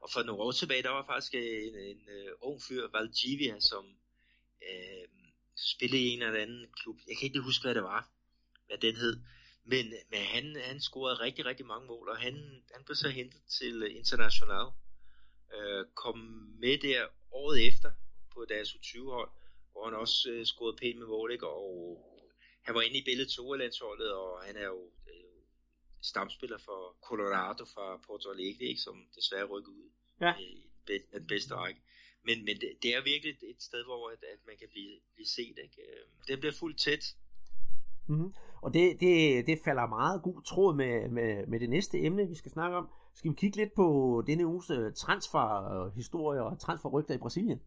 Og 0.00 0.10
for 0.12 0.22
nogle 0.22 0.42
år 0.42 0.52
tilbage, 0.52 0.82
der 0.82 0.90
var 0.90 1.06
faktisk 1.06 1.34
øh, 1.34 1.62
en, 1.68 1.74
en, 1.74 1.96
en 1.96 2.28
uh, 2.40 2.48
ung 2.48 2.62
fyr, 2.62 2.88
Valdivia, 2.92 3.60
som 3.60 3.84
uh, 4.62 5.04
spillede 5.56 6.02
i 6.02 6.08
en 6.08 6.22
eller 6.22 6.40
anden 6.40 6.66
klub. 6.78 6.98
Jeg 7.08 7.16
kan 7.16 7.26
ikke 7.26 7.40
huske, 7.40 7.62
hvad 7.62 7.74
det 7.74 7.82
var, 7.82 8.08
hvad 8.66 8.78
den 8.78 8.96
hed. 8.96 9.20
Men, 9.64 9.94
men 10.10 10.20
han, 10.20 10.56
han 10.60 10.80
scorede 10.80 11.20
rigtig, 11.20 11.44
rigtig 11.44 11.66
mange 11.66 11.86
mål, 11.86 12.08
og 12.08 12.16
han, 12.16 12.62
han 12.74 12.84
blev 12.84 12.96
så 12.96 13.08
hentet 13.08 13.40
til 13.58 13.96
International. 13.96 14.66
Uh, 15.56 15.86
kom 15.94 16.18
med 16.58 16.78
der 16.78 17.06
året 17.32 17.66
efter 17.66 17.90
på 18.34 18.46
deres 18.48 18.68
U20-hold, 18.68 19.30
hvor 19.72 19.84
han 19.84 19.94
også 19.94 20.18
uh, 20.38 20.44
scorede 20.44 20.76
pænt 20.76 20.98
med 20.98 21.06
mål, 21.06 21.32
ikke? 21.32 21.48
og 21.48 21.70
han 22.62 22.74
var 22.74 22.82
inde 22.82 22.98
i 22.98 23.04
billedet 23.04 23.30
2 23.30 23.52
landsholdet 23.52 24.12
og 24.12 24.42
han 24.42 24.56
er 24.56 24.64
jo 24.64 24.90
stamspiller 26.02 26.58
for 26.58 26.96
Colorado 27.08 27.64
fra 27.64 27.86
Porto 28.06 28.30
Alegre, 28.30 28.64
ikke, 28.64 28.80
som 28.80 28.96
desværre 29.16 29.44
rykker 29.44 29.72
ud 29.72 29.88
ja. 30.20 30.32
i 30.38 30.50
den 31.12 31.26
bedste 31.26 31.54
række. 31.54 31.80
Men, 32.26 32.44
men 32.44 32.56
det, 32.62 32.70
det 32.82 32.90
er 32.96 33.02
virkelig 33.12 33.34
et 33.42 33.62
sted, 33.62 33.84
hvor 33.84 34.08
at, 34.10 34.22
at 34.34 34.40
man 34.46 34.56
kan 34.58 34.68
blive, 34.70 34.94
blive 35.14 35.26
set. 35.26 35.56
Ikke? 35.64 35.76
Det 36.28 36.40
bliver 36.40 36.52
fuldt 36.52 36.78
tæt. 36.80 37.04
Mm-hmm. 38.08 38.34
Og 38.62 38.74
det, 38.74 39.00
det, 39.00 39.46
det 39.46 39.58
falder 39.64 39.86
meget 39.86 40.22
god 40.22 40.42
tråd 40.42 40.74
med, 40.74 41.08
med, 41.08 41.46
med 41.46 41.60
det 41.60 41.70
næste 41.70 41.98
emne, 41.98 42.28
vi 42.28 42.34
skal 42.34 42.50
snakke 42.50 42.76
om. 42.76 42.88
Skal 43.14 43.30
vi 43.30 43.36
kigge 43.36 43.56
lidt 43.56 43.74
på 43.74 43.86
denne 44.26 44.46
uges 44.46 44.70
øh, 44.70 44.94
transferhistorie 44.94 46.42
og 46.42 46.60
transferrygter 46.60 47.14
i 47.14 47.18
Brasilien? 47.18 47.60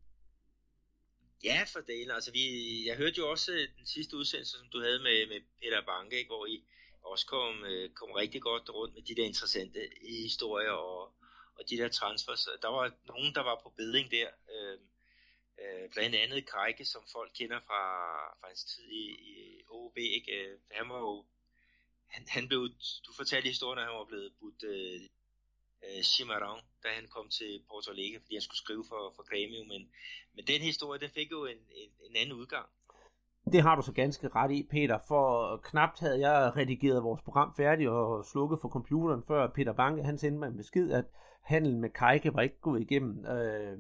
Ja, 1.43 1.60
for 1.74 1.80
delen. 1.80 2.12
Altså, 2.12 2.32
vi, 2.32 2.43
jeg 2.88 2.98
hørte 2.98 3.18
jo 3.18 3.30
også 3.30 3.52
øh, 3.52 3.68
den 3.78 3.86
sidste 3.86 4.18
udsendelse, 4.18 4.58
som 4.58 4.68
du 4.74 4.80
havde 4.82 5.00
med, 5.00 5.28
med 5.28 5.41
Peter 5.62 5.82
Banke, 5.86 6.18
ikke, 6.18 6.30
hvor 6.30 6.45
I, 6.45 6.64
også 7.04 7.26
kom, 7.26 7.64
øh, 7.66 7.89
kom 7.89 8.12
rigtig 8.12 8.41
godt 8.41 8.70
rundt 8.70 8.93
med 8.95 9.02
de 9.02 9.16
der 9.16 9.26
interessante 9.26 9.80
historier 10.10 10.72
og, 10.72 11.02
og 11.58 11.70
de 11.70 11.78
der 11.78 11.89
transfers. 11.89 12.48
Der 12.62 12.68
var 12.68 12.91
nogen, 13.08 13.36
der 13.36 13.41
var 13.41 13.60
på 13.64 13.70
bedring 13.78 14.12
der. 14.12 14.30
Øh, 14.54 14.80
øh, 15.62 15.89
blandt 15.93 16.16
andet 16.16 16.50
Kajke, 16.52 16.86
som 16.86 17.04
folk 17.12 17.32
kender 17.39 17.60
fra, 17.60 17.82
fra 18.39 18.48
hans 18.48 18.64
tid 18.64 18.88
i, 18.89 19.06
i 19.32 19.64
OB. 19.70 19.98
Ikke? 19.98 20.32
Øh, 20.32 20.60
han 20.72 20.89
var 20.89 21.00
jo 21.00 21.26
han, 22.08 22.26
han 22.28 22.48
blev, 22.48 22.70
du 23.06 23.14
fortalte 23.14 23.48
historien, 23.48 23.80
at 23.80 23.86
han 23.86 24.00
var 24.00 24.06
blevet 24.06 24.34
budt 24.39 24.64
øh, 24.64 25.02
øh, 25.86 26.03
Chimarron, 26.03 26.61
da 26.84 26.88
han 26.97 27.07
kom 27.15 27.30
til 27.30 27.51
Porto 27.69 27.91
Alegre, 27.91 28.19
fordi 28.21 28.36
han 28.36 28.41
skulle 28.47 28.63
skrive 28.65 28.84
for, 28.89 29.01
for 29.15 29.23
Grêmio, 29.30 29.61
men, 29.71 29.82
men 30.36 30.43
den 30.51 30.61
historie, 30.61 30.99
den 30.99 31.09
fik 31.09 31.32
jo 31.32 31.45
en, 31.45 31.61
en, 31.82 31.89
en 32.07 32.15
anden 32.15 32.36
udgang. 32.41 32.67
Det 33.51 33.61
har 33.61 33.75
du 33.75 33.82
så 33.82 33.91
ganske 33.91 34.28
ret 34.28 34.51
i, 34.51 34.67
Peter, 34.71 34.99
for 35.07 35.57
knapt 35.63 35.99
havde 35.99 36.19
jeg 36.28 36.55
redigeret 36.57 37.03
vores 37.03 37.21
program 37.21 37.53
færdigt 37.57 37.89
og 37.89 38.25
slukket 38.25 38.59
for 38.61 38.69
computeren, 38.69 39.23
før 39.28 39.47
Peter 39.55 39.73
Banke 39.73 40.03
han 40.03 40.17
sendte 40.17 40.39
mig 40.39 40.47
en 40.47 40.57
besked, 40.57 40.91
at 40.91 41.05
handlen 41.43 41.82
med 41.82 41.89
Kajke 41.89 42.34
var 42.34 42.41
ikke 42.41 42.61
gået 42.61 42.82
igennem. 42.82 43.25
Øh, 43.25 43.78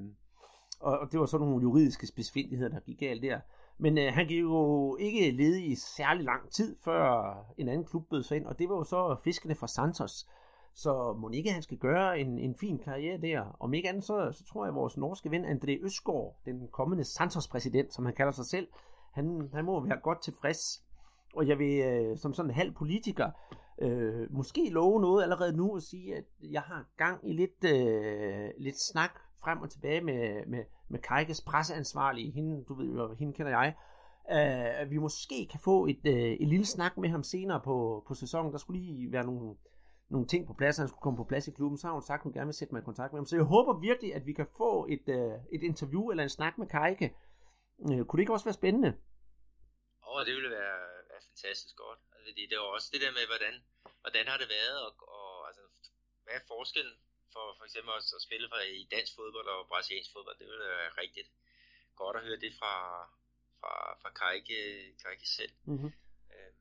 og 0.79 1.11
det 1.11 1.19
var 1.19 1.25
sådan 1.25 1.47
nogle 1.47 1.61
juridiske 1.61 2.07
spidsfindigheder, 2.07 2.69
der 2.69 2.79
gik 2.79 2.99
galt 2.99 3.21
der. 3.21 3.39
Men 3.77 3.97
øh, 3.97 4.13
han 4.13 4.27
gik 4.27 4.41
jo 4.41 4.97
ikke 4.99 5.31
ledig 5.31 5.71
i 5.71 5.75
særlig 5.75 6.23
lang 6.23 6.51
tid, 6.51 6.77
før 6.83 7.35
en 7.57 7.69
anden 7.69 7.85
klub 7.85 8.09
bød 8.09 8.23
sig 8.23 8.37
ind, 8.37 8.45
og 8.45 8.59
det 8.59 8.69
var 8.69 8.75
jo 8.75 8.83
så 8.83 9.15
fiskene 9.23 9.55
fra 9.55 9.67
Santos. 9.67 10.29
Så 10.77 11.13
må 11.13 11.29
ikke 11.29 11.51
han 11.51 11.61
skal 11.61 11.77
gøre 11.77 12.19
en, 12.19 12.39
en 12.39 12.55
fin 12.55 12.79
karriere 12.79 13.21
der. 13.21 13.55
Om 13.59 13.73
ikke 13.73 13.89
andet, 13.89 14.03
så, 14.03 14.31
så 14.31 14.45
tror 14.45 14.65
jeg, 14.65 14.69
at 14.69 14.75
vores 14.75 14.97
norske 14.97 15.31
ven 15.31 15.45
André 15.45 15.85
Østgaard, 15.85 16.35
den 16.45 16.67
kommende 16.71 17.03
Santos-præsident, 17.03 17.93
som 17.93 18.05
han 18.05 18.13
kalder 18.13 18.31
sig 18.31 18.45
selv, 18.45 18.67
han, 19.13 19.49
han 19.53 19.65
må 19.65 19.79
være 19.79 19.99
godt 20.03 20.21
tilfreds. 20.21 20.83
Og 21.35 21.47
jeg 21.47 21.59
vil 21.59 21.81
øh, 21.81 22.17
som 22.17 22.33
sådan 22.33 22.51
en 22.51 22.55
halv 22.55 22.73
politiker 22.73 23.31
øh, 23.81 24.33
måske 24.33 24.69
love 24.69 25.01
noget 25.01 25.23
allerede 25.23 25.57
nu 25.57 25.75
og 25.75 25.81
sige, 25.81 26.15
at 26.15 26.23
jeg 26.51 26.61
har 26.61 26.85
gang 26.97 27.29
i 27.29 27.33
lidt, 27.33 27.63
øh, 27.63 28.49
lidt 28.57 28.79
snak 28.79 29.11
frem 29.43 29.61
og 29.61 29.69
tilbage 29.69 30.01
med, 30.01 30.45
med, 30.47 30.63
med 30.87 30.99
Kajkes 30.99 31.41
presseansvarlige. 31.41 32.31
Hende, 32.31 32.63
du 32.63 32.73
ved 32.73 32.95
jo, 32.95 33.13
hende 33.13 33.33
kender 33.33 33.51
jeg. 33.51 33.75
Øh, 34.31 34.91
vi 34.91 34.97
måske 34.97 35.47
kan 35.51 35.59
få 35.59 35.85
et, 35.85 36.07
øh, 36.07 36.31
et 36.31 36.47
lille 36.47 36.65
snak 36.65 36.97
med 36.97 37.09
ham 37.09 37.23
senere 37.23 37.61
på, 37.63 38.03
på 38.07 38.13
sæsonen. 38.13 38.51
Der 38.51 38.57
skulle 38.57 38.81
lige 38.81 39.11
være 39.11 39.25
nogle, 39.25 39.55
nogle 40.09 40.27
ting 40.27 40.47
på 40.47 40.53
plads, 40.53 40.77
han 40.77 40.87
skulle 40.87 41.05
komme 41.05 41.17
på 41.17 41.29
plads 41.31 41.47
i 41.47 41.51
klubben, 41.57 41.77
så 41.77 41.87
har 41.87 41.93
hun 41.93 42.09
sagt, 42.09 42.19
at 42.19 42.23
hun 42.23 42.33
gerne 42.33 42.49
vil 42.51 42.59
sætte 42.59 42.73
mig 42.73 42.81
i 42.81 42.89
kontakt 42.89 43.11
med 43.11 43.19
ham. 43.19 43.25
Så 43.25 43.35
jeg 43.35 43.45
håber 43.55 43.73
virkelig, 43.89 44.15
at 44.15 44.25
vi 44.25 44.33
kan 44.39 44.47
få 44.57 44.71
et, 44.95 45.05
øh, 45.17 45.35
et 45.55 45.63
interview 45.71 46.03
eller 46.11 46.23
en 46.23 46.37
snak 46.37 46.57
med 46.57 46.67
Kajke. 46.67 47.07
Øh, 47.85 48.01
kunne 48.05 48.17
det 48.17 48.25
ikke 48.25 48.35
også 48.37 48.49
være 48.49 48.61
spændende? 48.61 48.91
Åh, 50.07 50.15
oh, 50.15 50.25
det 50.27 50.33
ville 50.37 50.51
være, 50.59 50.79
være 51.11 51.23
fantastisk 51.29 51.75
godt. 51.83 51.99
Altså, 52.13 52.27
fordi 52.29 52.43
det 52.49 52.57
var 52.61 52.69
også 52.77 52.89
det 52.93 53.01
der 53.05 53.11
med, 53.17 53.25
hvordan, 53.31 53.53
hvordan 54.03 54.25
har 54.31 54.37
det 54.41 54.49
været, 54.57 54.77
og, 54.85 54.91
og 55.15 55.47
altså, 55.49 55.63
hvad 56.23 56.33
er 56.39 56.49
forskellen 56.53 56.97
for 57.33 57.45
for 57.57 57.65
eksempel 57.67 57.91
også 57.97 58.11
at 58.17 58.25
spille 58.27 58.47
for, 58.51 58.57
i 58.79 58.83
dansk 58.95 59.11
fodbold 59.17 59.47
og 59.55 59.67
brasiliansk 59.71 60.11
fodbold? 60.13 60.37
Det 60.41 60.47
ville 60.49 60.65
være 60.75 60.97
rigtigt 61.03 61.29
godt 62.01 62.15
at 62.19 62.23
høre 62.27 62.39
det 62.45 62.53
fra, 62.59 62.73
fra, 63.59 63.73
fra 64.01 64.09
Kajke, 64.19 64.59
Kajke 65.03 65.27
selv. 65.37 65.53
Mm-hmm. 65.71 65.91
Øh, 66.33 66.51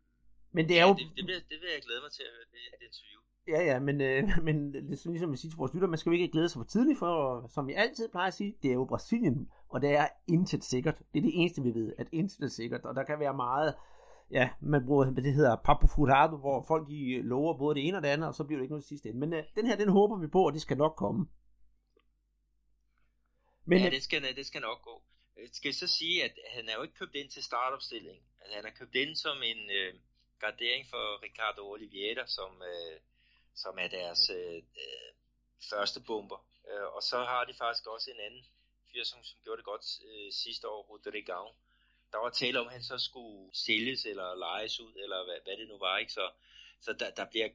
Men 0.57 0.63
det 0.69 0.77
er 0.81 0.85
jo... 0.89 0.93
Ja, 0.93 0.99
det, 1.01 1.17
det, 1.19 1.25
vil, 1.29 1.39
det 1.51 1.57
vil 1.61 1.71
jeg 1.77 1.83
glæde 1.87 2.03
mig 2.07 2.13
til 2.13 2.25
at 2.29 2.33
høre, 2.37 2.49
det, 2.55 2.63
det 2.79 2.87
interview. 2.91 3.21
Ja, 3.49 3.63
ja, 3.63 3.81
men, 3.81 4.01
øh, 4.01 4.29
men 4.47 4.75
er 4.77 4.81
ligesom 4.81 5.33
vi 5.33 5.37
siger 5.37 5.51
til 5.51 5.59
vores 5.59 5.75
lytter, 5.75 5.89
man 5.89 5.99
skal 5.99 6.11
jo 6.11 6.15
ikke 6.15 6.33
glæde 6.33 6.49
sig 6.49 6.59
for 6.61 6.65
tidligt, 6.65 6.99
for 6.99 7.47
som 7.55 7.67
vi 7.67 7.73
altid 7.73 8.09
plejer 8.09 8.27
at 8.27 8.35
sige, 8.35 8.55
det 8.63 8.71
er 8.71 8.75
jo 8.75 8.85
Brasilien, 8.85 9.51
og 9.69 9.83
det 9.83 9.91
er 9.91 10.09
intet 10.29 10.65
sikkert. 10.65 10.99
Det 10.99 11.19
er 11.19 11.23
det 11.23 11.33
eneste, 11.35 11.63
vi 11.63 11.75
ved, 11.75 11.93
at 11.99 12.09
intet 12.13 12.41
er 12.41 12.49
sikkert, 12.49 12.85
og 12.85 12.95
der 12.95 13.05
kan 13.05 13.21
være 13.21 13.35
meget, 13.35 13.75
ja, 14.31 14.51
man 14.61 14.87
bruger, 14.87 15.05
det 15.05 15.35
hedder 15.35 15.57
papo 15.57 15.87
furado, 15.87 16.37
hvor 16.37 16.65
folk 16.69 16.89
de 16.89 17.23
lover 17.23 17.59
både 17.59 17.75
det 17.75 17.89
ene 17.89 17.97
og 17.97 18.03
det 18.03 18.09
andet, 18.09 18.29
og 18.29 18.35
så 18.35 18.45
bliver 18.45 18.59
det 18.59 18.65
ikke 18.65 18.75
noget 18.75 18.85
sidste 18.85 19.09
ende. 19.09 19.21
Men 19.21 19.33
øh, 19.33 19.45
den 19.57 19.67
her, 19.67 19.77
den 19.77 19.89
håber 19.89 20.17
vi 20.19 20.27
på, 20.27 20.47
og 20.47 20.53
det 20.53 20.63
skal 20.63 20.77
nok 20.77 20.95
komme. 20.97 21.27
Men, 23.65 23.79
ja, 23.79 23.87
øh, 23.87 23.93
det 23.93 24.03
skal, 24.03 24.37
det 24.37 24.47
skal 24.47 24.61
nok 24.61 24.83
gå. 24.83 25.03
Jeg 25.37 25.49
skal 25.53 25.75
så 25.75 25.87
sige, 25.87 26.25
at 26.25 26.35
han 26.55 26.69
er 26.69 26.75
jo 26.77 26.83
ikke 26.83 26.95
købt 26.95 27.15
ind 27.15 27.31
til 27.31 27.43
startopstilling. 27.43 28.19
Altså, 28.41 28.57
han 28.57 28.65
er 28.67 28.71
købt 28.79 28.95
ind 28.95 29.17
som 29.17 29.37
en 29.43 29.61
øh, 29.79 29.95
gardering 30.41 30.87
for 30.91 31.23
Ricardo 31.27 31.63
Oliveira, 31.73 32.27
som, 32.27 32.63
øh, 32.63 33.01
som 33.57 33.79
er 33.79 33.89
deres 33.89 34.31
øh, 34.31 34.57
øh, 34.57 35.11
første 35.71 36.01
bomber. 36.01 36.47
Øh, 36.71 36.87
og 36.97 37.03
så 37.03 37.19
har 37.19 37.45
de 37.45 37.55
faktisk 37.55 37.87
også 37.87 38.11
en 38.11 38.21
anden 38.21 38.45
fyr, 38.93 39.05
som, 39.05 39.25
som 39.25 39.39
gjorde 39.45 39.57
det 39.57 39.65
godt 39.65 39.87
øh, 40.09 40.33
sidste 40.33 40.69
år, 40.69 40.83
Rodrigão. 40.91 41.55
Der 42.13 42.19
var 42.19 42.31
tale 42.31 42.61
om, 42.61 42.67
at 42.67 42.73
han 42.73 42.83
så 42.83 42.99
skulle 42.99 43.55
sælges 43.55 44.07
eller 44.07 44.35
lejes 44.35 44.81
ud, 44.81 44.95
eller 44.95 45.25
hvad, 45.25 45.39
hvad 45.45 45.57
det 45.57 45.69
nu 45.69 45.79
var. 45.79 45.99
ikke 45.99 46.13
Så, 46.13 46.31
så 46.81 46.93
der, 46.93 47.11
der 47.11 47.25
bliver 47.25 47.49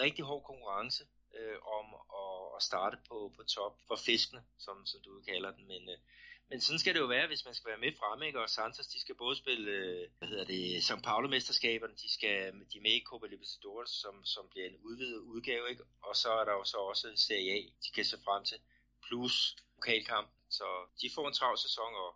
rigtig 0.00 0.24
hård 0.24 0.42
konkurrence 0.42 1.06
øh, 1.34 1.58
om 1.78 1.86
at, 1.94 2.56
at 2.56 2.62
starte 2.62 2.98
på, 3.08 3.32
på 3.36 3.42
top 3.42 3.78
for 3.86 3.96
fiskene, 3.96 4.44
som, 4.58 4.86
som 4.86 5.00
du 5.02 5.22
kalder 5.28 5.50
den. 5.50 5.66
Men, 5.66 5.88
øh, 5.88 5.98
men 6.50 6.60
sådan 6.60 6.78
skal 6.78 6.94
det 6.94 7.00
jo 7.00 7.06
være, 7.16 7.26
hvis 7.26 7.44
man 7.44 7.54
skal 7.54 7.70
være 7.72 7.84
med 7.84 7.92
frem, 8.00 8.22
ikke? 8.22 8.40
Og 8.40 8.50
Santos, 8.50 8.86
de 8.86 9.00
skal 9.00 9.14
både 9.14 9.36
spille, 9.36 9.70
øh, 9.70 10.08
hvad 10.18 10.28
hedder 10.28 10.44
det, 10.44 10.62
São 10.88 11.00
Paulo-mesterskaberne, 11.08 11.94
de 12.02 12.08
skal 12.16 12.36
de 12.70 12.78
er 12.78 12.84
med 12.86 12.94
i 13.00 13.06
Copa 13.08 13.26
Libertadores, 13.26 13.90
som, 14.02 14.14
som 14.24 14.44
bliver 14.50 14.66
en 14.68 14.78
udvidet 14.88 15.20
udgave, 15.32 15.70
ikke? 15.70 15.84
Og 16.08 16.16
så 16.16 16.28
er 16.40 16.44
der 16.44 16.52
jo 16.52 16.64
så 16.64 16.78
også 16.90 17.06
Serie 17.16 17.52
A, 17.56 17.60
de 17.84 17.90
kan 17.94 18.04
se 18.04 18.16
frem 18.26 18.44
til, 18.44 18.58
plus 19.06 19.56
lokalkamp. 19.76 20.28
Så 20.48 20.64
de 21.00 21.10
får 21.14 21.28
en 21.28 21.34
travl 21.34 21.58
sæson, 21.58 21.92
og 22.04 22.10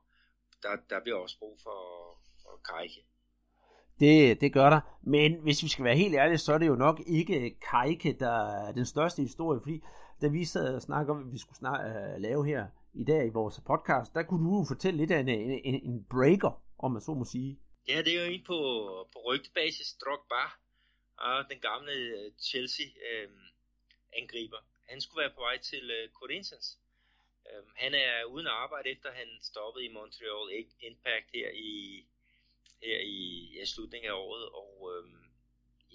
der, 0.62 0.76
der 0.90 1.00
bliver 1.04 1.18
også 1.18 1.38
brug 1.38 1.58
for, 1.62 1.80
for 2.42 2.60
Kajke. 2.68 3.02
Det, 4.00 4.40
det 4.40 4.52
gør 4.52 4.70
der. 4.70 4.80
Men 5.02 5.34
hvis 5.42 5.62
vi 5.62 5.68
skal 5.68 5.84
være 5.84 5.96
helt 5.96 6.14
ærlige, 6.14 6.38
så 6.38 6.52
er 6.52 6.58
det 6.58 6.66
jo 6.66 6.74
nok 6.74 7.00
ikke 7.06 7.56
Kajke, 7.70 8.16
der 8.20 8.66
er 8.66 8.72
den 8.72 8.86
største 8.86 9.22
historie, 9.22 9.60
fordi 9.62 9.80
da 10.20 10.26
vi 10.28 10.44
sad 10.44 10.74
og 10.74 10.82
snakkede 10.82 11.10
om, 11.10 11.26
at 11.26 11.32
vi 11.32 11.38
skulle 11.38 11.56
snak, 11.56 11.80
uh, 11.86 12.20
lave 12.22 12.46
her 12.46 12.66
i 13.02 13.04
dag 13.04 13.26
i 13.26 13.36
vores 13.40 13.56
podcast, 13.70 14.14
der 14.14 14.22
kunne 14.22 14.44
du 14.46 14.50
jo 14.58 14.64
fortælle 14.72 14.98
lidt 15.00 15.10
af 15.10 15.20
en, 15.20 15.28
en, 15.28 15.76
en 15.90 16.06
breaker, 16.14 16.52
om 16.84 16.90
man 16.92 17.02
så 17.02 17.14
må 17.14 17.24
sige. 17.24 17.58
Ja, 17.88 18.02
det 18.04 18.12
er 18.12 18.24
jo 18.24 18.30
en 18.32 18.44
på, 18.44 18.58
på 19.12 19.18
rygtebasis, 19.28 19.94
Drogba, 20.02 20.42
og 21.26 21.36
den 21.50 21.60
gamle 21.68 21.92
øh, 21.92 22.32
Chelsea-angriber. 22.48 24.60
Øh, 24.62 24.68
han 24.90 25.00
skulle 25.00 25.20
være 25.22 25.34
på 25.36 25.40
vej 25.40 25.58
til 25.58 25.90
øh, 25.90 26.08
Corinthians. 26.18 26.78
Øh, 27.48 27.62
han 27.76 27.94
er 27.94 28.24
uden 28.24 28.46
arbejde, 28.46 28.88
efter 28.88 29.12
han 29.12 29.28
stoppede 29.42 29.84
i 29.84 29.92
Montreal 29.92 30.64
Impact 30.80 31.30
her 31.34 31.50
i, 31.70 31.72
her 32.82 33.00
i 33.00 33.52
ja, 33.58 33.64
slutningen 33.64 34.10
af 34.10 34.14
året. 34.14 34.48
Og 34.60 34.72
øh, 34.92 35.04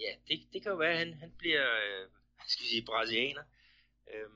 ja, 0.04 0.12
det, 0.28 0.38
det 0.54 0.62
kan 0.62 0.72
jo 0.72 0.78
være, 0.78 0.92
at 0.92 0.98
han, 0.98 1.14
han 1.14 1.32
bliver 1.38 1.68
øh, 1.86 2.08
skal 2.48 2.64
vi 2.64 2.70
sige, 2.70 2.86
brasilianer. 2.86 3.44
Øh, 4.14 4.30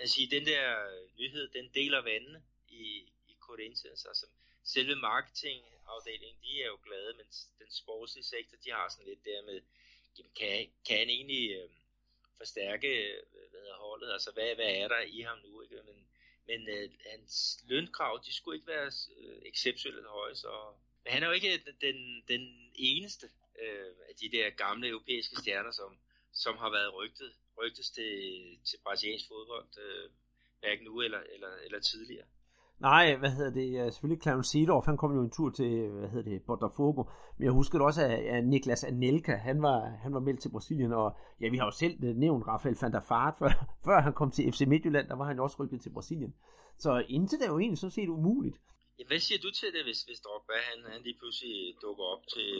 altså 0.00 0.20
den 0.30 0.46
der 0.46 0.64
øh, 0.92 1.08
nyhed, 1.18 1.48
den 1.48 1.70
deler 1.74 2.00
vandene 2.02 2.42
i, 2.68 2.82
i 3.28 3.34
Corinthians. 3.40 4.04
Altså 4.04 4.26
selve 4.64 4.94
marketingafdelingen, 4.96 6.42
de 6.42 6.62
er 6.62 6.66
jo 6.66 6.78
glade, 6.84 7.14
men 7.16 7.26
den 7.58 7.70
sportslige 7.70 8.24
sektor, 8.24 8.56
de 8.64 8.70
har 8.70 8.88
sådan 8.88 9.06
lidt 9.06 9.24
der 9.24 9.42
med, 9.42 9.60
jamen, 10.18 10.32
kan, 10.36 10.70
kan 10.86 10.98
han 10.98 11.08
egentlig 11.08 11.50
øh, 11.50 11.70
forstærke 12.36 12.90
øh, 13.12 13.22
hvad 13.50 13.60
hedder, 13.60 13.76
holdet? 13.76 14.12
Altså 14.12 14.30
hvad, 14.32 14.54
hvad 14.54 14.70
er 14.82 14.88
der 14.88 15.00
i 15.00 15.20
ham 15.20 15.38
nu? 15.38 15.62
Ikke? 15.62 15.82
Men, 15.90 16.06
men 16.46 16.68
øh, 16.68 16.90
hans 17.10 17.64
lønkrav, 17.68 18.22
de 18.26 18.32
skulle 18.34 18.56
ikke 18.56 18.72
være 18.76 18.92
øh, 19.16 19.42
exceptionelt 19.44 20.06
høje, 20.06 20.34
så 20.34 20.72
men 21.04 21.12
han 21.12 21.22
er 21.22 21.26
jo 21.26 21.32
ikke 21.32 21.64
den, 21.80 22.22
den 22.28 22.70
eneste 22.74 23.26
øh, 23.62 23.94
af 24.08 24.14
de 24.20 24.30
der 24.36 24.50
gamle 24.50 24.88
europæiske 24.88 25.36
stjerner, 25.36 25.70
som, 25.70 25.98
som 26.32 26.56
har 26.56 26.70
været 26.70 26.94
rygtet, 26.94 27.32
rygtes 27.62 27.88
til, 27.96 28.12
til 28.68 28.78
brasiliansk 28.84 29.26
fodbold, 29.30 29.70
øh, 29.86 30.06
hverken 30.60 30.84
nu 30.88 30.94
eller, 31.06 31.22
eller, 31.34 31.52
eller 31.66 31.80
tidligere. 31.80 32.28
Nej, 32.80 33.16
hvad 33.16 33.30
hedder 33.30 33.52
det? 33.60 33.92
Selvfølgelig 33.92 34.22
Clarence 34.22 34.50
Seedorf, 34.50 34.86
han 34.86 34.96
kom 34.96 35.12
jo 35.14 35.22
en 35.22 35.30
tur 35.30 35.50
til, 35.50 35.72
hvad 35.88 36.08
hedder 36.08 36.30
det, 36.30 36.42
Botafogo. 36.46 37.02
Men 37.36 37.44
jeg 37.44 37.52
husker 37.52 37.80
også, 37.80 38.02
at 38.36 38.44
Niklas 38.52 38.84
Anelka, 38.84 39.34
han 39.48 39.62
var, 39.62 39.78
han 40.04 40.14
var 40.14 40.20
meldt 40.20 40.40
til 40.42 40.50
Brasilien. 40.56 40.92
Og 40.92 41.08
ja, 41.40 41.48
vi 41.48 41.56
har 41.56 41.64
jo 41.64 41.70
selv 41.82 41.94
nævnt 42.24 42.46
Rafael 42.46 42.76
van 42.80 42.92
der 42.92 43.00
Fart, 43.10 43.34
før, 43.38 43.50
før 43.86 44.00
han 44.06 44.14
kom 44.18 44.30
til 44.30 44.52
FC 44.52 44.60
Midtjylland, 44.72 45.08
der 45.08 45.16
var 45.16 45.26
han 45.30 45.40
også 45.40 45.56
rykket 45.60 45.80
til 45.82 45.92
Brasilien. 45.96 46.34
Så 46.78 46.90
indtil 47.08 47.38
det 47.38 47.46
er 47.46 47.52
jo 47.52 47.58
egentlig 47.58 47.78
så 47.78 47.90
set 47.90 48.08
umuligt. 48.08 48.56
Ja, 48.98 49.04
hvad 49.10 49.20
siger 49.26 49.40
du 49.44 49.50
til 49.60 49.70
det, 49.74 49.82
hvis, 49.88 50.00
hvis 50.08 50.20
Drogba 50.24 50.56
han, 50.70 50.78
han 50.92 51.02
lige 51.02 51.18
pludselig 51.20 51.56
dukker 51.82 52.04
op 52.14 52.24
til, 52.34 52.52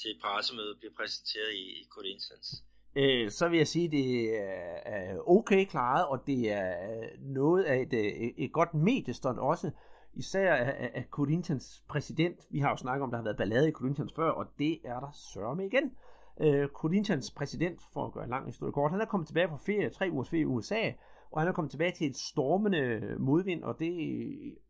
til 0.00 0.12
pressemødet 0.22 0.72
og 0.74 0.78
bliver 0.78 0.94
præsenteret 0.98 1.52
i, 1.62 1.64
i 1.82 1.84
Corinthians? 1.94 2.48
Øh, 2.96 3.30
så 3.30 3.48
vil 3.48 3.56
jeg 3.56 3.66
sige, 3.66 3.84
at 3.84 3.92
det 3.92 4.38
er 4.86 5.28
okay 5.28 5.64
klaret, 5.64 6.06
og 6.06 6.26
det 6.26 6.52
er 6.52 6.68
øh, 6.68 7.32
noget 7.34 7.64
af 7.64 7.76
et, 7.80 7.92
øh, 7.92 8.30
et, 8.36 8.52
godt 8.52 8.74
mediestunt 8.74 9.38
også, 9.38 9.70
især 10.14 10.54
af, 10.54 10.90
af 10.94 11.06
Corinthians 11.10 11.84
præsident. 11.88 12.46
Vi 12.50 12.58
har 12.58 12.70
jo 12.70 12.76
snakket 12.76 13.02
om, 13.02 13.08
at 13.08 13.12
der 13.12 13.16
har 13.16 13.24
været 13.24 13.36
ballade 13.36 13.68
i 13.68 13.72
Corinthians 13.72 14.12
før, 14.12 14.30
og 14.30 14.46
det 14.58 14.78
er 14.84 15.00
der 15.00 15.10
sørme 15.12 15.66
igen. 15.66 15.92
Øh, 16.40 16.68
Corinthians 16.68 17.30
præsident, 17.30 17.80
for 17.92 18.06
at 18.06 18.12
gøre 18.12 18.24
en 18.24 18.30
lang 18.30 18.46
historie 18.46 18.72
kort, 18.72 18.90
han 18.90 19.00
er 19.00 19.04
kommet 19.04 19.26
tilbage 19.26 19.48
fra 19.48 19.56
ferie, 19.56 19.90
tre 19.90 20.08
ugers 20.12 20.30
ferie 20.30 20.42
i 20.42 20.46
USA, 20.46 20.92
og 21.30 21.40
han 21.40 21.48
er 21.48 21.52
kommet 21.52 21.70
tilbage 21.70 21.92
til 21.92 22.10
et 22.10 22.16
stormende 22.16 23.16
modvind, 23.18 23.62
og 23.64 23.78
det 23.78 23.92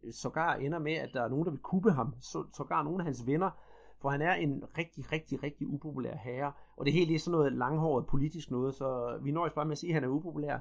øh, 0.05 0.12
sågar 0.12 0.55
ender 0.55 0.79
med, 0.79 0.93
at 0.93 1.11
der 1.12 1.22
er 1.22 1.29
nogen, 1.29 1.45
der 1.45 1.51
vil 1.51 1.61
kuppe 1.61 1.91
ham. 1.91 2.14
Så, 2.20 2.45
sågar 2.57 2.83
nogle 2.83 2.99
af 2.99 3.05
hans 3.05 3.27
venner 3.27 3.51
for 4.01 4.09
han 4.11 4.22
er 4.22 4.34
en 4.34 4.64
rigtig, 4.78 5.12
rigtig, 5.12 5.42
rigtig 5.42 5.66
upopulær 5.66 6.16
herre, 6.16 6.53
og 6.76 6.86
det 6.86 6.92
hele 6.92 7.14
er 7.14 7.18
sådan 7.18 7.32
noget 7.32 7.53
langhåret 7.53 8.07
politisk 8.07 8.51
noget, 8.51 8.74
så 8.74 9.18
vi 9.24 9.30
nøjes 9.30 9.55
bare 9.55 9.64
med 9.64 9.72
at 9.72 9.78
sige, 9.78 9.90
at 9.90 9.94
han 9.94 10.05
er 10.05 10.09
upopulær. 10.09 10.59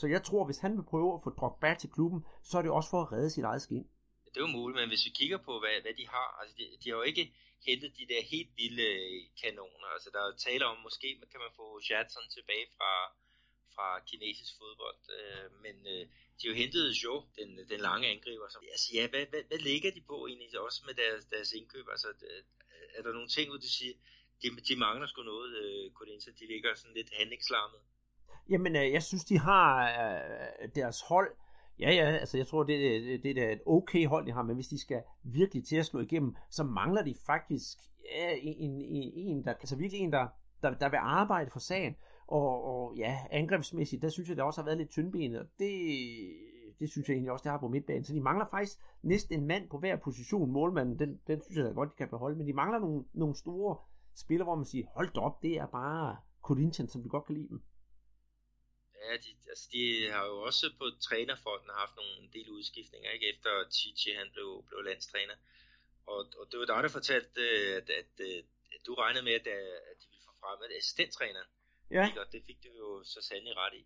Så 0.00 0.06
jeg 0.06 0.22
tror, 0.22 0.44
hvis 0.44 0.58
han 0.58 0.76
vil 0.76 0.90
prøve 0.92 1.14
at 1.14 1.20
få 1.24 1.30
Drogba 1.30 1.74
til 1.74 1.90
klubben, 1.90 2.20
så 2.48 2.58
er 2.58 2.62
det 2.62 2.70
også 2.70 2.90
for 2.90 3.02
at 3.02 3.12
redde 3.12 3.30
sit 3.30 3.44
eget 3.44 3.62
skin. 3.62 3.86
Det 4.32 4.38
er 4.42 4.46
jo 4.46 4.56
muligt, 4.58 4.80
men 4.80 4.88
hvis 4.92 5.06
vi 5.06 5.10
kigger 5.20 5.38
på, 5.48 5.52
hvad, 5.62 5.76
hvad 5.84 5.94
de 6.00 6.06
har, 6.14 6.28
altså 6.40 6.54
de, 6.58 6.64
de 6.82 6.86
har 6.90 6.96
jo 6.96 7.06
ikke 7.12 7.24
hentet 7.68 7.90
de 7.98 8.06
der 8.12 8.22
helt 8.34 8.52
vilde 8.60 8.86
øh, 9.02 9.20
kanoner. 9.42 9.88
Altså 9.96 10.08
der 10.12 10.20
er 10.20 10.28
jo 10.30 10.44
tale 10.48 10.64
om, 10.70 10.76
måske 10.88 11.08
kan 11.32 11.40
man 11.44 11.52
få 11.60 11.66
Jadson 11.88 12.28
tilbage 12.36 12.66
fra, 12.76 12.92
fra 13.74 13.86
kinesisk 14.10 14.52
fodbold, 14.60 15.02
øh, 15.18 15.46
men 15.64 15.76
øh, 15.94 16.04
de 16.36 16.42
har 16.44 16.52
jo 16.52 16.60
hentet 16.62 16.84
Jo, 17.04 17.14
den, 17.38 17.48
den 17.72 17.80
lange 17.88 18.06
angriber. 18.14 18.48
Som, 18.48 18.62
altså 18.76 18.88
ja, 18.98 19.04
hvad, 19.12 19.24
hvad, 19.30 19.42
hvad 19.50 19.60
ligger 19.70 19.90
de 19.96 20.02
på 20.10 20.16
egentlig, 20.26 20.60
også 20.66 20.80
med 20.88 20.94
deres, 21.02 21.22
deres 21.34 21.50
indkøb? 21.58 21.86
Altså 21.94 22.08
er 22.96 23.02
der 23.02 23.12
nogle 23.12 23.28
ting, 23.28 23.48
hvor 23.50 23.58
du 23.66 23.70
siger, 23.78 23.94
de, 24.42 24.48
de 24.68 24.74
mangler 24.84 25.06
sgu 25.06 25.22
noget, 25.22 25.50
øh, 25.62 25.92
Corinthians, 25.92 26.38
de 26.40 26.46
ligger 26.46 26.70
sådan 26.74 26.94
lidt 26.94 27.10
handlingslammet? 27.18 27.80
Jamen, 28.50 28.76
øh, 28.76 28.92
jeg 28.92 29.02
synes, 29.02 29.24
de 29.24 29.38
har 29.38 29.66
øh, 30.62 30.68
deres 30.74 31.00
hold, 31.00 31.30
ja, 31.78 31.90
ja, 31.90 32.04
altså 32.22 32.36
jeg 32.36 32.46
tror, 32.46 32.62
det, 32.62 33.02
det, 33.04 33.22
det 33.22 33.38
er 33.38 33.52
et 33.52 33.62
okay 33.66 34.06
hold, 34.06 34.26
de 34.26 34.32
har, 34.32 34.42
men 34.42 34.54
hvis 34.54 34.68
de 34.68 34.78
skal 34.80 35.02
virkelig 35.24 35.64
til 35.64 35.76
at 35.76 35.86
slå 35.86 36.00
igennem, 36.00 36.36
så 36.50 36.64
mangler 36.64 37.02
de 37.02 37.14
faktisk 37.26 37.78
ja, 38.04 38.36
en, 38.42 38.80
en, 38.80 39.12
en, 39.16 39.44
der, 39.44 39.54
altså 39.54 39.76
virkelig 39.76 40.00
en, 40.00 40.12
der, 40.12 40.26
der, 40.62 40.74
der 40.74 40.88
vil 40.88 40.98
arbejde 41.02 41.50
for 41.50 41.58
sagen, 41.58 41.96
og, 42.26 42.64
og 42.64 42.96
ja, 42.96 43.18
angrebsmæssigt, 43.30 44.02
der 44.02 44.08
synes 44.08 44.28
jeg, 44.28 44.36
det 44.36 44.44
også 44.44 44.60
har 44.60 44.64
været 44.64 44.78
lidt 44.78 44.90
tyndbenet, 44.90 45.40
og 45.40 45.46
det, 45.58 45.72
det 46.80 46.90
synes 46.90 47.08
jeg 47.08 47.14
egentlig 47.14 47.32
også, 47.32 47.42
det 47.42 47.50
har 47.50 47.60
på 47.60 47.68
midtbanen. 47.68 48.04
Så 48.04 48.12
de 48.12 48.20
mangler 48.20 48.46
faktisk 48.50 48.78
næsten 49.02 49.40
en 49.40 49.46
mand 49.46 49.70
på 49.70 49.78
hver 49.78 49.96
position. 49.96 50.50
Målmanden, 50.50 50.98
den, 50.98 51.20
den 51.26 51.42
synes 51.42 51.56
jeg 51.56 51.64
da 51.64 51.70
godt, 51.70 51.90
de 51.90 51.96
kan 51.96 52.08
beholde. 52.08 52.36
Men 52.36 52.46
de 52.46 52.52
mangler 52.52 52.78
nogle, 52.78 53.04
nogle 53.12 53.36
store 53.36 53.76
spillere, 54.16 54.44
hvor 54.44 54.54
man 54.54 54.66
siger, 54.72 54.86
hold 54.96 55.16
op, 55.16 55.42
det 55.42 55.54
er 55.62 55.66
bare 55.66 56.16
Corinthians, 56.42 56.92
som 56.92 57.04
vi 57.04 57.08
godt 57.08 57.26
kan 57.26 57.34
lide 57.34 57.48
dem. 57.48 57.60
Ja, 59.04 59.12
de, 59.24 59.30
altså 59.52 59.66
de 59.72 59.82
har 60.14 60.24
jo 60.30 60.36
også 60.48 60.66
på 60.78 60.86
trænerfronten 61.06 61.70
haft 61.82 61.94
nogle 62.00 62.32
del 62.32 62.48
udskiftninger, 62.50 63.10
ikke? 63.10 63.26
efter 63.32 63.50
Chichi 63.70 64.10
han 64.20 64.28
blev, 64.34 64.64
blev 64.68 64.80
landstræner. 64.82 65.36
Og, 66.06 66.20
og 66.40 66.44
det 66.50 66.56
var 66.60 66.66
dig, 66.72 66.82
der 66.82 66.88
fortalte, 66.98 67.40
at, 67.78 67.90
at, 68.00 68.10
at, 68.30 68.44
at 68.74 68.80
du 68.86 68.92
regnede 68.94 69.24
med, 69.24 69.32
at, 69.32 69.46
at 69.90 69.96
de 70.00 70.06
ville 70.10 70.24
få 70.28 70.32
frem 70.40 70.58
assistenttræner. 70.78 71.44
Ja. 71.90 72.04
Og 72.20 72.26
det 72.32 72.42
fik 72.46 72.58
du 72.64 72.70
jo 72.82 72.88
så 73.04 73.20
sandelig 73.28 73.56
ret 73.56 73.74
i. 73.80 73.82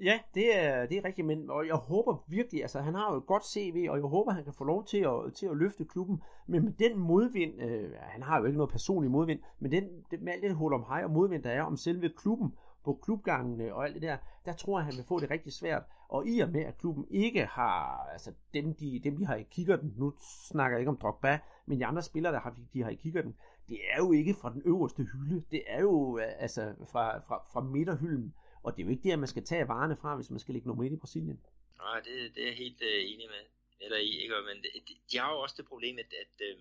Ja, 0.00 0.18
det 0.34 0.58
er, 0.58 0.86
det 0.86 0.96
er 0.98 1.04
rigtigt, 1.04 1.26
men 1.26 1.50
og 1.50 1.66
jeg 1.66 1.74
håber 1.74 2.24
virkelig, 2.28 2.62
altså 2.62 2.80
han 2.80 2.94
har 2.94 3.12
jo 3.12 3.18
et 3.18 3.26
godt 3.26 3.46
CV, 3.46 3.86
og 3.90 3.96
jeg 3.96 4.04
håber, 4.04 4.32
han 4.32 4.44
kan 4.44 4.52
få 4.52 4.64
lov 4.64 4.84
til 4.84 4.98
at, 4.98 5.34
til 5.34 5.46
at 5.46 5.56
løfte 5.56 5.84
klubben, 5.84 6.22
men 6.46 6.64
med 6.64 6.72
den 6.72 6.98
modvind, 6.98 7.62
øh, 7.62 7.90
han 8.00 8.22
har 8.22 8.38
jo 8.38 8.44
ikke 8.44 8.56
noget 8.56 8.70
personlig 8.70 9.10
modvind, 9.10 9.40
men 9.58 9.72
den, 9.72 9.84
det, 10.10 10.22
med 10.22 10.32
alt 10.32 10.42
det 10.42 10.54
hul 10.54 10.72
om 10.72 10.84
hej 10.88 11.04
og 11.04 11.10
modvind, 11.10 11.42
der 11.42 11.50
er 11.50 11.62
om 11.62 11.76
selve 11.76 12.08
klubben, 12.08 12.52
på 12.84 12.98
klubgangene 13.02 13.74
og 13.74 13.84
alt 13.84 13.94
det 13.94 14.02
der, 14.02 14.16
der 14.44 14.52
tror 14.52 14.78
jeg, 14.78 14.84
han 14.84 14.96
vil 14.96 15.04
få 15.04 15.20
det 15.20 15.30
rigtig 15.30 15.52
svært. 15.52 15.82
Og 16.08 16.28
i 16.28 16.40
og 16.40 16.48
med, 16.48 16.60
at 16.60 16.78
klubben 16.78 17.06
ikke 17.10 17.46
har, 17.46 18.08
altså 18.12 18.32
dem 18.54 18.74
de, 18.74 19.00
dem, 19.04 19.16
de 19.16 19.26
har 19.26 19.34
i 19.34 19.46
kikkerten, 19.50 19.94
nu 19.96 20.12
snakker 20.48 20.76
jeg 20.76 20.80
ikke 20.80 20.90
om 20.90 20.96
Drogba, 20.96 21.38
men 21.66 21.80
de 21.80 21.86
andre 21.86 22.02
spillere, 22.02 22.32
der 22.32 22.40
har, 22.40 22.56
de 22.72 22.82
har 22.82 22.90
i 22.90 22.94
kikkerten, 22.94 23.34
det 23.68 23.78
er 23.92 23.96
jo 23.98 24.12
ikke 24.12 24.34
fra 24.34 24.52
den 24.52 24.62
øverste 24.64 25.02
hylde, 25.02 25.42
det 25.50 25.62
er 25.66 25.80
jo 25.80 26.18
øh, 26.18 26.24
altså 26.38 26.74
fra, 26.92 27.18
fra, 27.18 27.42
fra 27.52 27.60
midterhylden. 27.60 28.34
Og 28.62 28.76
det 28.76 28.82
er 28.82 28.86
jo 28.86 28.90
ikke 28.90 29.08
der, 29.08 29.16
man 29.16 29.28
skal 29.28 29.44
tage 29.44 29.68
varerne 29.68 29.96
fra, 29.96 30.16
hvis 30.16 30.30
man 30.30 30.40
skal 30.40 30.52
ligge 30.54 30.68
nummer 30.68 30.84
1 30.84 30.92
i 30.92 30.96
Brasilien. 30.96 31.40
Nej, 31.78 32.00
det, 32.00 32.34
det 32.34 32.42
er 32.42 32.46
jeg 32.46 32.56
helt 32.56 32.82
øh, 32.82 33.02
enig 33.12 33.28
med, 33.28 33.44
eller 33.80 33.98
i. 33.98 34.10
Ikke? 34.22 34.34
Men 34.48 34.56
de, 34.62 34.94
de 35.10 35.18
har 35.18 35.32
jo 35.32 35.38
også 35.40 35.54
det 35.58 35.66
problem, 35.66 35.98
at, 35.98 36.10
at, 36.22 36.34
øh, 36.48 36.56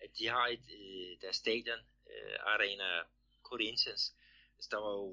at 0.00 0.10
de 0.18 0.28
har 0.28 0.46
et, 0.46 0.66
øh, 0.80 1.20
deres 1.22 1.36
stadion, 1.36 1.80
øh, 2.10 2.36
Arena 2.40 2.88
Corinthians. 3.42 4.14
Altså, 4.56 4.68
der 4.70 4.80
var 4.86 4.92
jo, 4.92 5.08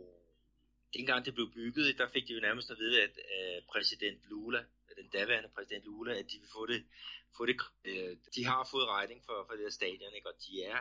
dengang 0.93 1.25
det 1.25 1.33
blev 1.33 1.51
bygget, 1.51 1.97
der 1.97 2.07
fik 2.07 2.27
de 2.27 2.33
jo 2.33 2.41
nærmest 2.41 2.71
at 2.71 2.77
vide, 2.77 3.03
at 3.03 3.15
øh, 3.35 3.61
præsident 3.71 4.19
Lula, 4.29 4.63
den 4.97 5.09
daværende 5.09 5.49
præsident 5.55 5.85
Lula, 5.85 6.11
at 6.19 6.25
de 6.31 6.37
vil 6.39 6.49
få 6.53 6.65
det, 6.65 6.83
få 7.37 7.45
det 7.45 7.55
øh, 7.85 8.17
de 8.35 8.45
har 8.45 8.67
fået 8.71 8.87
regning 8.87 9.23
for, 9.25 9.45
for 9.47 9.53
det 9.53 9.63
her 9.63 9.69
stadion, 9.69 10.13
ikke? 10.13 10.29
og 10.29 10.35
de 10.45 10.63
er 10.63 10.79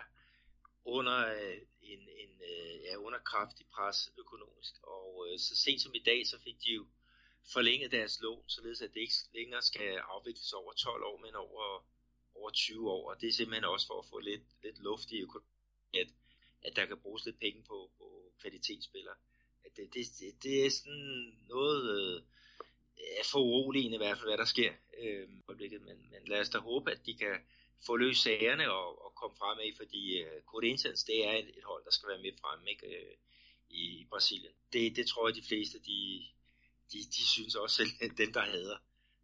under 0.84 1.18
øh, 1.34 1.58
en, 1.82 2.00
en 2.00 2.32
øh, 2.50 2.82
ja, 2.84 2.96
under 2.96 3.18
kraftig 3.18 3.66
pres 3.66 4.12
økonomisk. 4.18 4.74
Og 4.82 5.26
øh, 5.28 5.38
så 5.38 5.56
sent 5.56 5.82
som 5.82 5.94
i 5.94 6.02
dag, 6.02 6.26
så 6.26 6.38
fik 6.38 6.56
de 6.64 6.70
jo 6.70 6.86
forlænget 7.52 7.92
deres 7.92 8.20
lån, 8.20 8.48
således 8.48 8.82
at 8.82 8.94
det 8.94 9.00
ikke 9.00 9.14
længere 9.34 9.62
skal 9.62 9.96
afvikles 9.96 10.52
over 10.52 10.72
12 10.72 11.02
år, 11.04 11.16
men 11.24 11.34
over, 11.34 11.86
over 12.34 12.50
20 12.50 12.90
år. 12.90 13.10
Og 13.10 13.20
det 13.20 13.28
er 13.28 13.32
simpelthen 13.32 13.64
også 13.64 13.86
for 13.86 13.98
at 13.98 14.08
få 14.10 14.18
lidt, 14.18 14.42
lidt 14.62 14.78
luft 14.78 15.10
i 15.10 15.20
økonomien, 15.20 15.50
at, 15.94 16.08
at 16.62 16.76
der 16.76 16.86
kan 16.86 16.98
bruges 16.98 17.24
lidt 17.24 17.40
penge 17.40 17.62
på, 17.62 17.90
på 17.98 18.32
kvalitetsspillere. 18.40 19.14
At 19.64 19.76
det, 19.76 19.94
det, 19.94 20.06
det, 20.20 20.42
det 20.42 20.66
er 20.66 20.70
sådan 20.70 21.38
noget 21.48 21.82
øh, 21.94 22.22
for 23.32 23.38
uroligende 23.38 23.94
i 23.94 23.98
hvert 23.98 24.18
fald, 24.18 24.28
hvad 24.28 24.38
der 24.38 24.44
sker 24.44 24.72
øh, 24.98 25.28
men, 25.58 26.10
men 26.10 26.22
lad 26.26 26.40
os 26.40 26.48
da 26.48 26.58
håbe, 26.58 26.90
at 26.90 27.06
de 27.06 27.14
kan 27.14 27.36
få 27.86 27.96
løst 27.96 28.22
sagerne 28.22 28.72
og, 28.72 28.88
og 29.04 29.10
komme 29.20 29.36
frem 29.42 29.58
af, 29.66 29.70
fordi 29.80 30.02
uh, 30.22 30.38
Corinthians, 30.52 31.04
det 31.04 31.18
er 31.28 31.32
et, 31.32 31.48
et 31.58 31.64
hold, 31.70 31.84
der 31.84 31.90
skal 31.90 32.08
være 32.08 32.22
med 32.26 32.32
frem 32.42 32.60
ikke, 32.72 32.86
uh, 32.86 33.14
i, 33.80 33.82
i 34.00 34.06
Brasilien. 34.10 34.54
Det, 34.72 34.96
det 34.96 35.06
tror 35.06 35.28
jeg, 35.28 35.34
de 35.34 35.48
fleste, 35.50 35.76
de, 35.78 35.98
de, 36.92 36.98
de 37.14 37.22
synes 37.34 37.54
også 37.54 37.76
selv, 37.76 37.92
dem 38.20 38.32
der 38.32 38.40
hader. 38.40 38.78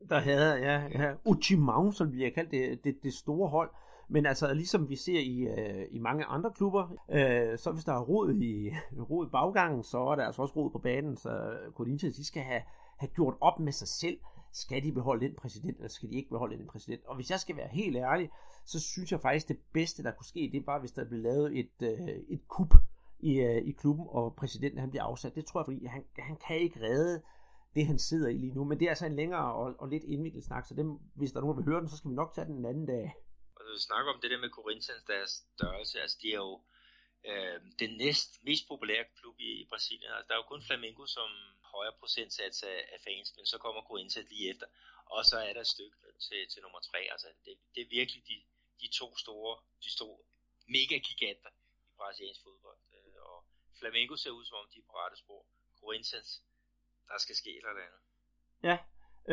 Der 0.09 0.19
hader, 0.19 0.57
ja, 0.57 0.77
ja. 1.03 1.15
Uchimau, 1.25 1.93
som 1.93 2.13
vi 2.13 2.23
har 2.23 2.31
kaldt 2.31 2.51
det, 2.51 2.85
det, 2.85 3.03
det 3.03 3.15
store 3.15 3.49
hold. 3.49 3.71
Men 4.09 4.27
altså, 4.27 4.55
ligesom 4.55 4.89
vi 4.89 4.97
ser 4.97 5.21
i, 5.21 5.39
øh, 5.41 5.87
i 5.91 5.99
mange 5.99 6.25
andre 6.25 6.53
klubber, 6.53 6.97
øh, 7.11 7.59
så 7.59 7.73
hvis 7.73 7.85
der 7.85 7.93
er 7.93 8.01
rod 8.01 8.35
i, 8.35 8.71
rod 9.11 9.27
i 9.27 9.31
baggangen, 9.31 9.85
så 9.85 9.99
er 9.99 10.17
der 10.17 10.27
altså 10.27 10.43
også 10.43 10.55
rod 10.57 10.71
på 10.71 10.79
banen, 10.79 11.17
så 11.17 11.59
Corinthians, 11.75 12.17
de 12.17 12.25
skal 12.25 12.43
have, 12.43 12.63
have 12.99 13.11
gjort 13.15 13.35
op 13.41 13.61
med 13.61 13.73
sig 13.73 13.89
selv 13.89 14.19
skal 14.53 14.85
de 14.85 14.93
beholde 14.93 15.27
den 15.27 15.37
præsident, 15.37 15.77
eller 15.77 15.89
skal 15.89 16.11
de 16.11 16.17
ikke 16.17 16.31
beholde 16.31 16.59
den 16.59 16.67
præsident? 16.67 17.05
Og 17.05 17.15
hvis 17.17 17.31
jeg 17.31 17.41
skal 17.41 17.57
være 17.57 17.69
helt 17.69 17.97
ærlig, 17.97 18.31
så 18.67 18.81
synes 18.81 19.13
jeg 19.13 19.21
faktisk, 19.21 19.49
det 19.49 19.59
bedste, 19.73 20.03
der 20.03 20.13
kunne 20.13 20.27
ske, 20.27 20.51
det 20.53 20.67
var, 20.67 20.79
hvis 20.81 20.93
der 20.93 21.05
blev 21.05 21.21
lavet 21.21 21.59
et, 21.59 21.77
øh, 21.83 22.09
et 22.29 22.49
kup 22.49 22.75
i, 23.21 23.33
øh, 23.41 23.69
i 23.71 23.73
klubben, 23.73 24.07
og 24.09 24.37
præsidenten 24.37 24.81
han 24.81 24.91
bliver 24.91 25.05
afsat. 25.05 25.35
Det 25.35 25.47
tror 25.47 25.61
jeg, 25.61 25.67
fordi 25.67 25.87
han, 25.87 26.05
han 26.19 26.37
kan 26.37 26.59
ikke 26.61 26.81
redde 26.81 27.23
det, 27.75 27.87
han 27.87 27.99
sidder 27.99 28.29
i 28.29 28.39
lige 28.39 28.55
nu. 28.55 28.65
Men 28.65 28.79
det 28.79 28.85
er 28.85 28.91
altså 28.91 29.07
en 29.07 29.17
længere 29.17 29.55
og, 29.55 29.75
og 29.79 29.89
lidt 29.89 30.05
indviklet 30.05 30.45
snak, 30.45 30.67
så 30.67 30.75
dem, 30.75 30.89
hvis 31.17 31.33
der 31.33 31.39
er 31.39 31.41
nogen, 31.41 31.57
der 31.57 31.63
vil 31.63 31.73
høre 31.73 31.81
den, 31.81 31.89
så 31.89 31.97
skal 31.97 32.11
vi 32.11 32.15
nok 32.15 32.35
tage 32.35 32.47
den 32.47 32.57
en 32.57 32.67
anden 32.67 32.87
dag. 32.87 33.15
Og 33.57 33.63
du 33.67 33.79
snakker 33.89 34.13
om 34.13 34.21
det 34.23 34.31
der 34.31 34.41
med 34.41 34.51
Corinthians, 34.59 35.05
deres 35.13 35.33
størrelse, 35.55 36.01
altså 36.01 36.17
de 36.23 36.29
er 36.33 36.43
jo 36.47 36.61
øh, 37.31 37.59
den 37.83 37.91
næst 38.03 38.31
mest 38.49 38.65
populære 38.69 39.05
klub 39.19 39.37
i, 39.49 39.51
i 39.63 39.65
Brasilien. 39.71 40.13
Altså, 40.17 40.27
der 40.29 40.35
er 40.35 40.43
jo 40.43 40.51
kun 40.53 40.63
Flamengo, 40.69 41.07
som 41.07 41.29
højere 41.77 41.95
procentsats 42.01 42.63
af, 42.63 42.79
af 42.95 42.99
fans, 43.07 43.29
men 43.37 43.47
så 43.47 43.57
kommer 43.65 43.83
Corinthians 43.91 44.31
lige 44.31 44.51
efter, 44.53 44.67
og 45.15 45.21
så 45.31 45.37
er 45.49 45.53
der 45.53 45.61
et 45.61 45.75
stykke 45.77 45.97
til, 46.27 46.41
til 46.53 46.63
nummer 46.63 46.81
tre. 46.91 47.01
Altså, 47.15 47.29
det, 47.45 47.55
det 47.75 47.81
er 47.83 47.95
virkelig 47.99 48.23
de, 48.31 48.37
de 48.83 48.89
to 49.01 49.09
store, 49.17 49.55
de 49.85 49.91
store 49.97 50.19
mega 50.77 50.97
giganter 51.09 51.53
i 51.89 51.93
brasiliansk 51.99 52.43
fodbold. 52.47 52.81
Øh, 52.97 53.17
og 53.31 53.37
Flamengo 53.79 54.15
ser 54.17 54.31
ud 54.39 54.45
som 54.45 54.57
om 54.63 54.67
de 54.73 54.79
er 54.79 54.87
på 54.89 54.93
rette 55.01 55.17
spor. 55.23 55.43
Corinthians, 55.81 56.31
der 57.09 57.19
skal 57.19 57.37
ske 57.41 57.51
et 57.51 57.57
eller 57.57 57.87
andet. 57.87 58.03
Ja, 58.69 58.77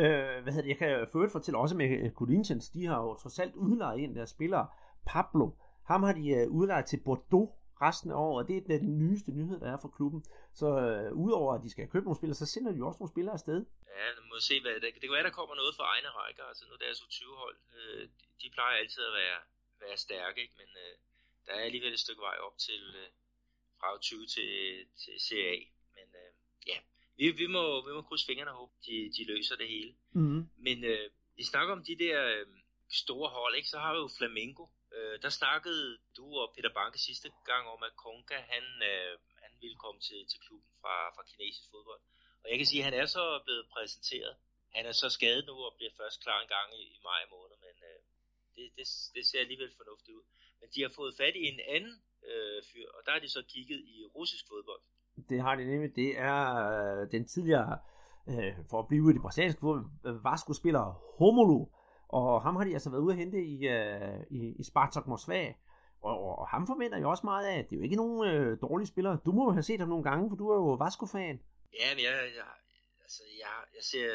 øh, 0.02 0.42
hvad 0.42 0.52
hedder 0.52 0.66
det? 0.66 0.72
jeg 0.74 0.78
kan 0.78 1.08
for 1.12 1.28
fortælle 1.32 1.58
også 1.58 1.76
med 1.76 2.10
Corinthians, 2.20 2.70
de 2.70 2.86
har 2.86 2.98
jo 3.02 3.14
trods 3.22 3.38
alt 3.38 3.54
udlejet 3.54 3.98
en 4.00 4.10
af 4.10 4.14
deres 4.14 4.30
spillere, 4.30 4.66
Pablo. 5.06 5.50
Ham 5.86 6.02
har 6.02 6.12
de 6.12 6.28
øh, 6.28 6.48
udlejet 6.50 6.86
til 6.86 7.00
Bordeaux 7.04 7.50
resten 7.86 8.10
af 8.10 8.18
året, 8.26 8.38
og 8.42 8.48
det 8.48 8.56
er 8.56 8.78
den 8.88 8.98
nyeste 9.02 9.30
nyhed, 9.38 9.58
der 9.60 9.68
er 9.74 9.80
for 9.84 9.92
klubben. 9.96 10.20
Så 10.60 10.68
øh, 10.86 11.12
udover 11.24 11.54
at 11.54 11.62
de 11.64 11.70
skal 11.70 11.88
købe 11.92 12.04
nogle 12.04 12.20
spillere, 12.20 12.40
så 12.42 12.46
sender 12.54 12.72
de 12.72 12.86
også 12.88 13.00
nogle 13.00 13.14
spillere 13.14 13.36
afsted. 13.38 13.60
Ja, 13.98 14.06
nu 14.16 14.22
må 14.30 14.36
se, 14.48 14.54
hvad 14.64 14.74
det, 14.82 14.90
det 14.94 15.02
kan 15.02 15.16
være, 15.16 15.28
der 15.28 15.38
kommer 15.38 15.54
noget 15.54 15.74
fra 15.76 15.84
egne 15.94 16.10
rækker, 16.20 16.44
altså 16.50 16.64
nu 16.70 16.74
deres 16.84 17.00
U20-hold, 17.06 17.58
øh, 17.76 18.02
de, 18.18 18.26
de 18.42 18.46
plejer 18.56 18.76
altid 18.82 19.02
at 19.10 19.14
være, 19.22 19.40
være 19.84 19.96
stærke, 20.06 20.38
ikke? 20.44 20.56
men 20.62 20.70
øh, 20.84 20.94
der 21.46 21.52
er 21.58 21.64
alligevel 21.68 21.92
et 21.92 22.04
stykke 22.06 22.22
vej 22.28 22.36
op 22.46 22.56
til 22.66 22.82
øh, 23.02 23.10
fra 23.78 23.88
U20 23.96 24.26
til, 24.34 24.50
til 25.02 25.14
CA, 25.26 25.56
men 25.96 26.08
øh, 26.22 26.30
ja, 26.70 26.78
vi, 27.18 27.24
vi, 27.42 27.46
må, 27.46 27.62
vi 27.86 27.92
må 27.96 28.02
krydse 28.02 28.26
fingrene 28.26 28.50
og 28.50 28.56
håbe, 28.56 28.72
de, 28.86 29.12
de 29.16 29.22
løser 29.32 29.56
det 29.56 29.68
hele. 29.68 29.92
Mm-hmm. 30.12 30.48
Men 30.56 30.84
øh, 30.84 31.10
vi 31.36 31.44
snakker 31.44 31.72
om 31.72 31.84
de 31.84 31.96
der 32.04 32.16
øh, 32.34 32.46
store 32.90 33.28
hold, 33.30 33.54
ikke? 33.56 33.68
så 33.68 33.78
har 33.78 33.92
vi 33.94 33.98
jo 33.98 34.08
Flamengo, 34.18 34.66
Øh, 34.96 35.16
der 35.24 35.30
snakkede 35.40 35.86
du 36.18 36.26
og 36.42 36.52
Peter 36.54 36.72
Banke 36.78 36.98
sidste 37.08 37.28
gang 37.50 37.64
om, 37.74 37.80
at 37.88 37.96
Konka 38.02 38.38
han, 38.54 38.64
øh, 38.90 39.14
han 39.44 39.52
ville 39.62 39.78
komme 39.84 40.00
til, 40.08 40.20
til 40.30 40.38
klubben 40.46 40.72
fra, 40.82 40.96
fra 41.14 41.22
kinesisk 41.30 41.68
fodbold. 41.72 42.02
Og 42.42 42.46
jeg 42.50 42.56
kan 42.58 42.68
sige, 42.70 42.80
at 42.82 42.88
han 42.88 42.96
er 43.02 43.06
så 43.16 43.24
blevet 43.46 43.66
præsenteret. 43.74 44.34
Han 44.76 44.84
er 44.90 44.94
så 45.02 45.08
skadet 45.16 45.44
nu 45.50 45.54
og 45.66 45.72
bliver 45.78 45.92
først 46.00 46.18
klar 46.24 46.38
en 46.40 46.50
gang 46.56 46.68
i, 46.80 46.82
i 46.96 46.98
maj 47.10 47.22
måned, 47.34 47.56
men 47.66 47.76
øh, 47.90 48.00
det, 48.54 48.66
det, 48.76 48.86
det 49.14 49.22
ser 49.30 49.40
alligevel 49.44 49.72
fornuftigt 49.80 50.16
ud. 50.18 50.24
Men 50.60 50.68
de 50.74 50.80
har 50.84 50.92
fået 51.00 51.14
fat 51.20 51.34
i 51.42 51.44
en 51.52 51.60
anden 51.74 51.96
øh, 52.30 52.58
fyr, 52.70 52.88
og 52.96 53.00
der 53.04 53.12
har 53.12 53.22
de 53.24 53.30
så 53.36 53.42
kigget 53.52 53.80
i 53.94 53.96
russisk 54.16 54.44
fodbold. 54.50 54.82
Det 55.30 55.38
har 55.46 55.54
de 55.58 55.64
nemlig. 55.70 55.90
Det 56.02 56.10
er 56.30 56.40
øh, 56.72 57.10
den 57.14 57.24
tidligere, 57.32 57.78
øh, 58.30 58.52
for 58.70 58.78
at 58.82 58.88
blive 58.88 59.10
i 59.10 59.14
det 59.14 59.22
brasilianske 59.22 59.60
fodbold, 59.60 59.84
øh, 60.06 60.24
Vasco-spiller 60.24 60.84
Homolo, 61.18 61.60
og 62.08 62.42
ham 62.42 62.56
har 62.56 62.64
de 62.64 62.72
altså 62.72 62.90
været 62.90 63.02
ude 63.02 63.12
at 63.12 63.18
hente 63.18 63.38
i, 63.44 63.66
øh, 63.66 64.20
i, 64.30 64.40
i 64.60 64.62
Spartak 64.64 65.06
Moskva. 65.06 65.54
Og, 66.02 66.20
og, 66.26 66.38
og 66.38 66.48
ham 66.48 66.66
forventer 66.66 66.98
jeg 66.98 67.06
også 67.06 67.26
meget 67.26 67.46
af. 67.46 67.64
Det 67.64 67.72
er 67.72 67.76
jo 67.76 67.82
ikke 67.82 67.96
nogen 68.02 68.28
øh, 68.30 68.60
dårlige 68.60 68.86
spillere. 68.92 69.18
Du 69.26 69.32
må 69.32 69.44
jo 69.44 69.52
have 69.52 69.62
set 69.62 69.80
ham 69.80 69.88
nogle 69.88 70.04
gange, 70.04 70.30
for 70.30 70.36
du 70.36 70.50
er 70.50 70.54
jo 70.54 70.72
Vasco-fan. 70.84 71.36
Ja, 71.80 71.88
men 71.94 72.04
jeg, 72.04 72.14
jeg, 72.36 72.50
altså, 73.04 73.22
jeg, 73.42 73.54
jeg 73.76 73.84
ser 73.92 74.08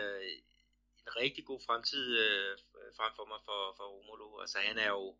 en 1.02 1.12
rigtig 1.22 1.46
god 1.46 1.60
fremtid 1.68 2.06
øh, 2.26 2.58
frem 2.98 3.12
for 3.16 3.26
mig 3.32 3.40
for, 3.48 3.60
for 3.78 3.86
Romolo. 3.96 4.40
Altså, 4.44 4.58
han 4.70 4.78
er 4.78 4.90
jo 4.90 5.16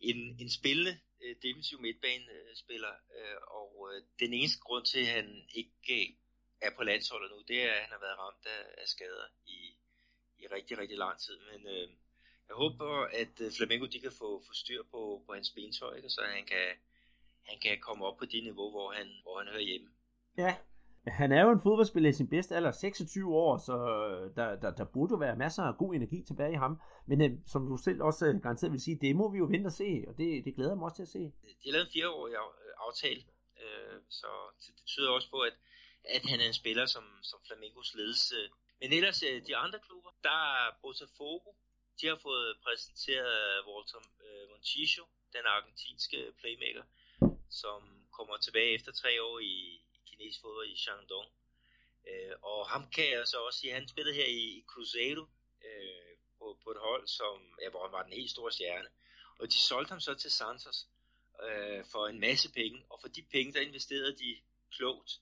en, 0.00 0.18
en 0.42 0.50
spillende 0.50 0.94
øh, 1.22 1.36
defensiv 1.42 1.80
midtbanespiller, 1.80 2.94
øh, 3.16 3.38
og 3.60 3.70
øh, 3.88 4.02
den 4.22 4.32
eneste 4.32 4.60
grund 4.60 4.84
til, 4.84 5.00
at 5.00 5.12
han 5.18 5.26
ikke 5.60 5.96
øh, 6.00 6.08
er 6.66 6.70
på 6.76 6.82
landsholdet 6.82 7.30
nu, 7.30 7.38
det 7.48 7.58
er, 7.62 7.72
at 7.72 7.82
han 7.84 7.92
har 7.96 8.02
været 8.06 8.18
ramt 8.18 8.46
af, 8.56 8.62
af 8.82 8.88
skader 8.88 9.26
i, 9.46 9.58
i 10.38 10.46
rigtig, 10.46 10.78
rigtig 10.78 10.98
lang 10.98 11.18
tid. 11.18 11.38
Men 11.50 11.60
øh, 11.74 11.88
jeg 12.48 12.56
håber, 12.56 12.90
at 13.22 13.34
øh, 13.40 13.52
Flamengo 13.56 13.86
de 13.86 14.00
kan 14.00 14.12
få, 14.12 14.28
få 14.46 14.52
styr 14.54 14.82
på, 14.90 15.22
på 15.26 15.32
hans 15.34 15.50
bentøj, 15.50 16.08
så 16.08 16.20
han 16.36 16.44
kan, 16.44 16.66
han 17.48 17.58
kan 17.62 17.78
komme 17.80 18.04
op 18.04 18.16
på 18.16 18.24
det 18.24 18.42
niveau, 18.44 18.70
hvor 18.70 18.92
han, 18.92 19.06
hvor 19.22 19.38
han 19.38 19.48
hører 19.48 19.68
hjemme. 19.70 19.88
Ja, 20.38 20.56
han 21.06 21.32
er 21.32 21.42
jo 21.42 21.50
en 21.50 21.62
fodboldspiller 21.62 22.10
i 22.10 22.12
sin 22.12 22.28
bedste 22.28 22.56
alder, 22.56 22.70
26 22.70 23.34
år, 23.34 23.58
så 23.58 23.76
øh, 24.08 24.36
der, 24.36 24.60
der, 24.60 24.70
der 24.70 24.84
burde 24.84 25.12
jo 25.12 25.16
være 25.16 25.36
masser 25.36 25.62
af 25.62 25.76
god 25.78 25.94
energi 25.94 26.22
tilbage 26.22 26.52
i 26.52 26.62
ham. 26.64 26.80
Men 27.06 27.22
øh, 27.24 27.30
som 27.46 27.68
du 27.68 27.76
selv 27.76 28.02
også 28.02 28.26
øh, 28.26 28.42
garanteret 28.42 28.72
vil 28.72 28.80
sige, 28.80 28.98
det 29.00 29.16
må 29.16 29.30
vi 29.32 29.38
jo 29.38 29.44
vente 29.44 29.68
og 29.68 29.72
se, 29.72 30.04
og 30.08 30.18
det, 30.18 30.44
det 30.44 30.54
glæder 30.54 30.74
mig 30.74 30.84
også 30.84 30.96
til 30.96 31.02
at 31.02 31.08
se. 31.08 31.18
De 31.62 31.66
har 31.68 31.72
lavet 31.72 31.86
en 31.86 31.92
fireårig 31.92 32.34
aftale, 32.86 33.22
øh, 33.62 33.96
så 34.08 34.26
det 34.62 34.74
betyder 34.80 35.10
også 35.10 35.30
på, 35.30 35.38
at, 35.48 35.54
at 36.14 36.22
han 36.30 36.40
er 36.40 36.46
en 36.46 36.60
spiller, 36.62 36.86
som, 36.86 37.04
som 37.22 37.38
Flamingos 37.46 37.94
ledelse 37.94 38.36
men 38.80 38.92
ellers 38.92 39.20
de 39.48 39.56
andre 39.56 39.78
klubber, 39.86 40.10
der 40.22 40.40
er 40.62 40.70
Botafogo, 40.82 41.50
de 42.00 42.06
har 42.06 42.16
fået 42.16 42.58
præsenteret 42.64 43.58
øh, 43.58 43.68
Walter 43.68 44.02
øh, 44.24 44.50
Montijo, 44.50 45.04
den 45.32 45.46
argentinske 45.46 46.32
playmaker, 46.40 46.84
som 47.50 47.80
kommer 48.12 48.36
tilbage 48.36 48.74
efter 48.74 48.92
tre 48.92 49.22
år 49.22 49.38
i, 49.38 49.56
i 49.94 50.00
kinesisk 50.06 50.40
fodbold 50.42 50.70
i 50.70 50.76
Shandong. 50.76 51.28
Øh, 52.08 52.34
og 52.42 52.68
ham 52.68 52.90
kan 52.90 53.10
jeg 53.10 53.26
så 53.26 53.36
også 53.46 53.58
sige, 53.60 53.72
han 53.72 53.88
spillede 53.88 54.16
her 54.16 54.26
i, 54.26 54.44
i 54.58 54.64
Cruzeiro 54.66 55.24
øh, 55.64 56.12
på, 56.38 56.58
på 56.64 56.70
et 56.70 56.78
hold, 56.78 57.06
som, 57.06 57.54
ja, 57.62 57.68
hvor 57.70 57.82
han 57.84 57.92
var 57.92 58.02
den 58.02 58.12
helt 58.12 58.30
store 58.30 58.52
stjerne. 58.52 58.88
Og 59.38 59.46
de 59.52 59.58
solgte 59.58 59.90
ham 59.90 60.00
så 60.00 60.14
til 60.14 60.30
Santos 60.30 60.86
øh, 61.42 61.84
for 61.92 62.06
en 62.06 62.20
masse 62.20 62.52
penge, 62.52 62.86
og 62.90 63.00
for 63.00 63.08
de 63.08 63.22
penge, 63.22 63.52
der 63.52 63.60
investerede 63.60 64.16
de 64.18 64.40
klogt. 64.76 65.20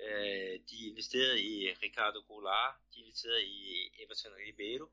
Øh, 0.00 0.60
de 0.70 0.76
investerede 0.90 1.42
i 1.42 1.72
Ricardo 1.82 2.20
Goulart, 2.28 2.74
de 2.94 3.00
investerede 3.00 3.44
i 3.44 3.90
Everton 4.02 4.32
Ribeiro, 4.32 4.86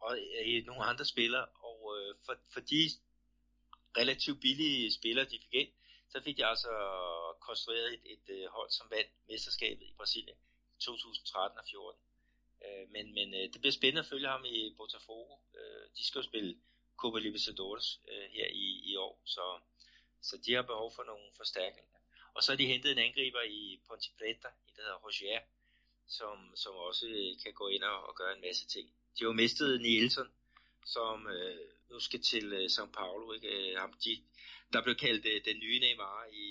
og 0.00 0.18
øh, 0.18 0.48
i 0.48 0.60
nogle 0.60 0.84
andre 0.84 1.04
spillere, 1.04 1.46
og 1.46 1.78
øh, 1.96 2.14
for, 2.24 2.34
for 2.52 2.60
de 2.60 2.90
relativt 3.96 4.40
billige 4.40 4.92
spillere, 4.92 5.24
de 5.24 5.38
fik 5.44 5.54
ind, 5.54 5.68
så 6.08 6.22
fik 6.22 6.36
de 6.36 6.46
altså 6.46 6.72
konstrueret 7.40 7.94
et, 7.94 8.00
et, 8.04 8.12
et 8.12 8.42
øh, 8.42 8.48
hold, 8.48 8.70
som 8.70 8.90
vandt 8.90 9.10
mesterskabet 9.28 9.84
i 9.86 9.94
Brasilien 9.96 10.38
i 10.76 10.80
2013 10.80 11.58
og 11.58 11.64
14. 11.70 12.00
Øh, 12.64 12.90
men 12.94 13.14
men 13.14 13.34
øh, 13.34 13.52
det 13.52 13.60
bliver 13.60 13.72
spændende 13.72 14.04
at 14.04 14.10
følge 14.12 14.28
ham 14.28 14.44
i 14.44 14.74
Botafogo. 14.76 15.34
Øh, 15.58 15.84
de 15.96 16.06
skal 16.06 16.18
jo 16.18 16.22
spille 16.30 16.60
Copa 16.96 17.18
Libertadores 17.18 18.00
øh, 18.08 18.26
her 18.36 18.46
i, 18.46 18.66
i 18.90 18.96
år, 18.96 19.22
så, 19.24 19.60
så 20.22 20.36
de 20.46 20.52
har 20.54 20.62
behov 20.62 20.92
for 20.96 21.04
nogle 21.04 21.26
forstærkninger. 21.36 21.98
Og 22.34 22.42
så 22.42 22.52
har 22.52 22.56
de 22.56 22.66
hentet 22.66 22.92
en 22.92 22.98
angriber 22.98 23.42
i 23.42 23.80
Ponte 23.86 24.10
Preta, 24.18 24.48
der 24.76 24.82
hedder 24.82 25.00
Roger, 25.04 25.40
som, 26.06 26.56
som 26.56 26.74
også 26.74 27.06
øh, 27.06 27.42
kan 27.42 27.52
gå 27.54 27.68
ind 27.68 27.82
og, 27.82 28.06
og 28.08 28.16
gøre 28.16 28.32
en 28.36 28.40
masse 28.40 28.66
ting. 28.66 28.88
De 29.18 29.22
jo 29.22 29.32
mistet 29.32 29.80
Nielsen, 29.80 30.28
som 30.84 31.26
øh, 31.26 31.68
nu 31.90 32.00
skal 32.00 32.22
til 32.22 32.52
øh, 32.52 32.64
São 32.64 32.90
Paulo. 32.90 33.32
Ikke? 33.32 33.48
Øh, 33.48 33.78
ham, 33.78 33.92
de, 33.92 34.22
der 34.72 34.82
blev 34.82 34.96
kaldt 34.96 35.26
øh, 35.26 35.44
den 35.44 35.58
nye 35.58 35.78
Neymar 35.78 36.24
i, 36.32 36.46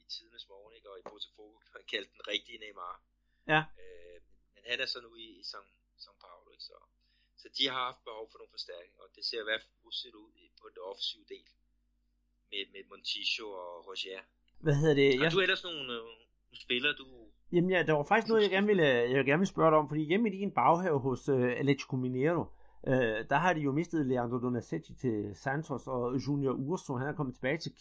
i 0.00 0.04
tidernes 0.08 0.48
morgen, 0.48 0.76
ikke? 0.76 0.90
og 0.90 0.98
i 0.98 1.02
Botafogo 1.10 1.58
blev 1.58 1.72
han 1.80 1.86
kaldt 1.94 2.12
den 2.12 2.28
rigtige 2.28 2.58
Neymar. 2.58 3.02
Ja. 3.46 3.62
Øh, 3.82 4.20
men 4.54 4.62
han 4.66 4.80
er 4.80 4.86
så 4.86 5.00
nu 5.00 5.14
i, 5.16 5.28
i 5.40 5.42
São, 5.42 5.64
São 6.04 6.14
Paulo. 6.24 6.50
Ikke? 6.50 6.64
Så, 6.64 6.76
så 7.36 7.48
de 7.58 7.68
har 7.68 7.84
haft 7.88 8.04
behov 8.04 8.30
for 8.30 8.38
nogle 8.38 8.50
forstærkninger, 8.50 9.02
og 9.02 9.10
det 9.16 9.24
ser 9.24 9.40
i 9.40 9.44
hvert 9.48 9.60
fald 9.60 9.74
positivt 9.84 10.14
ud 10.14 10.30
på 10.60 10.68
den 10.68 10.78
offensive 10.90 11.24
del 11.28 11.48
med, 12.50 12.62
med 12.72 12.82
Montijo 12.90 13.46
og 13.50 13.86
Roger. 13.86 14.22
Hvad 14.64 14.74
hedder 14.74 14.94
det? 14.94 15.18
Har 15.18 15.24
jeg... 15.24 15.32
du 15.32 15.40
ellers 15.40 15.62
nogle, 15.62 15.92
øh, 15.96 16.02
nogle 16.46 16.60
spillere, 16.66 16.92
du 16.92 17.32
Jamen 17.52 17.70
ja, 17.70 17.82
der 17.82 17.92
var 17.92 18.02
faktisk 18.02 18.28
noget, 18.28 18.42
jeg 18.42 18.50
gerne 18.50 18.66
ville, 18.66 19.02
øh, 19.02 19.10
jeg 19.10 19.24
gerne 19.24 19.38
ville 19.38 19.46
spørge 19.46 19.70
dig 19.70 19.78
om, 19.78 19.88
fordi 19.88 20.02
hjemme 20.02 20.28
i 20.28 20.32
din 20.32 20.50
baghave 20.50 21.00
hos 21.00 21.28
øh, 21.28 21.40
uh, 21.40 21.50
Atletico 21.58 21.96
Mineiro, 21.96 22.40
uh, 22.40 22.92
øh, 22.92 23.24
der 23.30 23.36
har 23.36 23.52
de 23.52 23.60
jo 23.60 23.72
mistet 23.72 24.06
Leandro 24.06 24.38
Donacetti 24.38 24.94
til 24.94 25.34
Santos, 25.34 25.86
og 25.86 26.16
Junior 26.26 26.52
Urso, 26.52 26.96
han 26.96 27.08
er 27.08 27.12
kommet 27.12 27.34
tilbage 27.34 27.58
til 27.58 27.72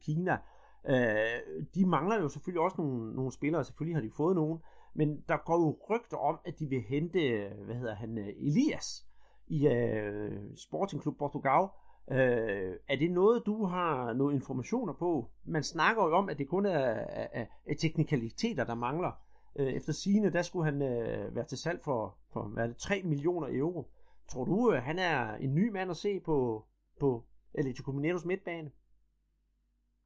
Kina. 0.00 0.38
Uh, 0.84 1.64
de 1.74 1.86
mangler 1.86 2.20
jo 2.20 2.28
selvfølgelig 2.28 2.62
også 2.62 2.76
nogle, 2.78 3.14
nogle 3.14 3.32
spillere, 3.32 3.64
selvfølgelig 3.64 3.96
har 3.96 4.02
de 4.02 4.10
fået 4.10 4.36
nogen, 4.36 4.58
men 4.94 5.24
der 5.28 5.36
går 5.36 5.60
jo 5.60 5.78
rygter 5.90 6.16
om, 6.16 6.38
at 6.44 6.58
de 6.58 6.66
vil 6.66 6.80
hente, 6.80 7.48
hvad 7.64 7.74
hedder 7.74 7.94
han, 7.94 8.18
Elias 8.18 9.06
i 9.46 9.66
uh, 9.66 10.56
Sporting 10.56 11.02
Club 11.02 11.18
Portugal, 11.18 11.68
Øh, 12.10 12.76
er 12.88 12.96
det 12.96 13.10
noget, 13.10 13.46
du 13.46 13.64
har 13.64 14.12
noget 14.12 14.34
informationer 14.34 14.92
på? 14.92 15.30
Man 15.44 15.62
snakker 15.62 16.04
jo 16.04 16.16
om, 16.16 16.28
at 16.28 16.38
det 16.38 16.48
kun 16.48 16.66
er, 16.66 16.78
er, 16.78 17.46
er 17.66 17.74
teknikaliteter, 17.74 18.64
der 18.64 18.74
mangler. 18.74 19.12
Øh, 19.58 19.72
efter 19.72 19.92
sigende, 19.92 20.32
der 20.32 20.42
skulle 20.42 20.64
han 20.64 20.82
øh, 20.82 21.36
være 21.36 21.46
til 21.46 21.58
salg 21.58 21.80
for, 21.84 22.18
for 22.32 22.42
hvad 22.42 22.64
er 22.64 22.66
det, 22.66 22.76
3 22.76 23.02
millioner 23.02 23.48
euro. 23.50 23.90
Tror 24.30 24.44
du, 24.44 24.72
øh, 24.72 24.82
han 24.82 24.98
er 24.98 25.34
en 25.34 25.54
ny 25.54 25.68
mand 25.68 25.90
at 25.90 25.96
se 25.96 26.20
på, 26.20 26.66
på 27.00 27.24
Atletico 27.54 27.92
Mineiros 27.92 28.24
midtbane? 28.24 28.70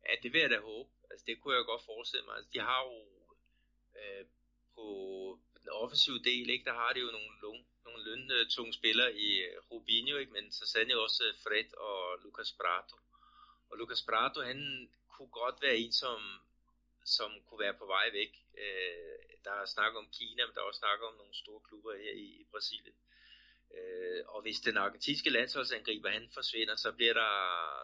Ja, 0.06 0.12
det 0.22 0.32
vil 0.32 0.40
jeg 0.40 0.50
da 0.50 0.60
håbe. 0.60 0.90
Altså, 1.10 1.24
det 1.26 1.40
kunne 1.40 1.54
jeg 1.54 1.64
godt 1.72 1.82
forestille 1.82 2.26
mig. 2.26 2.34
Altså, 2.36 2.50
de 2.54 2.60
har 2.60 2.80
jo 2.88 2.96
øh, 4.00 4.24
på 4.74 4.86
den 5.60 5.68
offensive 5.82 6.18
del, 6.30 6.50
ikke, 6.50 6.64
der 6.64 6.76
har 6.82 6.90
de 6.94 7.00
jo 7.00 7.10
nogle 7.16 7.32
nogle 7.88 8.04
løntunge 8.08 8.72
spillere 8.72 9.10
i 9.26 9.28
øh, 9.46 9.56
Rubinho, 9.70 10.16
ikke? 10.18 10.32
men 10.32 10.52
så 10.52 10.64
sandelig 10.66 10.96
også 10.96 11.22
øh, 11.28 11.34
Fred 11.44 11.68
og 11.88 12.18
Lucas 12.22 12.52
Prato. 12.60 12.96
Og 13.70 13.78
Lucas 13.78 14.02
Prato, 14.08 14.40
han 14.40 14.60
kunne 15.14 15.32
godt 15.42 15.62
være 15.62 15.76
en, 15.76 15.92
som, 15.92 16.20
som 17.04 17.30
kunne 17.46 17.60
være 17.64 17.78
på 17.80 17.86
vej 17.86 18.06
væk. 18.12 18.32
Øh, 18.62 19.18
der 19.44 19.54
er 19.62 19.66
snak 19.66 19.92
om 20.00 20.08
Kina, 20.18 20.46
men 20.46 20.54
der 20.54 20.60
er 20.60 20.70
også 20.70 20.78
snak 20.84 21.00
om 21.08 21.14
nogle 21.14 21.34
store 21.42 21.60
klubber 21.68 21.92
her 22.04 22.12
i, 22.12 22.28
i 22.42 22.44
Brasilien. 22.52 22.98
Øh, 23.76 24.22
og 24.34 24.42
hvis 24.42 24.60
den 24.60 24.76
argentinske 24.76 25.30
landsholdsangriber 25.30 26.10
han 26.10 26.30
forsvinder, 26.34 26.76
så 26.76 26.92
bliver 26.92 27.14
der, 27.22 27.32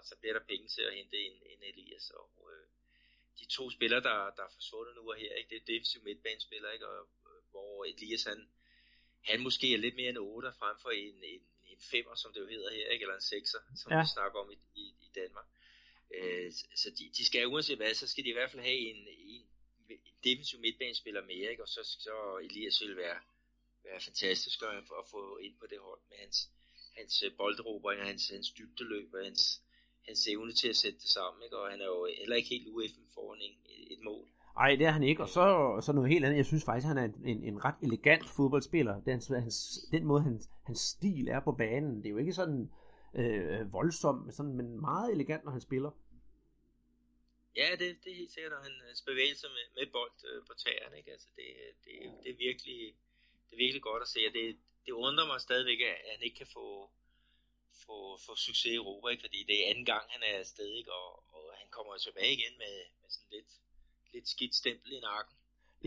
så 0.09 0.15
bliver 0.21 0.35
der 0.39 0.45
penge 0.45 0.69
til 0.69 0.83
at 0.83 0.95
hente 0.95 1.17
en, 1.17 1.37
en 1.53 1.63
Elias. 1.63 2.11
Og 2.11 2.51
øh, 2.53 2.67
de 3.39 3.47
to 3.47 3.71
spillere, 3.71 4.03
der, 4.09 4.19
der 4.37 4.43
er 4.45 4.55
forsvundet 4.55 4.95
nu 4.95 5.11
og 5.11 5.17
her, 5.17 5.35
ikke? 5.35 5.51
det 5.51 5.57
er 5.57 5.73
defensiv 5.73 6.03
midtbanespiller, 6.03 6.71
ikke? 6.71 6.89
Og, 6.89 7.09
øh, 7.27 7.43
hvor 7.51 7.85
Elias 7.85 8.25
han, 8.25 8.51
han 9.25 9.41
måske 9.41 9.75
er 9.75 9.79
lidt 9.79 9.97
mere 9.97 10.11
en 10.11 10.17
8 10.17 10.53
frem 10.59 10.77
for 10.83 10.91
en, 10.91 11.15
en, 11.25 11.43
en 11.65 11.79
5'er, 11.79 12.17
som 12.17 12.33
det 12.33 12.41
jo 12.41 12.47
hedder 12.47 12.71
her, 12.75 12.89
ikke? 12.89 13.03
eller 13.03 13.15
en 13.15 13.29
6'er, 13.33 13.63
som 13.83 13.93
ja. 13.93 14.01
vi 14.01 14.07
snakker 14.15 14.39
om 14.39 14.51
i, 14.51 14.59
i, 14.75 14.85
i 15.07 15.11
Danmark. 15.15 15.47
Øh, 16.15 16.53
så 16.75 16.91
de, 16.99 17.11
de 17.17 17.25
skal 17.25 17.47
uanset 17.47 17.79
hvad, 17.79 17.95
så 17.95 18.07
skal 18.07 18.25
de 18.25 18.29
i 18.29 18.33
hvert 18.33 18.51
fald 18.51 18.63
have 18.63 18.81
en, 18.91 19.09
en, 19.09 19.47
en 19.91 20.15
defensiv 20.25 20.61
midtbanespiller 20.61 21.23
mere, 21.23 21.51
ikke? 21.51 21.63
og 21.63 21.69
så, 21.69 21.83
så 21.99 22.39
Elias 22.45 22.81
vil 22.81 22.97
være, 22.97 23.19
være 23.85 24.01
fantastisk 24.01 24.63
at, 24.63 24.77
at 25.01 25.05
få 25.11 25.39
ind 25.39 25.55
på 25.61 25.67
det 25.67 25.79
hold 25.79 26.01
med 26.09 26.17
hans, 26.19 26.51
hans 26.97 27.25
boldrober, 27.37 28.05
hans, 28.05 28.29
hans 28.29 28.51
dybdeløb 28.51 29.15
og 29.15 29.25
hans, 29.25 29.63
hans 30.07 30.29
evne 30.29 30.53
til 30.53 30.69
at 30.69 30.77
sætte 30.77 30.99
det 30.99 31.09
sammen, 31.09 31.43
ikke? 31.45 31.59
og 31.59 31.71
han 31.71 31.81
er 31.81 31.87
jo 31.87 32.09
heller 32.19 32.37
ikke 32.37 32.49
helt 32.49 32.69
UF'en 32.69 33.15
foran 33.15 33.41
en, 33.41 33.57
et 33.67 34.01
mål. 34.01 34.29
Nej, 34.57 34.77
det 34.77 34.87
er 34.87 34.91
han 34.91 35.03
ikke, 35.03 35.23
og 35.23 35.29
så, 35.29 35.79
så 35.87 35.93
noget 35.93 36.11
helt 36.11 36.25
andet. 36.25 36.37
Jeg 36.37 36.47
synes 36.47 36.65
faktisk, 36.65 36.87
han 36.87 36.99
er 36.99 37.09
en, 37.25 37.45
en, 37.45 37.65
ret 37.65 37.75
elegant 37.83 38.29
fodboldspiller. 38.37 39.01
Den, 39.01 39.23
hans, 39.43 39.57
den 39.91 40.05
måde, 40.05 40.23
hans, 40.23 40.49
hans 40.67 40.81
stil 40.81 41.29
er 41.29 41.41
på 41.41 41.53
banen, 41.53 41.97
det 41.97 42.07
er 42.07 42.11
jo 42.11 42.19
ikke 42.19 42.33
sådan 42.33 42.71
øh, 43.15 43.73
voldsom, 43.73 44.31
sådan, 44.31 44.53
men 44.53 44.81
meget 44.81 45.13
elegant, 45.13 45.45
når 45.45 45.53
han 45.53 45.61
spiller. 45.61 45.91
Ja, 47.57 47.69
det, 47.81 47.89
det 48.05 48.11
er 48.13 48.17
helt 48.23 48.33
sikkert, 48.33 48.53
når 48.53 48.63
han 48.69 48.77
øh, 48.83 48.87
hans 48.87 49.03
bevægelser 49.03 49.49
med, 49.57 49.65
med 49.77 49.93
bold 49.93 50.17
øh, 50.31 50.47
på 50.47 50.55
tæerne, 50.63 50.97
ikke? 50.99 51.11
Altså, 51.13 51.29
det, 51.37 51.49
det, 51.85 51.95
det, 52.23 52.31
er 52.31 52.37
virkelig, 52.49 52.81
det 53.47 53.53
er 53.57 53.63
virkelig 53.65 53.83
godt 53.83 54.03
at 54.03 54.09
se, 54.09 54.21
og 54.29 54.33
det, 54.39 54.57
det 54.87 54.93
undrer 54.93 55.27
mig 55.27 55.41
stadigvæk, 55.41 55.81
at 55.81 55.97
han 56.15 56.23
ikke 56.23 56.37
kan 56.37 56.51
få, 56.59 56.91
få, 57.85 57.97
få 58.27 58.33
succes 58.37 58.73
i 58.73 58.75
Europa, 58.75 59.09
ikke? 59.09 59.25
fordi 59.27 59.41
det 59.49 59.57
er 59.57 59.71
anden 59.71 59.87
gang, 59.93 60.05
han 60.15 60.23
er 60.29 60.39
afsted, 60.39 60.71
ikke? 60.81 60.93
Og, 60.93 61.09
og 61.35 61.45
han 61.61 61.69
kommer 61.71 61.97
tilbage 61.97 62.33
igen 62.33 62.55
med, 62.63 62.75
med 63.01 63.11
sådan 63.11 63.33
lidt, 63.37 63.51
lidt 64.15 64.29
skidt 64.35 64.55
stempel 64.55 64.93
i 64.93 65.01
nakken. 65.01 65.35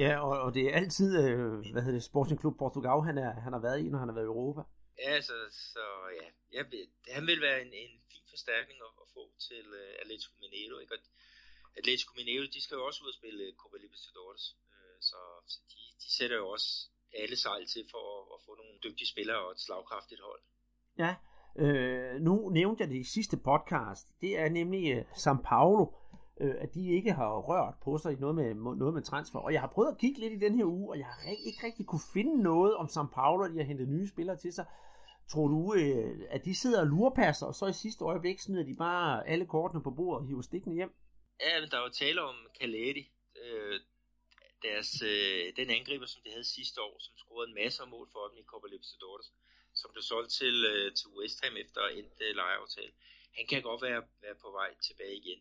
Ja, 0.04 0.12
og, 0.26 0.34
og 0.46 0.50
det 0.56 0.64
er 0.66 0.74
altid, 0.82 1.10
øh, 1.24 1.52
hvad 1.74 1.82
hedder 1.84 2.00
det, 2.00 2.10
Sporting 2.12 2.40
Club 2.42 2.56
Portugal, 2.64 3.00
han, 3.10 3.18
er, 3.26 3.32
han 3.46 3.54
har 3.54 3.64
været 3.68 3.80
i, 3.84 3.88
når 3.90 4.00
han 4.00 4.10
har 4.10 4.18
været 4.20 4.30
i 4.30 4.34
Europa. 4.36 4.62
Ja, 5.06 5.14
så, 5.22 5.38
så 5.74 5.86
ja, 6.20 6.28
jeg, 6.56 6.64
han 7.18 7.24
vil 7.30 7.42
være 7.48 7.60
en, 7.66 7.72
en 7.84 7.94
fin 8.12 8.26
forstærkning 8.34 8.78
at, 8.88 8.94
at 9.04 9.08
få 9.16 9.24
til 9.48 9.66
uh, 9.82 10.02
Atletico 10.02 10.34
Mineiro, 10.42 10.76
ikke? 10.84 10.94
Og 10.96 11.00
Atletico 11.80 12.12
Mineiro, 12.20 12.46
de 12.56 12.62
skal 12.64 12.76
jo 12.80 12.86
også 12.90 13.00
ud 13.04 13.12
og 13.14 13.18
spille 13.20 13.44
Copa 13.62 13.78
Libertadores, 13.84 14.44
uh, 14.74 14.98
så, 15.10 15.20
så 15.54 15.58
de, 15.72 15.82
de 16.04 16.10
sætter 16.18 16.38
jo 16.42 16.48
også 16.56 16.70
alle 17.22 17.38
sejl 17.46 17.66
til 17.74 17.84
for 17.94 18.04
at, 18.16 18.24
at 18.36 18.40
få 18.46 18.52
nogle 18.62 18.76
dygtige 18.86 19.12
spillere 19.14 19.42
og 19.46 19.52
et 19.52 19.62
slagkraftigt 19.66 20.22
hold. 20.28 20.42
Ja, 21.04 21.12
øh, 21.64 22.16
nu 22.28 22.50
nævnte 22.60 22.82
jeg 22.82 22.90
det 22.94 23.00
i 23.06 23.14
sidste 23.18 23.38
podcast, 23.50 24.06
det 24.22 24.32
er 24.42 24.50
nemlig 24.60 24.84
uh, 24.98 25.04
São 25.24 25.38
Paulo, 25.52 25.84
øh, 26.40 26.56
at 26.60 26.74
de 26.74 26.90
ikke 26.98 27.12
har 27.12 27.40
rørt 27.40 27.76
på 27.84 27.98
sig 27.98 28.14
i 28.14 28.16
noget 28.16 28.36
med, 28.36 28.76
noget 28.76 28.94
med 28.94 29.04
transfer. 29.04 29.40
Og 29.40 29.54
jeg 29.54 29.62
har 29.62 29.68
prøvet 29.68 29.92
at 29.92 29.98
kigge 29.98 30.20
lidt 30.20 30.34
i 30.34 30.46
den 30.46 30.56
her 30.56 30.66
uge, 30.66 30.90
og 30.90 30.98
jeg 30.98 31.06
har 31.06 31.32
ikke 31.32 31.68
rigtig 31.68 31.86
kunne 31.86 32.08
finde 32.14 32.44
noget 32.44 32.76
om 32.76 32.86
São 32.86 33.08
Paulo, 33.14 33.44
at 33.44 33.52
de 33.52 33.58
har 33.58 33.66
hentet 33.66 33.88
nye 33.88 34.08
spillere 34.08 34.38
til 34.38 34.54
sig. 34.54 34.66
Tror 35.32 35.48
du, 35.48 35.74
øh, 35.74 36.28
at 36.30 36.46
de 36.46 36.56
sidder 36.56 36.80
og 36.82 36.88
lurepasser, 36.88 37.46
og 37.46 37.56
så 37.56 37.66
i 37.66 37.74
sidste 37.74 38.04
øjeblik 38.06 38.40
smider 38.40 38.64
de 38.64 38.76
bare 38.76 39.28
alle 39.28 39.46
kortene 39.46 39.84
på 39.84 39.92
bordet 39.92 40.22
og 40.22 40.28
hiver 40.28 40.42
stikkene 40.42 40.76
hjem? 40.76 40.92
Ja, 41.46 41.60
men 41.60 41.70
der 41.70 41.80
var 41.80 41.90
tale 41.90 42.22
om 42.22 42.36
Caleri, 42.60 43.12
øh, 43.44 43.80
deres, 44.62 45.02
øh, 45.02 45.46
den 45.60 45.70
angriber, 45.70 46.06
som 46.06 46.22
de 46.26 46.30
havde 46.30 46.54
sidste 46.58 46.82
år, 46.82 46.96
som 47.00 47.14
scorede 47.18 47.50
en 47.50 47.60
masse 47.64 47.86
mål 47.86 48.08
for 48.12 48.28
dem 48.28 48.38
i 48.38 48.50
Copa 48.52 48.68
Libertadores, 48.68 49.28
som 49.74 49.92
blev 49.94 50.04
solgt 50.12 50.32
til, 50.40 50.56
øh, 50.72 50.94
til 50.98 51.08
West 51.18 51.38
Ham 51.44 51.58
efter 51.58 51.82
en 52.00 52.08
øh, 52.24 52.36
lejeaftale. 52.36 52.94
Han 53.38 53.46
kan 53.50 53.62
godt 53.62 53.82
være, 53.82 54.02
være 54.22 54.36
på 54.44 54.50
vej 54.52 54.70
tilbage 54.88 55.16
igen. 55.16 55.40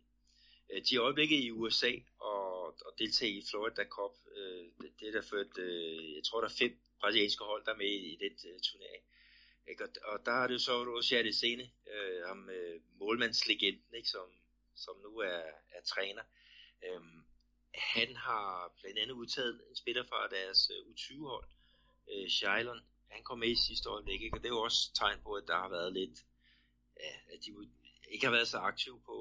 Øh, 0.71 0.83
de 0.87 0.97
er 0.97 1.03
øjeblikket 1.03 1.41
i 1.45 1.51
USA 1.51 1.93
og, 2.19 2.65
og 2.67 2.93
deltager 2.99 3.39
i 3.39 3.47
Florida 3.51 3.85
Cup. 3.85 4.15
Øh, 4.37 4.65
det, 5.01 5.09
er 5.09 5.13
der 5.13 5.23
ført, 5.23 5.59
øh, 5.59 6.15
jeg 6.15 6.25
tror 6.25 6.41
der 6.41 6.49
er 6.49 6.59
fem 6.59 6.81
brasilianske 7.01 7.45
hold, 7.45 7.65
der 7.65 7.73
er 7.73 7.77
med 7.77 7.93
i, 8.09 8.17
den 8.21 8.61
turnering. 8.63 9.05
Ikke? 9.69 9.85
Og, 9.85 9.91
og 10.05 10.27
der 10.27 10.33
er 10.33 10.47
det 10.47 10.55
jo 10.55 10.59
så 10.59 10.73
Roger 10.73 11.33
Scene, 11.33 11.71
øh, 11.93 12.27
ham 12.27 12.51
øh, 12.51 12.81
målmandslegenden, 12.99 13.95
ikke? 13.95 14.09
Som, 14.09 14.29
som 14.77 14.95
nu 15.03 15.19
er, 15.19 15.43
er 15.77 15.83
træner. 15.87 16.23
Øhm, 16.87 17.25
han 17.75 18.17
har 18.17 18.73
blandt 18.81 18.99
andet 18.99 19.15
udtaget 19.15 19.63
en 19.69 19.77
spiller 19.77 20.05
fra 20.05 20.29
deres 20.29 20.71
øh, 20.71 20.93
U20-hold, 20.93 21.49
øh, 22.13 22.29
Shailon. 22.29 22.81
Han 23.09 23.23
kom 23.23 23.39
med 23.39 23.49
i 23.49 23.65
sidste 23.67 23.89
øjeblik, 23.89 24.23
ikke? 24.23 24.37
og 24.37 24.43
det 24.43 24.49
er 24.49 24.55
jo 24.55 24.61
også 24.61 24.95
tegn 24.95 25.21
på, 25.23 25.33
at 25.35 25.45
der 25.47 25.57
har 25.57 25.69
været 25.69 25.93
lidt, 25.93 26.19
ja, 27.01 27.13
at 27.35 27.39
de 27.45 27.71
ikke 28.09 28.27
har 28.27 28.33
været 28.33 28.49
så 28.49 28.59
aktive 28.59 29.01
på, 29.01 29.17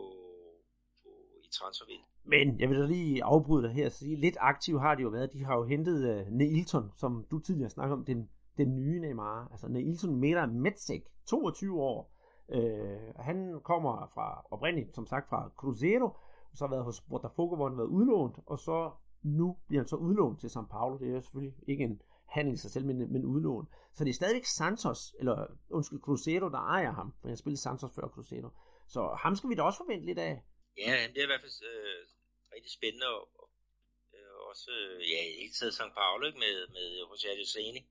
transfervind. 1.60 2.02
Men 2.24 2.60
jeg 2.60 2.70
vil 2.70 2.80
da 2.80 2.86
lige 2.86 3.24
afbryde 3.24 3.64
dig 3.64 3.74
her 3.74 3.86
og 3.86 3.92
sige, 3.92 4.16
lidt 4.16 4.38
aktiv 4.40 4.80
har 4.80 4.96
de 4.96 5.02
jo 5.02 5.10
været. 5.10 5.34
De 5.34 5.46
har 5.46 5.56
jo 5.58 5.64
hentet 5.64 6.10
øh, 6.10 6.28
uh, 6.28 6.34
Neilton, 6.34 6.92
som 6.96 7.26
du 7.32 7.40
tidligere 7.40 7.70
snakkede 7.70 7.94
om, 7.94 8.06
den 8.06 8.30
den 8.58 8.76
nye 8.76 9.00
Neymar. 9.00 9.48
Altså 9.52 9.68
Neilton 9.68 10.16
Mera 10.16 10.46
Metzek, 10.46 11.04
22 11.26 11.82
år. 11.82 12.12
Uh, 12.56 13.16
han 13.16 13.60
kommer 13.64 14.12
fra 14.14 14.46
oprindeligt, 14.52 14.96
som 14.96 15.06
sagt, 15.08 15.30
fra 15.30 15.50
Cruzeiro, 15.58 16.06
og 16.52 16.58
så 16.58 16.66
har 16.66 16.70
været 16.70 16.84
hos 16.84 17.02
Botafogo, 17.02 17.56
hvor 17.56 17.66
han 17.66 17.78
har 17.78 17.84
været 17.84 17.90
udlånt, 17.90 18.40
og 18.46 18.60
så 18.60 18.92
nu 19.24 19.58
bliver 19.68 19.82
han 19.82 19.88
så 19.88 19.96
udlånt 19.96 20.40
til 20.40 20.48
São 20.48 20.66
Paulo. 20.66 20.98
Det 20.98 21.08
er 21.08 21.14
jo 21.14 21.22
selvfølgelig 21.22 21.56
ikke 21.68 21.84
en 21.84 22.02
handel 22.26 22.54
i 22.54 22.58
sig 22.58 22.72
selv, 22.72 22.86
men, 22.86 23.14
men 23.14 23.26
udlån. 23.26 23.68
Så 23.94 24.04
det 24.04 24.10
er 24.10 24.14
stadigvæk 24.14 24.46
Santos, 24.46 25.16
eller 25.20 25.46
undskyld, 25.70 26.00
Cruzeiro, 26.00 26.50
der 26.50 26.58
ejer 26.58 26.92
ham, 26.92 27.14
for 27.22 27.28
han 27.28 27.38
spillede 27.38 27.62
Santos 27.62 27.96
før 27.96 28.08
Cruzeiro. 28.08 28.50
Så 28.88 29.18
ham 29.20 29.36
skal 29.36 29.50
vi 29.50 29.56
da 29.56 29.62
også 29.62 29.78
forvente 29.78 30.06
lidt 30.06 30.20
af. 30.20 30.44
Ja, 30.78 31.08
det 31.08 31.18
er 31.18 31.24
i 31.24 31.32
hvert 31.32 31.42
fald 31.42 31.64
øh, 31.74 32.08
rigtig 32.56 32.72
spændende, 32.72 33.08
og, 33.08 33.30
og 33.42 33.50
øh, 34.14 34.36
også, 34.50 34.72
øh, 34.72 35.12
ja, 35.12 35.20
i 35.30 35.36
hele 35.42 35.54
taget 35.54 35.74
St. 35.74 35.94
Paulo, 35.98 36.28
ikke, 36.28 36.40
med, 36.40 36.68
med 36.68 36.88
José 37.02 37.28
Adesanya 37.28 37.82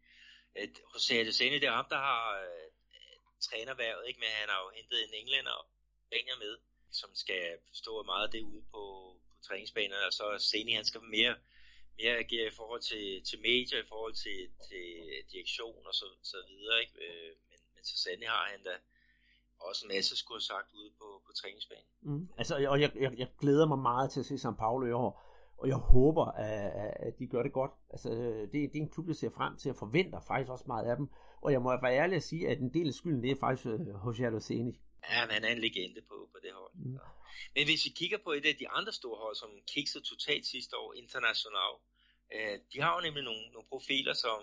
at 0.54 0.70
José 0.94 1.14
Adesanya, 1.14 1.58
det 1.58 1.68
er 1.68 1.80
ham, 1.80 1.88
der 1.90 1.96
har 1.96 2.40
øh, 2.40 2.70
trænerværet, 3.40 4.08
ikke? 4.08 4.20
men 4.20 4.28
han 4.28 4.48
har 4.48 4.60
jo 4.64 4.70
hentet 4.76 5.04
en 5.04 5.14
englænder 5.14 5.68
Spanier 6.06 6.36
med, 6.38 6.58
som 6.92 7.10
skal 7.14 7.58
stå 7.72 8.02
meget 8.02 8.32
det 8.32 8.42
ude 8.42 8.62
på, 8.72 8.82
på 9.28 9.34
træningsbanerne, 9.46 10.06
og 10.06 10.12
så 10.12 10.38
Seni, 10.38 10.72
han 10.72 10.84
skal 10.84 11.00
mere, 11.00 11.36
mere 11.98 12.16
agere 12.18 12.46
i 12.46 12.56
forhold 12.60 12.82
til, 12.82 13.24
til 13.28 13.38
medier, 13.40 13.78
i 13.82 13.88
forhold 13.88 14.14
til, 14.14 14.40
til 14.68 14.86
direktion 15.32 15.86
og 15.86 15.94
så, 15.94 16.06
så 16.22 16.38
videre, 16.48 16.80
ikke? 16.80 16.96
Øh, 17.06 17.36
men, 17.48 17.58
men 17.74 17.84
så 17.84 17.98
sandelig 18.02 18.28
har 18.28 18.44
han 18.50 18.62
da 18.64 18.74
også 19.68 19.82
en 19.86 19.94
masse 19.96 20.16
skulle 20.16 20.36
have 20.40 20.50
sagt 20.52 20.68
ude 20.80 20.90
på, 21.00 21.08
på 21.26 21.32
træningsbanen. 21.40 21.90
Mm. 22.02 22.28
Altså, 22.38 22.54
og 22.72 22.80
jeg, 22.80 22.90
jeg, 23.04 23.12
jeg 23.18 23.28
glæder 23.40 23.66
mig 23.66 23.78
meget 23.78 24.10
til 24.10 24.20
at 24.20 24.26
se 24.26 24.34
São 24.34 24.54
Paulo 24.62 24.86
i 24.86 24.92
år 24.92 25.10
og 25.58 25.68
jeg 25.68 25.76
håber, 25.76 26.26
at, 26.26 26.94
at 27.06 27.18
de 27.18 27.26
gør 27.26 27.42
det 27.42 27.52
godt. 27.52 27.72
Altså, 27.90 28.08
det, 28.52 28.52
det 28.52 28.78
er 28.78 28.84
en 28.86 28.94
klub, 28.94 29.06
jeg 29.08 29.16
ser 29.16 29.30
frem 29.38 29.56
til, 29.56 29.70
og 29.70 29.76
forventer 29.76 30.20
faktisk 30.30 30.50
også 30.50 30.64
meget 30.66 30.86
af 30.90 30.96
dem. 30.96 31.06
Og 31.44 31.52
jeg 31.52 31.60
må 31.62 31.68
være 31.82 31.98
ærlig 32.02 32.16
at 32.16 32.22
sige, 32.22 32.48
at 32.48 32.58
en 32.58 32.74
del 32.74 32.88
af 32.88 32.94
skylden, 32.94 33.22
det 33.22 33.30
er 33.30 33.44
faktisk 33.46 33.66
hos 34.04 34.20
uh, 34.20 34.32
Luceni. 34.34 34.74
Ja, 35.10 35.20
men 35.26 35.32
han 35.34 35.44
er 35.44 35.52
en 35.52 35.64
legende 35.66 36.02
på, 36.10 36.16
på 36.32 36.38
det 36.44 36.52
hold. 36.52 36.74
Mm. 36.74 36.98
Men 37.54 37.64
hvis 37.68 37.84
vi 37.86 37.90
kigger 38.00 38.18
på 38.24 38.30
et 38.38 38.46
af 38.46 38.56
de 38.62 38.68
andre 38.68 38.92
store 38.92 39.18
hold, 39.24 39.36
som 39.42 39.50
kiksede 39.74 40.04
totalt 40.04 40.46
sidste 40.46 40.74
år, 40.82 40.94
International, 41.02 41.72
øh, 42.34 42.56
de 42.72 42.80
har 42.82 42.92
jo 42.96 43.00
nemlig 43.06 43.24
nogle, 43.30 43.44
nogle 43.54 43.68
profiler, 43.72 44.14
som, 44.24 44.40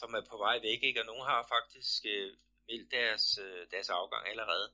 som 0.00 0.08
er 0.18 0.22
på 0.30 0.36
vej 0.44 0.56
væk, 0.68 0.80
ikke? 0.82 1.00
og 1.00 1.06
nogle 1.06 1.24
har 1.30 1.40
faktisk 1.56 2.00
øh, 2.14 2.30
meldt 2.68 2.90
deres, 2.90 3.38
øh, 3.38 3.66
deres 3.70 3.88
afgang 3.90 4.28
allerede. 4.28 4.72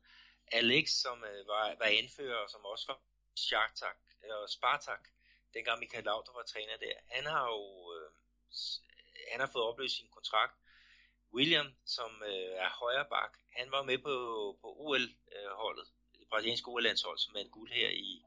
Alex, 0.52 0.90
som 0.90 1.24
øh, 1.24 1.46
var, 1.46 1.74
var 1.78 1.86
indfører, 1.86 2.38
og 2.44 2.50
som 2.50 2.64
også 2.64 2.86
var 2.88 3.00
Spartak, 3.36 3.96
eller 4.22 4.42
øh, 4.42 4.48
Spartak, 4.48 5.08
dengang 5.54 5.78
Michael 5.80 6.04
Laudrup 6.04 6.36
var 6.36 6.42
træner 6.42 6.76
der, 6.76 6.96
han 7.08 7.24
har 7.26 7.44
jo 7.46 7.92
øh, 7.94 8.10
han 9.32 9.40
har 9.40 9.50
fået 9.52 9.64
opløst 9.64 9.96
sin 9.96 10.08
kontrakt. 10.08 10.56
William, 11.34 11.66
som 11.84 12.22
øh, 12.26 12.52
er 12.64 12.70
højre 12.70 13.06
bak, 13.10 13.32
han 13.56 13.70
var 13.70 13.82
med 13.82 13.98
på, 13.98 14.14
på 14.60 14.68
OL-holdet, 14.78 15.86
øh, 15.86 16.18
det 16.20 16.28
brasilianske 16.28 16.68
OL-landshold, 16.68 17.18
som 17.18 17.34
vandt 17.34 17.52
guld 17.52 17.72
her 17.72 17.88
i, 17.88 18.22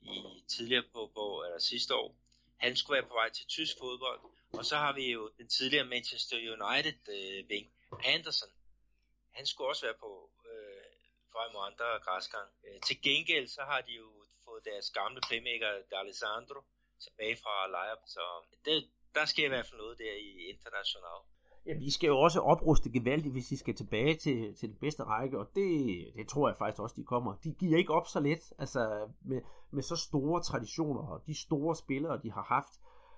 i 0.00 0.44
tidligere 0.48 0.84
på, 0.92 1.10
på 1.14 1.42
eller 1.46 1.58
sidste 1.58 1.94
år. 1.94 2.16
Han 2.56 2.76
skulle 2.76 2.96
være 2.98 3.08
på 3.08 3.14
vej 3.14 3.30
til 3.30 3.46
tysk 3.46 3.78
fodbold. 3.78 4.20
Og 4.52 4.64
så 4.64 4.76
har 4.76 4.92
vi 4.92 5.12
jo 5.12 5.30
den 5.38 5.48
tidligere 5.48 5.84
Manchester 5.84 6.36
United 6.36 7.08
øh, 7.08 7.48
ving, 7.48 7.70
Anderson. 8.04 8.48
Han 9.36 9.46
skulle 9.46 9.68
også 9.72 9.84
være 9.86 9.98
på 10.04 10.10
øh, 10.52 10.86
vej 11.36 11.46
mod 11.52 11.62
andre 11.70 11.88
græsgang. 12.06 12.48
Øh, 12.66 12.80
til 12.88 12.96
gengæld 13.06 13.46
så 13.56 13.62
har 13.70 13.80
de 13.88 13.92
jo 14.02 14.08
fået 14.46 14.62
deres 14.70 14.86
gamle 14.98 15.20
playmaker 15.26 15.72
D'Alessandro 15.90 16.58
tilbage 17.04 17.36
fra 17.42 17.54
lejre. 17.74 17.96
Så 18.16 18.24
det, 18.64 18.76
der 19.14 19.24
sker 19.32 19.44
i 19.46 19.52
hvert 19.54 19.66
fald 19.66 19.80
noget 19.84 19.98
der 19.98 20.14
i 20.28 20.30
international. 20.54 21.20
Ja, 21.66 21.74
vi 21.84 21.90
skal 21.90 22.06
jo 22.06 22.18
også 22.20 22.40
opruste 22.40 22.92
gevaldigt, 22.92 23.32
hvis 23.32 23.46
de 23.46 23.58
skal 23.58 23.74
tilbage 23.74 24.14
til, 24.14 24.54
til 24.58 24.68
den 24.68 24.78
bedste 24.84 25.02
række, 25.02 25.38
og 25.38 25.46
det, 25.54 25.68
det 26.16 26.28
tror 26.28 26.48
jeg 26.48 26.56
faktisk 26.56 26.82
også, 26.82 26.96
de 26.96 27.04
kommer. 27.04 27.34
De 27.44 27.54
giver 27.60 27.78
ikke 27.78 27.92
op 27.92 28.06
så 28.06 28.20
let, 28.20 28.52
altså 28.58 29.08
med, 29.20 29.40
med 29.70 29.82
så 29.82 29.96
store 29.96 30.42
traditioner 30.42 31.06
og 31.12 31.26
de 31.26 31.34
store 31.46 31.76
spillere, 31.76 32.20
de 32.22 32.32
har 32.32 32.42
haft, 32.42 32.72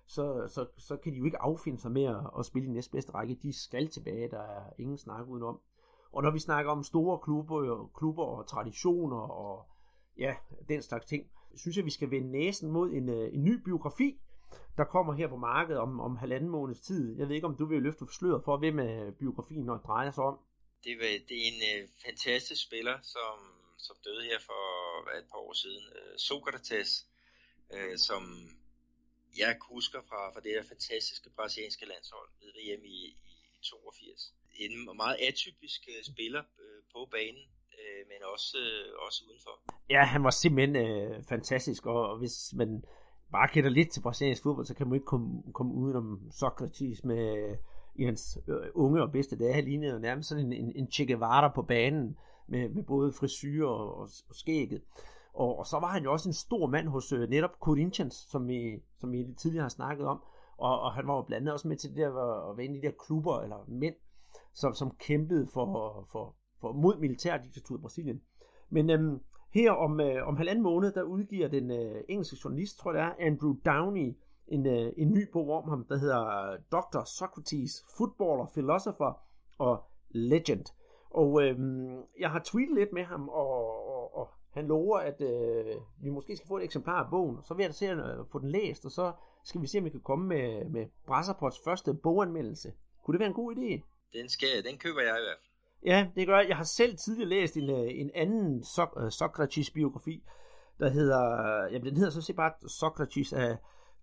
så, 0.07 0.49
så, 0.55 0.67
så 0.79 0.97
kan 0.97 1.13
de 1.13 1.19
jo 1.19 1.25
ikke 1.25 1.43
affinde 1.43 1.81
sig 1.81 1.91
med 1.91 2.05
at, 2.05 2.21
at 2.39 2.47
spille 2.47 2.69
i 2.69 2.71
næstbedste 2.71 3.13
række. 3.15 3.35
De 3.43 3.53
skal 3.53 3.89
tilbage, 3.89 4.31
der 4.31 4.43
er 4.43 4.71
ingen 4.79 4.99
snak 4.99 5.27
udenom. 5.27 5.61
Og 6.13 6.23
når 6.23 6.31
vi 6.31 6.39
snakker 6.39 6.71
om 6.73 6.85
store 6.85 7.19
klubber, 7.19 7.91
klubber 7.99 8.25
og 8.25 8.49
traditioner 8.49 9.17
og 9.17 9.69
ja, 10.19 10.35
den 10.69 10.83
slags 10.83 11.07
ting, 11.07 11.31
synes 11.57 11.77
jeg, 11.77 11.85
vi 11.85 11.91
skal 11.91 12.11
vende 12.11 12.31
næsen 12.31 12.71
mod 12.71 12.91
en, 12.91 13.09
øh, 13.09 13.35
en 13.35 13.45
ny 13.45 13.55
biografi, 13.65 14.21
der 14.77 14.85
kommer 14.85 15.13
her 15.15 15.29
på 15.29 15.37
markedet 15.37 15.81
om, 15.81 16.01
om 16.01 16.17
halvanden 16.17 16.51
måneds 16.51 16.81
tid. 16.81 17.19
Jeg 17.19 17.29
ved 17.29 17.35
ikke, 17.35 17.47
om 17.47 17.57
du 17.57 17.67
vil 17.67 17.83
løfte 17.83 18.05
sløret 18.19 18.45
for, 18.45 18.57
hvem 18.57 18.79
er 18.79 19.11
biografien 19.11 19.65
når 19.65 19.75
det 19.77 19.87
drejer 19.87 20.11
sig 20.11 20.25
om. 20.25 20.39
Det, 20.85 20.99
var, 20.99 21.11
det 21.29 21.37
er 21.43 21.47
en 21.53 21.63
øh, 21.71 21.89
fantastisk 22.07 22.63
spiller, 22.67 22.99
som, 23.03 23.37
som 23.79 23.97
døde 24.05 24.23
her 24.23 24.39
for 24.41 24.65
et 25.19 25.27
par 25.33 25.39
år 25.39 25.53
siden. 25.53 25.85
Øh, 25.97 26.19
Sokrates, 26.19 27.07
øh, 27.75 27.99
som 27.99 28.23
jeg 29.39 29.57
husker 29.71 30.01
fra, 30.09 30.21
fra 30.33 30.41
det 30.41 30.51
her 30.57 30.63
fantastiske 30.63 31.31
brasilianske 31.37 31.87
landshold 31.87 32.29
ved 32.41 32.51
VM 32.59 32.85
i 32.85 33.17
i 33.61 33.65
82. 33.65 34.35
En 34.57 34.97
meget 34.97 35.17
atypisk 35.29 35.81
øh, 35.89 36.05
spiller 36.13 36.43
øh, 36.63 36.81
på 36.93 37.09
banen, 37.11 37.47
øh, 37.79 38.03
men 38.11 38.21
også, 38.33 38.59
også 39.07 39.25
udenfor. 39.29 39.55
Ja, 39.91 40.03
han 40.05 40.25
var 40.25 40.31
simpelthen 40.31 40.77
øh, 40.77 41.25
fantastisk, 41.29 41.87
og 41.87 42.19
hvis 42.19 42.55
man 42.57 42.85
bare 43.33 43.49
kender 43.49 43.71
lidt 43.71 43.91
til 43.91 44.01
brasiliansk 44.01 44.43
fodbold, 44.43 44.67
så 44.67 44.75
kan 44.75 44.87
man 44.87 44.95
ikke 44.95 45.07
komme, 45.07 45.53
komme 45.53 45.75
udenom 45.75 46.31
Socrates 46.33 47.05
med 47.05 47.57
i 47.95 48.05
hans 48.05 48.39
øh, 48.49 48.71
unge 48.75 49.03
og 49.03 49.13
bedste 49.13 49.39
dage. 49.39 49.55
Han 49.55 49.65
lignede 49.65 49.93
jo 49.93 49.99
nærmest 49.99 50.29
sådan 50.29 50.45
en, 50.45 50.53
en, 50.53 50.73
en 50.77 50.91
Che 50.93 51.07
Guevara 51.07 51.53
på 51.55 51.63
banen, 51.63 52.19
med, 52.47 52.69
med 52.69 52.83
både 52.83 53.13
frisyr 53.13 53.67
og, 53.67 53.95
og, 53.95 54.09
og 54.29 54.35
skægget. 54.35 54.83
Og, 55.35 55.59
og 55.59 55.67
så 55.67 55.79
var 55.79 55.89
han 55.89 56.05
jo 56.05 56.13
også 56.13 56.29
en 56.29 56.33
stor 56.33 56.67
mand 56.67 56.89
hos 56.89 57.13
øh, 57.13 57.29
netop 57.31 57.51
Corinthians, 57.61 58.15
som 58.15 58.49
vi, 58.49 58.83
som 59.01 59.13
vi 59.13 59.27
tidligere 59.39 59.63
har 59.63 59.69
snakket 59.69 60.07
om. 60.07 60.23
Og, 60.59 60.81
og 60.81 60.93
han 60.93 61.07
var 61.07 61.17
jo 61.17 61.23
blandt 61.23 61.43
andet 61.43 61.53
også 61.53 61.69
med 61.69 61.77
til 61.77 61.91
det 61.91 61.99
der, 61.99 62.51
at 62.51 62.57
være 62.57 62.65
inde 62.65 62.79
i 62.79 62.81
de 62.81 62.87
der 62.87 62.93
klubber, 63.07 63.41
eller 63.41 63.65
mænd, 63.69 63.95
som, 64.61 64.75
som 64.75 64.91
kæmpede 64.91 65.47
for, 65.55 65.67
for, 66.13 66.37
for 66.61 66.73
mod 66.73 66.99
militærdiktaturet 66.99 67.79
i 67.79 67.83
Brasilien. 67.83 68.21
Men 68.71 68.91
øhm, 68.91 69.21
her 69.55 69.73
om, 69.73 70.01
øh, 70.01 70.29
om 70.29 70.37
halvanden 70.37 70.63
måned, 70.63 70.93
der 70.93 71.03
udgiver 71.03 71.49
den 71.49 71.71
øh, 71.71 72.05
engelske 72.09 72.37
journalist, 72.45 72.79
tror 72.79 72.93
jeg 72.93 73.03
det 73.03 73.09
er, 73.09 73.27
Andrew 73.27 73.55
Downey, 73.65 74.17
en, 74.49 74.67
øh, 74.67 74.93
en 74.97 75.11
ny 75.11 75.31
bog 75.33 75.51
om 75.51 75.69
ham, 75.69 75.85
der 75.89 75.99
hedder 75.99 76.53
øh, 76.53 76.59
Dr. 76.73 77.05
Socrates, 77.05 77.85
Footballer, 77.97 78.47
Philosopher 78.53 79.21
og 79.59 79.85
Legend. 80.11 80.65
Og 81.11 81.43
øh, 81.43 81.59
jeg 82.21 82.31
har 82.31 82.43
tweetet 82.45 82.75
lidt 82.75 82.93
med 82.93 83.05
ham, 83.05 83.29
og, 83.29 83.51
og, 83.95 84.17
og 84.17 84.29
han 84.51 84.67
lover, 84.67 84.99
at 84.99 85.21
øh, 85.21 85.77
vi 86.01 86.11
måske 86.11 86.37
skal 86.37 86.49
få 86.49 86.57
et 86.57 86.65
eksemplar 86.65 87.05
af 87.05 87.11
bogen. 87.11 87.39
Så 87.45 87.55
vil 87.55 87.63
jeg 87.63 87.69
da 87.69 87.75
se 87.75 87.87
at 87.89 87.99
øh, 87.99 88.27
få 88.33 88.39
den 88.39 88.51
læst, 88.51 88.85
og 88.85 88.91
så 88.91 89.13
skal 89.45 89.61
vi 89.61 89.67
se, 89.67 89.79
om 89.79 89.85
vi 89.85 89.91
kan 89.91 90.01
komme 90.01 90.29
med, 90.29 90.65
med 90.65 90.87
Brasserpots 91.07 91.61
første 91.65 91.95
boganmeldelse. 91.95 92.73
Kunne 93.05 93.13
det 93.13 93.21
være 93.21 93.29
en 93.29 93.35
god 93.35 93.57
idé? 93.57 93.98
Den, 94.13 94.29
skal, 94.29 94.65
den 94.65 94.79
køber 94.79 95.01
jeg 95.01 95.17
i 95.19 95.25
hvert 95.25 95.39
fald. 95.39 95.49
Ja, 95.85 96.09
det 96.17 96.27
gør 96.27 96.39
jeg. 96.39 96.49
Jeg 96.49 96.57
har 96.57 96.65
selv 96.65 96.97
tidligere 96.97 97.29
læst 97.29 97.57
en, 97.57 97.71
øh, 97.71 97.87
en 97.91 98.11
anden 98.15 98.63
so- 98.63 99.05
øh, 99.05 99.11
Socrates 99.11 99.71
biografi, 99.71 100.23
der 100.79 100.91
hedder, 100.91 101.23
jamen 101.73 101.87
den 101.89 101.97
hedder 101.97 102.11
så 102.11 102.23
set 102.23 102.37
bare 102.37 102.53
Socrates 102.69 103.33
af 103.33 103.57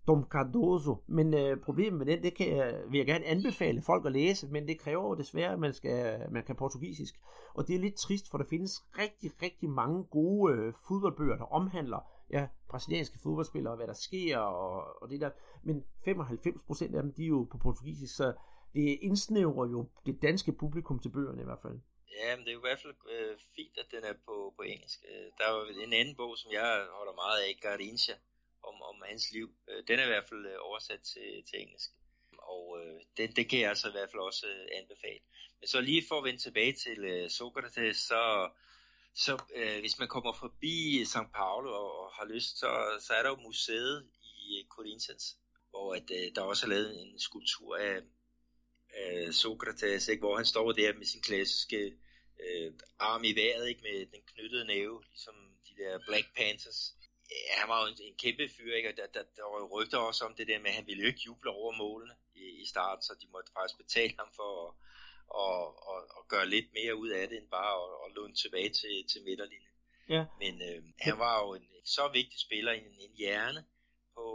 Dom 0.06 0.26
Cardoso. 0.30 1.04
Men 1.06 1.34
øh, 1.34 1.60
problemet 1.60 1.98
med 1.98 2.06
den, 2.06 2.22
det 2.22 2.34
kan 2.34 2.56
jeg, 2.56 2.80
vil 2.90 2.98
jeg 2.98 3.06
gerne 3.06 3.24
anbefale 3.24 3.82
folk 3.82 4.06
at 4.06 4.12
læse, 4.12 4.48
men 4.48 4.68
det 4.68 4.80
kræver 4.80 5.08
jo 5.08 5.14
desværre, 5.14 5.52
at 5.52 5.58
man, 5.58 5.72
skal, 5.72 6.20
man 6.30 6.44
kan 6.44 6.56
portugisisk. 6.56 7.14
Og 7.54 7.68
det 7.68 7.76
er 7.76 7.80
lidt 7.80 7.96
trist, 7.96 8.30
for 8.30 8.38
der 8.38 8.44
findes 8.50 8.72
rigtig, 8.98 9.30
rigtig 9.42 9.70
mange 9.70 10.04
gode 10.04 10.54
øh, 10.54 10.72
fodboldbøger, 10.88 11.36
der 11.36 11.52
omhandler 11.52 11.98
ja, 12.30 12.46
brasilianske 12.68 13.18
fodboldspillere, 13.22 13.72
og 13.72 13.76
hvad 13.76 13.86
der 13.86 13.94
sker, 13.94 14.38
og, 14.38 15.02
og 15.02 15.10
det 15.10 15.20
der. 15.20 15.30
Men 15.62 15.84
95% 16.08 16.96
af 16.96 17.02
dem, 17.02 17.12
de 17.12 17.22
er 17.22 17.28
jo 17.28 17.48
på 17.50 17.58
portugisisk, 17.58 18.16
så 18.16 18.32
det 18.76 18.98
indsnævrer 19.08 19.66
jo 19.74 19.80
det 20.06 20.22
danske 20.22 20.52
publikum 20.52 20.98
til 21.00 21.12
bøgerne 21.16 21.42
i 21.42 21.48
hvert 21.48 21.62
fald. 21.62 21.78
Ja, 22.18 22.36
men 22.36 22.42
det 22.44 22.50
er 22.50 22.58
jo 22.58 22.64
i 22.64 22.68
hvert 22.68 22.82
fald 22.82 22.94
øh, 23.14 23.38
fint, 23.56 23.76
at 23.82 23.88
den 23.94 24.04
er 24.10 24.16
på, 24.26 24.34
på 24.56 24.62
engelsk. 24.62 25.00
Øh, 25.10 25.28
der 25.38 25.44
er 25.48 25.52
jo 25.58 25.62
en 25.86 25.92
anden 25.92 26.16
bog, 26.16 26.38
som 26.38 26.52
jeg 26.52 26.68
holder 26.98 27.14
meget 27.22 27.38
af, 27.46 27.58
Garincha, 27.62 28.14
om, 28.68 28.76
om 28.90 28.96
hans 29.10 29.32
liv. 29.32 29.48
Øh, 29.68 29.80
den 29.88 29.98
er 29.98 30.04
i 30.04 30.12
hvert 30.12 30.28
fald 30.28 30.46
øh, 30.46 30.56
oversat 30.68 31.00
til, 31.12 31.28
til 31.48 31.56
engelsk. 31.62 31.90
Og 32.54 32.64
øh, 32.80 33.00
det, 33.16 33.36
det 33.36 33.48
kan 33.50 33.60
jeg 33.60 33.68
altså 33.68 33.88
i 33.88 33.96
hvert 33.96 34.10
fald 34.10 34.22
også 34.30 34.46
øh, 34.46 34.66
anbefale. 34.80 35.22
Men 35.60 35.66
så 35.68 35.80
lige 35.80 36.04
for 36.08 36.18
at 36.18 36.24
vende 36.24 36.40
tilbage 36.42 36.72
til 36.72 36.98
øh, 37.04 37.30
Sokrates, 37.30 37.96
så, 37.96 38.22
så 39.14 39.32
øh, 39.54 39.80
hvis 39.80 39.98
man 39.98 40.08
kommer 40.08 40.32
forbi 40.32 41.00
øh, 41.00 41.06
São 41.12 41.26
Paulo 41.38 41.70
og, 41.82 41.90
og 42.00 42.12
har 42.12 42.26
lyst, 42.34 42.58
så, 42.58 42.70
så 43.06 43.12
er 43.12 43.22
der 43.22 43.30
jo 43.30 43.36
museet 43.36 44.08
i 44.22 44.66
Corinthians, 44.68 45.24
hvor 45.70 45.94
at, 45.94 46.10
øh, 46.18 46.34
der 46.34 46.42
også 46.42 46.66
er 46.66 46.70
lavet 46.70 47.02
en 47.02 47.18
skulptur 47.18 47.76
af, 47.76 48.00
af 48.96 49.34
Sokrates, 49.34 50.08
ikke, 50.08 50.20
hvor 50.20 50.36
han 50.36 50.44
står 50.44 50.72
der 50.72 50.92
med 50.92 51.06
sin 51.06 51.22
klassiske 51.22 51.82
øh, 52.44 52.72
arm 52.98 53.24
i 53.24 53.34
vejret, 53.40 53.68
ikke, 53.68 53.82
med 53.82 54.06
den 54.06 54.22
knyttede 54.32 54.66
næve, 54.66 55.02
ligesom 55.10 55.34
de 55.68 55.82
der 55.82 55.98
Black 56.06 56.26
Panthers 56.36 56.96
ja, 57.30 57.60
han 57.60 57.68
var 57.68 57.78
jo 57.82 57.86
en, 57.92 57.98
en 58.08 58.16
kæmpe 58.22 58.48
fyr, 58.56 58.74
ikke? 58.74 58.88
og 58.88 58.96
der, 58.96 59.06
der, 59.06 59.22
der 59.36 59.42
var 59.42 59.58
jo 59.62 59.68
rygter 59.76 59.98
også 59.98 60.24
om 60.24 60.34
det 60.34 60.46
der 60.48 60.58
med, 60.58 60.70
at 60.70 60.76
han 60.76 60.86
ville 60.86 61.02
jo 61.02 61.08
ikke 61.08 61.26
juble 61.26 61.50
over 61.50 61.72
målene 61.72 62.14
i, 62.34 62.44
i 62.62 62.66
starten, 62.66 63.02
så 63.02 63.12
de 63.20 63.26
måtte 63.34 63.52
faktisk 63.52 63.78
betale 63.78 64.14
ham 64.18 64.30
for 64.36 64.50
at, 64.66 64.74
og, 65.28 65.88
og, 65.88 65.98
og 66.16 66.28
gøre 66.28 66.48
lidt 66.48 66.72
mere 66.72 66.96
ud 66.96 67.08
af 67.08 67.28
det, 67.28 67.38
end 67.38 67.48
bare 67.48 67.74
at, 67.82 67.90
at 68.04 68.14
låne 68.16 68.34
tilbage 68.34 68.70
til, 68.80 68.94
til 69.10 69.24
midterlinjen. 69.24 69.74
Ja. 70.08 70.24
Men 70.38 70.54
øh, 70.68 70.84
han 71.00 71.18
var 71.18 71.34
jo 71.44 71.54
en 71.54 71.68
så 71.84 72.08
vigtig 72.12 72.40
spiller, 72.40 72.72
en, 72.72 72.84
en 72.84 73.14
hjerne 73.16 73.64
på, 74.14 74.26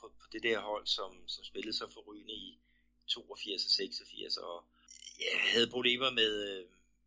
på, 0.00 0.06
på 0.20 0.26
det 0.32 0.42
der 0.42 0.58
hold, 0.58 0.86
som, 0.86 1.28
som 1.28 1.44
spillede 1.44 1.76
så 1.76 1.86
forrygende 1.94 2.34
i 2.34 2.60
82 3.06 3.64
og 3.64 3.70
86, 3.70 4.36
og 4.36 4.64
jeg 5.24 5.34
havde 5.52 5.70
problemer 5.70 6.10
med, 6.10 6.32
øh, 6.50 6.62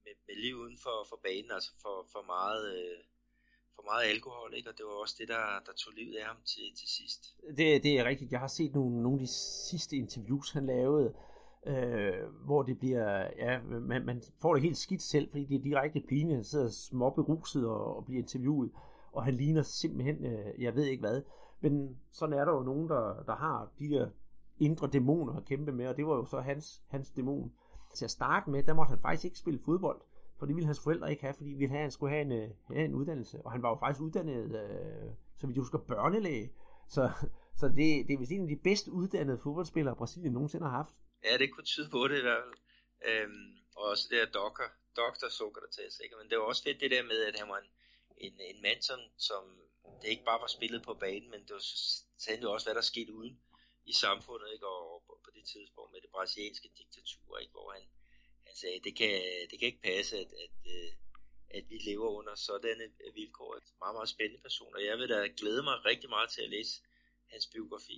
med, 0.06 0.14
med 0.28 0.36
liv 0.36 0.56
uden 0.56 0.78
for, 0.78 1.06
for 1.10 1.20
banen, 1.24 1.52
altså 1.52 1.72
for, 1.82 2.08
for 2.14 2.24
meget... 2.36 2.64
Øh, 2.78 3.00
for 3.80 3.92
meget 3.92 4.10
alkohol, 4.16 4.54
ikke? 4.58 4.70
og 4.70 4.78
det 4.78 4.86
var 4.86 4.92
også 4.92 5.16
det, 5.20 5.28
der, 5.28 5.44
der 5.66 5.74
tog 5.82 5.94
livet 5.94 6.16
af 6.16 6.26
ham 6.26 6.36
til, 6.46 6.64
til 6.80 6.90
sidst. 6.98 7.22
Det, 7.58 7.84
det 7.84 8.00
er 8.00 8.06
rigtigt. 8.06 8.32
Jeg 8.32 8.40
har 8.40 8.48
set 8.48 8.74
nogle, 8.74 9.04
nogle 9.04 9.20
af 9.20 9.28
de 9.28 9.34
sidste 9.70 9.96
interviews, 9.96 10.52
han 10.52 10.66
lavede, 10.66 11.14
øh, 11.68 12.24
hvor 12.46 12.64
det 12.64 12.80
bliver, 12.80 13.28
ja, 13.38 13.62
man, 13.62 14.06
man 14.06 14.24
får 14.42 14.54
det 14.54 14.64
helt 14.64 14.78
skidt 14.78 15.02
selv, 15.02 15.30
fordi 15.30 15.46
det 15.46 15.56
er 15.56 15.64
direkte 15.64 16.02
pinligt. 16.10 16.36
Han 16.36 16.44
sidder 16.44 16.70
småberuset 16.70 17.68
og, 17.68 17.98
og 17.98 18.06
bliver 18.06 18.22
interviewet, 18.22 18.72
og 19.12 19.26
han 19.26 19.36
ligner 19.36 19.64
simpelthen, 19.64 20.26
øh, 20.26 20.64
jeg 20.64 20.76
ved 20.76 20.86
ikke 20.86 21.02
hvad. 21.02 21.22
Men 21.62 22.00
sådan 22.12 22.40
er 22.40 22.46
der 22.46 22.52
jo 22.52 22.64
nogen, 22.64 22.90
der, 22.90 23.24
der 23.24 23.36
har 23.36 23.72
de 23.80 23.90
der 23.90 24.10
indre 24.60 24.88
dæmoner 24.88 25.34
at 25.34 25.46
kæmpe 25.46 25.72
med, 25.72 25.88
og 25.88 25.98
det 25.98 26.06
var 26.06 26.16
jo 26.16 26.26
så 26.26 26.40
hans, 26.40 26.82
hans 26.88 27.12
dæmon. 27.12 27.54
Til 27.96 28.06
at 28.06 28.12
starte 28.12 28.50
med, 28.50 28.64
der 28.64 28.74
måtte 28.74 28.90
han 28.90 29.02
faktisk 29.02 29.26
ikke 29.26 29.38
spille 29.38 29.60
fodbold. 29.66 30.02
For 30.40 30.46
det 30.46 30.56
ville 30.56 30.66
hans 30.66 30.80
forældre 30.84 31.12
ikke 31.12 31.24
have, 31.24 31.34
fordi 31.34 31.50
ville 31.50 31.70
have, 31.70 31.82
han 31.82 31.92
skulle 31.92 32.14
have 32.16 32.22
en, 32.22 32.32
have 32.68 32.86
en 32.86 32.96
uddannelse. 32.96 33.42
Og 33.46 33.52
han 33.52 33.62
var 33.64 33.70
jo 33.70 33.78
faktisk 33.80 34.02
uddannet, 34.02 34.44
øh, 34.62 35.12
så 35.38 35.48
vi 35.48 35.54
husker, 35.54 35.78
børnelæge. 35.78 36.54
Så, 36.90 37.12
så 37.60 37.66
det, 37.68 38.08
det 38.08 38.14
er 38.14 38.18
vist 38.20 38.32
en 38.32 38.42
af 38.42 38.48
de 38.48 38.64
bedst 38.64 38.88
uddannede 38.88 39.40
fodboldspillere, 39.44 39.96
Brasilien 39.96 40.34
nogensinde 40.34 40.66
har 40.66 40.78
haft. 40.78 40.96
Ja, 41.24 41.38
det 41.38 41.54
kunne 41.54 41.64
tyde 41.64 41.90
på 41.90 42.08
det 42.08 42.18
i 42.18 42.22
hvert 42.22 42.44
fald. 42.44 42.56
Øhm, 43.10 43.52
og 43.76 43.84
også 43.92 44.08
det 44.10 44.18
der 44.22 44.40
dokker, 44.40 44.68
doktor 44.96 45.30
Sokrates, 45.30 46.00
ikke? 46.04 46.16
Men 46.20 46.30
det 46.30 46.38
var 46.38 46.44
også 46.44 46.64
fedt 46.64 46.80
det 46.84 46.92
der 46.92 47.04
med, 47.04 47.20
at 47.30 47.40
han 47.40 47.50
var 47.50 47.60
en, 47.64 47.70
en, 48.26 48.34
en 48.52 48.62
mand, 48.62 48.82
som, 48.82 49.00
som 49.18 49.44
det 50.02 50.08
ikke 50.14 50.26
bare 50.30 50.42
var 50.42 50.52
spillet 50.58 50.82
på 50.88 50.94
banen, 50.94 51.30
men 51.32 51.42
det 51.46 51.54
var 51.58 51.66
sandt 52.26 52.46
også, 52.46 52.66
hvad 52.68 52.76
der 52.76 52.82
skete 52.92 53.14
uden 53.14 53.40
i 53.92 53.94
samfundet, 54.04 54.48
ikke? 54.56 54.68
Og, 54.76 54.84
og 55.10 55.18
på 55.26 55.30
det 55.38 55.46
tidspunkt 55.54 55.92
med 55.94 56.02
det 56.04 56.12
brasilianske 56.16 56.70
diktatur, 56.80 57.32
ikke? 57.42 57.54
Hvor 57.56 57.68
han, 57.76 57.84
han 58.48 58.56
sagde, 58.62 58.80
det 58.88 58.94
kan, 59.00 59.14
det 59.50 59.56
kan 59.60 59.68
ikke 59.72 59.88
passe, 59.92 60.14
at, 60.24 60.32
at, 60.46 60.58
øh, 60.76 60.92
at 61.58 61.64
vi 61.72 61.78
lever 61.90 62.10
under 62.20 62.36
sådanne 62.36 62.88
vilkår. 63.20 63.56
Et 63.56 63.70
meget, 63.84 63.96
meget 63.98 64.10
spændende 64.16 64.42
person, 64.48 64.76
og 64.78 64.82
jeg 64.90 64.96
vil 65.00 65.10
da 65.10 65.20
glæde 65.40 65.64
mig 65.64 65.76
rigtig 65.92 66.10
meget 66.16 66.30
til 66.30 66.42
at 66.42 66.50
læse 66.50 66.74
hans 67.32 67.46
biografi. 67.54 67.98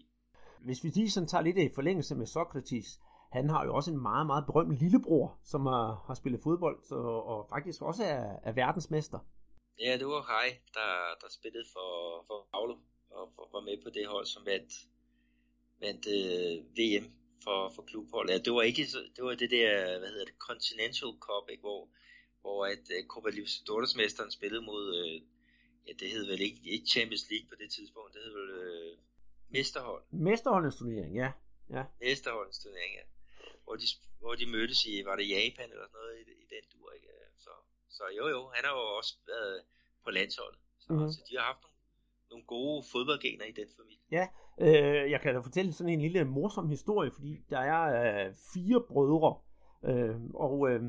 Hvis 0.67 0.83
vi 0.83 0.89
lige 0.89 1.11
sådan 1.11 1.31
tager 1.31 1.47
lidt 1.47 1.57
i 1.57 1.75
forlængelse 1.79 2.15
med 2.15 2.27
Sokrates, 2.35 2.89
han 3.31 3.49
har 3.49 3.65
jo 3.65 3.75
også 3.75 3.91
en 3.91 4.01
meget, 4.01 4.25
meget 4.31 4.45
berømt 4.45 4.77
lillebror, 4.77 5.39
som 5.43 5.65
har, 5.65 6.03
har 6.07 6.13
spillet 6.13 6.41
fodbold, 6.43 6.77
så, 6.89 6.95
og 7.31 7.49
faktisk 7.49 7.81
også 7.81 8.03
er, 8.03 8.39
er 8.43 8.51
verdensmester. 8.51 9.19
Ja, 9.79 9.97
det 9.99 10.07
var 10.07 10.21
Kai, 10.31 10.49
der, 10.77 10.91
der 11.21 11.29
spillede 11.29 11.65
for, 11.73 11.89
for 12.27 12.47
Paulo, 12.51 12.75
og 13.09 13.31
for, 13.35 13.49
var 13.53 13.63
med 13.69 13.77
på 13.83 13.89
det 13.89 14.07
hold, 14.07 14.25
som 14.25 14.45
vandt, 14.45 14.73
vandt 15.81 16.05
øh, 16.17 16.53
VM 16.77 17.05
for, 17.43 17.69
for 17.75 17.81
klubhold. 17.81 18.29
Ja, 18.29 18.37
det 18.37 18.53
var 18.53 18.61
ikke 18.61 18.85
det 19.15 19.23
var 19.23 19.35
det 19.35 19.51
der, 19.51 19.99
hvad 19.99 20.09
hedder 20.09 20.25
det, 20.25 20.37
Continental 20.49 21.11
Cup, 21.25 21.49
ikke, 21.49 21.61
hvor, 21.61 21.89
hvor 22.41 22.65
at 22.65 22.85
uh, 22.95 23.07
Copa 23.07 23.29
Libertadores-mesteren 23.29 24.31
spillede 24.31 24.61
mod, 24.61 24.83
uh, 24.99 25.15
ja, 25.87 25.91
det 25.99 26.07
hed 26.13 26.25
vel 26.25 26.41
ikke, 26.41 26.59
ikke 26.73 26.87
Champions 26.87 27.25
League 27.31 27.47
på 27.49 27.55
det 27.61 27.69
tidspunkt, 27.71 28.13
det 28.13 28.21
hed 28.25 28.33
vel 28.39 28.49
uh, 28.67 28.97
Mesterhold. 29.55 30.03
Mesterholdens 30.11 30.75
turnering, 30.75 31.15
ja. 31.15 31.31
ja. 31.69 31.83
Mesterholdens 32.01 32.59
turnering, 32.63 32.93
ja. 32.99 33.05
Hvor 33.63 33.75
de, 33.75 33.87
hvor 34.19 34.35
de 34.35 34.45
mødtes 34.45 34.85
i, 34.85 34.93
var 35.05 35.15
det 35.15 35.29
Japan 35.29 35.69
eller 35.73 35.87
sådan 35.87 35.99
noget 36.01 36.15
i, 36.19 36.23
i 36.43 36.45
den 36.53 36.63
dur, 36.73 36.91
ikke? 36.91 37.07
Så, 37.37 37.51
så 37.89 38.03
jo 38.17 38.27
jo, 38.35 38.39
han 38.55 38.65
har 38.65 38.73
jo 38.79 38.85
også 38.99 39.13
været 39.27 39.63
på 40.03 40.09
landsholdet. 40.11 40.59
Så, 40.79 40.93
mm-hmm. 40.93 41.11
så 41.11 41.19
de 41.29 41.37
har 41.37 41.45
haft 41.51 41.61
nogle, 41.63 41.70
nogle 42.31 42.45
gode 42.45 42.83
fodboldgener 42.91 43.45
i 43.45 43.53
den 43.59 43.69
familie. 43.77 44.05
Ja, 44.11 44.27
Øh, 44.61 45.11
jeg 45.11 45.21
kan 45.21 45.33
da 45.33 45.39
fortælle 45.39 45.73
sådan 45.73 45.93
en 45.93 46.01
lille 46.01 46.23
morsom 46.23 46.69
historie, 46.69 47.11
fordi 47.11 47.45
der 47.49 47.59
er 47.59 47.83
øh, 48.25 48.33
fire 48.53 48.81
brødre, 48.89 49.35
øh, 49.83 50.15
og 50.33 50.69
øh, 50.69 50.81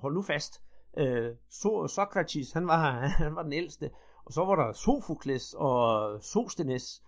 hold 0.00 0.14
nu 0.14 0.22
fast, 0.22 0.62
øh, 0.98 1.30
so 1.50 1.86
Sokrates, 1.86 2.52
han 2.52 2.66
var, 2.66 2.90
han 3.24 3.34
var 3.34 3.42
den 3.42 3.52
ældste, 3.52 3.90
og 4.24 4.32
så 4.32 4.44
var 4.44 4.56
der 4.56 4.72
Sophokles 4.72 5.54
og 5.58 5.82
Sostenes. 6.22 7.02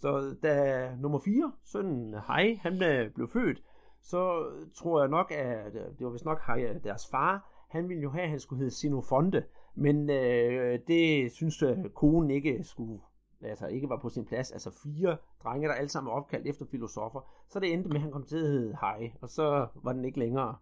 Så 0.00 0.36
da 0.42 0.90
nummer 1.00 1.18
4, 1.18 1.52
sønnen 1.64 2.14
Hej, 2.26 2.58
han 2.62 2.82
øh, 2.82 3.10
blev 3.14 3.28
født, 3.28 3.62
så 4.02 4.50
tror 4.74 5.00
jeg 5.00 5.08
nok, 5.08 5.30
at 5.30 5.74
øh, 5.74 5.98
det 5.98 6.06
var 6.06 6.10
vist 6.10 6.24
nok 6.24 6.40
Hej, 6.46 6.64
øh, 6.64 6.84
deres 6.84 7.06
far, 7.10 7.52
han 7.70 7.88
ville 7.88 8.02
jo 8.02 8.10
have, 8.10 8.22
at 8.22 8.30
han 8.30 8.40
skulle 8.40 8.58
hedde 8.58 8.74
Sinofonte, 8.74 9.44
men 9.74 10.10
øh, 10.10 10.78
det 10.86 11.32
synes 11.32 11.64
konen 11.94 12.30
ikke 12.30 12.64
skulle 12.64 13.00
altså 13.46 13.66
ikke 13.66 13.88
var 13.88 13.98
på 14.02 14.08
sin 14.08 14.24
plads, 14.24 14.52
altså 14.52 14.70
fire 14.82 15.16
drenge, 15.44 15.68
der 15.68 15.74
alle 15.74 15.88
sammen 15.88 16.10
var 16.10 16.16
opkaldt 16.16 16.46
efter 16.46 16.66
filosofer, 16.70 17.20
så 17.48 17.60
det 17.60 17.72
endte 17.72 17.88
med, 17.88 17.96
at 17.96 18.02
han 18.02 18.12
kom 18.12 18.24
til 18.24 18.36
at 18.36 18.42
hedde 18.42 18.76
Hej, 18.80 19.12
og 19.20 19.28
så 19.28 19.66
var 19.74 19.92
den 19.92 20.04
ikke 20.04 20.18
længere. 20.18 20.56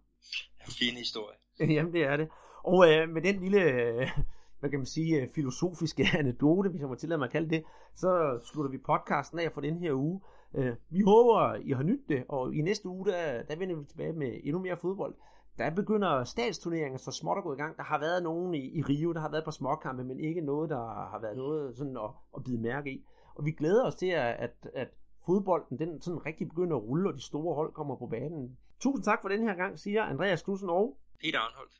Fin 0.67 0.97
historie. 0.97 1.37
Jamen, 1.75 1.93
det 1.93 2.03
er 2.03 2.17
det. 2.17 2.29
Og 2.63 2.91
øh, 2.91 3.09
med 3.09 3.21
den 3.21 3.39
lille, 3.39 3.61
øh, 3.61 4.09
hvad 4.59 4.69
kan 4.69 4.79
man 4.79 4.85
sige, 4.85 5.21
øh, 5.21 5.27
filosofiske 5.35 6.07
anekdote, 6.19 6.69
hvis 6.69 6.81
jeg 6.81 6.89
må 6.89 6.95
tillade 6.95 7.17
mig 7.17 7.25
at 7.25 7.31
kalde 7.31 7.49
det, 7.49 7.63
så 7.95 8.39
slutter 8.43 8.71
vi 8.71 8.77
podcasten 8.77 9.39
af 9.39 9.51
for 9.51 9.61
den 9.61 9.77
her 9.77 9.93
uge. 9.93 10.21
Øh, 10.55 10.75
vi 10.89 11.01
håber, 11.01 11.55
I 11.55 11.71
har 11.71 11.83
nydt 11.83 12.09
det, 12.09 12.23
og 12.29 12.55
i 12.55 12.61
næste 12.61 12.89
uge, 12.89 13.05
der, 13.05 13.43
der 13.43 13.55
vender 13.55 13.75
vi 13.75 13.85
tilbage 13.85 14.13
med 14.13 14.39
endnu 14.43 14.61
mere 14.61 14.77
fodbold. 14.77 15.15
Der 15.57 15.69
begynder 15.69 16.23
statsturneringer 16.23 16.97
så 16.97 17.11
småt 17.11 17.37
at 17.37 17.43
gå 17.43 17.53
i 17.53 17.57
gang. 17.57 17.77
Der 17.77 17.83
har 17.83 17.99
været 17.99 18.23
nogen 18.23 18.53
i, 18.53 18.77
i 18.77 18.81
Rio, 18.81 19.13
der 19.13 19.19
har 19.19 19.29
været 19.29 19.45
på 19.45 19.51
småkampe, 19.51 20.03
men 20.03 20.19
ikke 20.19 20.41
noget, 20.41 20.69
der 20.69 21.09
har 21.11 21.19
været 21.21 21.37
noget 21.37 21.77
sådan 21.77 21.97
at, 21.97 22.09
at 22.37 22.43
bide 22.43 22.61
mærke 22.61 22.91
i. 22.91 23.05
Og 23.35 23.45
vi 23.45 23.51
glæder 23.51 23.85
os 23.85 23.95
til, 23.95 24.07
at, 24.07 24.35
at, 24.39 24.69
at 24.73 24.87
fodbolden 25.25 25.79
den 25.79 26.01
sådan 26.01 26.25
rigtig 26.25 26.49
begynder 26.49 26.77
at 26.77 26.83
rulle, 26.83 27.09
og 27.09 27.15
de 27.15 27.21
store 27.21 27.55
hold 27.55 27.73
kommer 27.73 27.95
på 27.95 28.07
banen. 28.07 28.57
Tusind 28.79 29.03
tak 29.03 29.21
for 29.21 29.29
den 29.29 29.47
her 29.47 29.55
gang, 29.55 29.79
siger 29.79 30.03
Andreas 30.03 30.43
Knudsen 30.43 30.69
og 30.69 30.97
Peter 31.21 31.39
Arnholdt. 31.39 31.75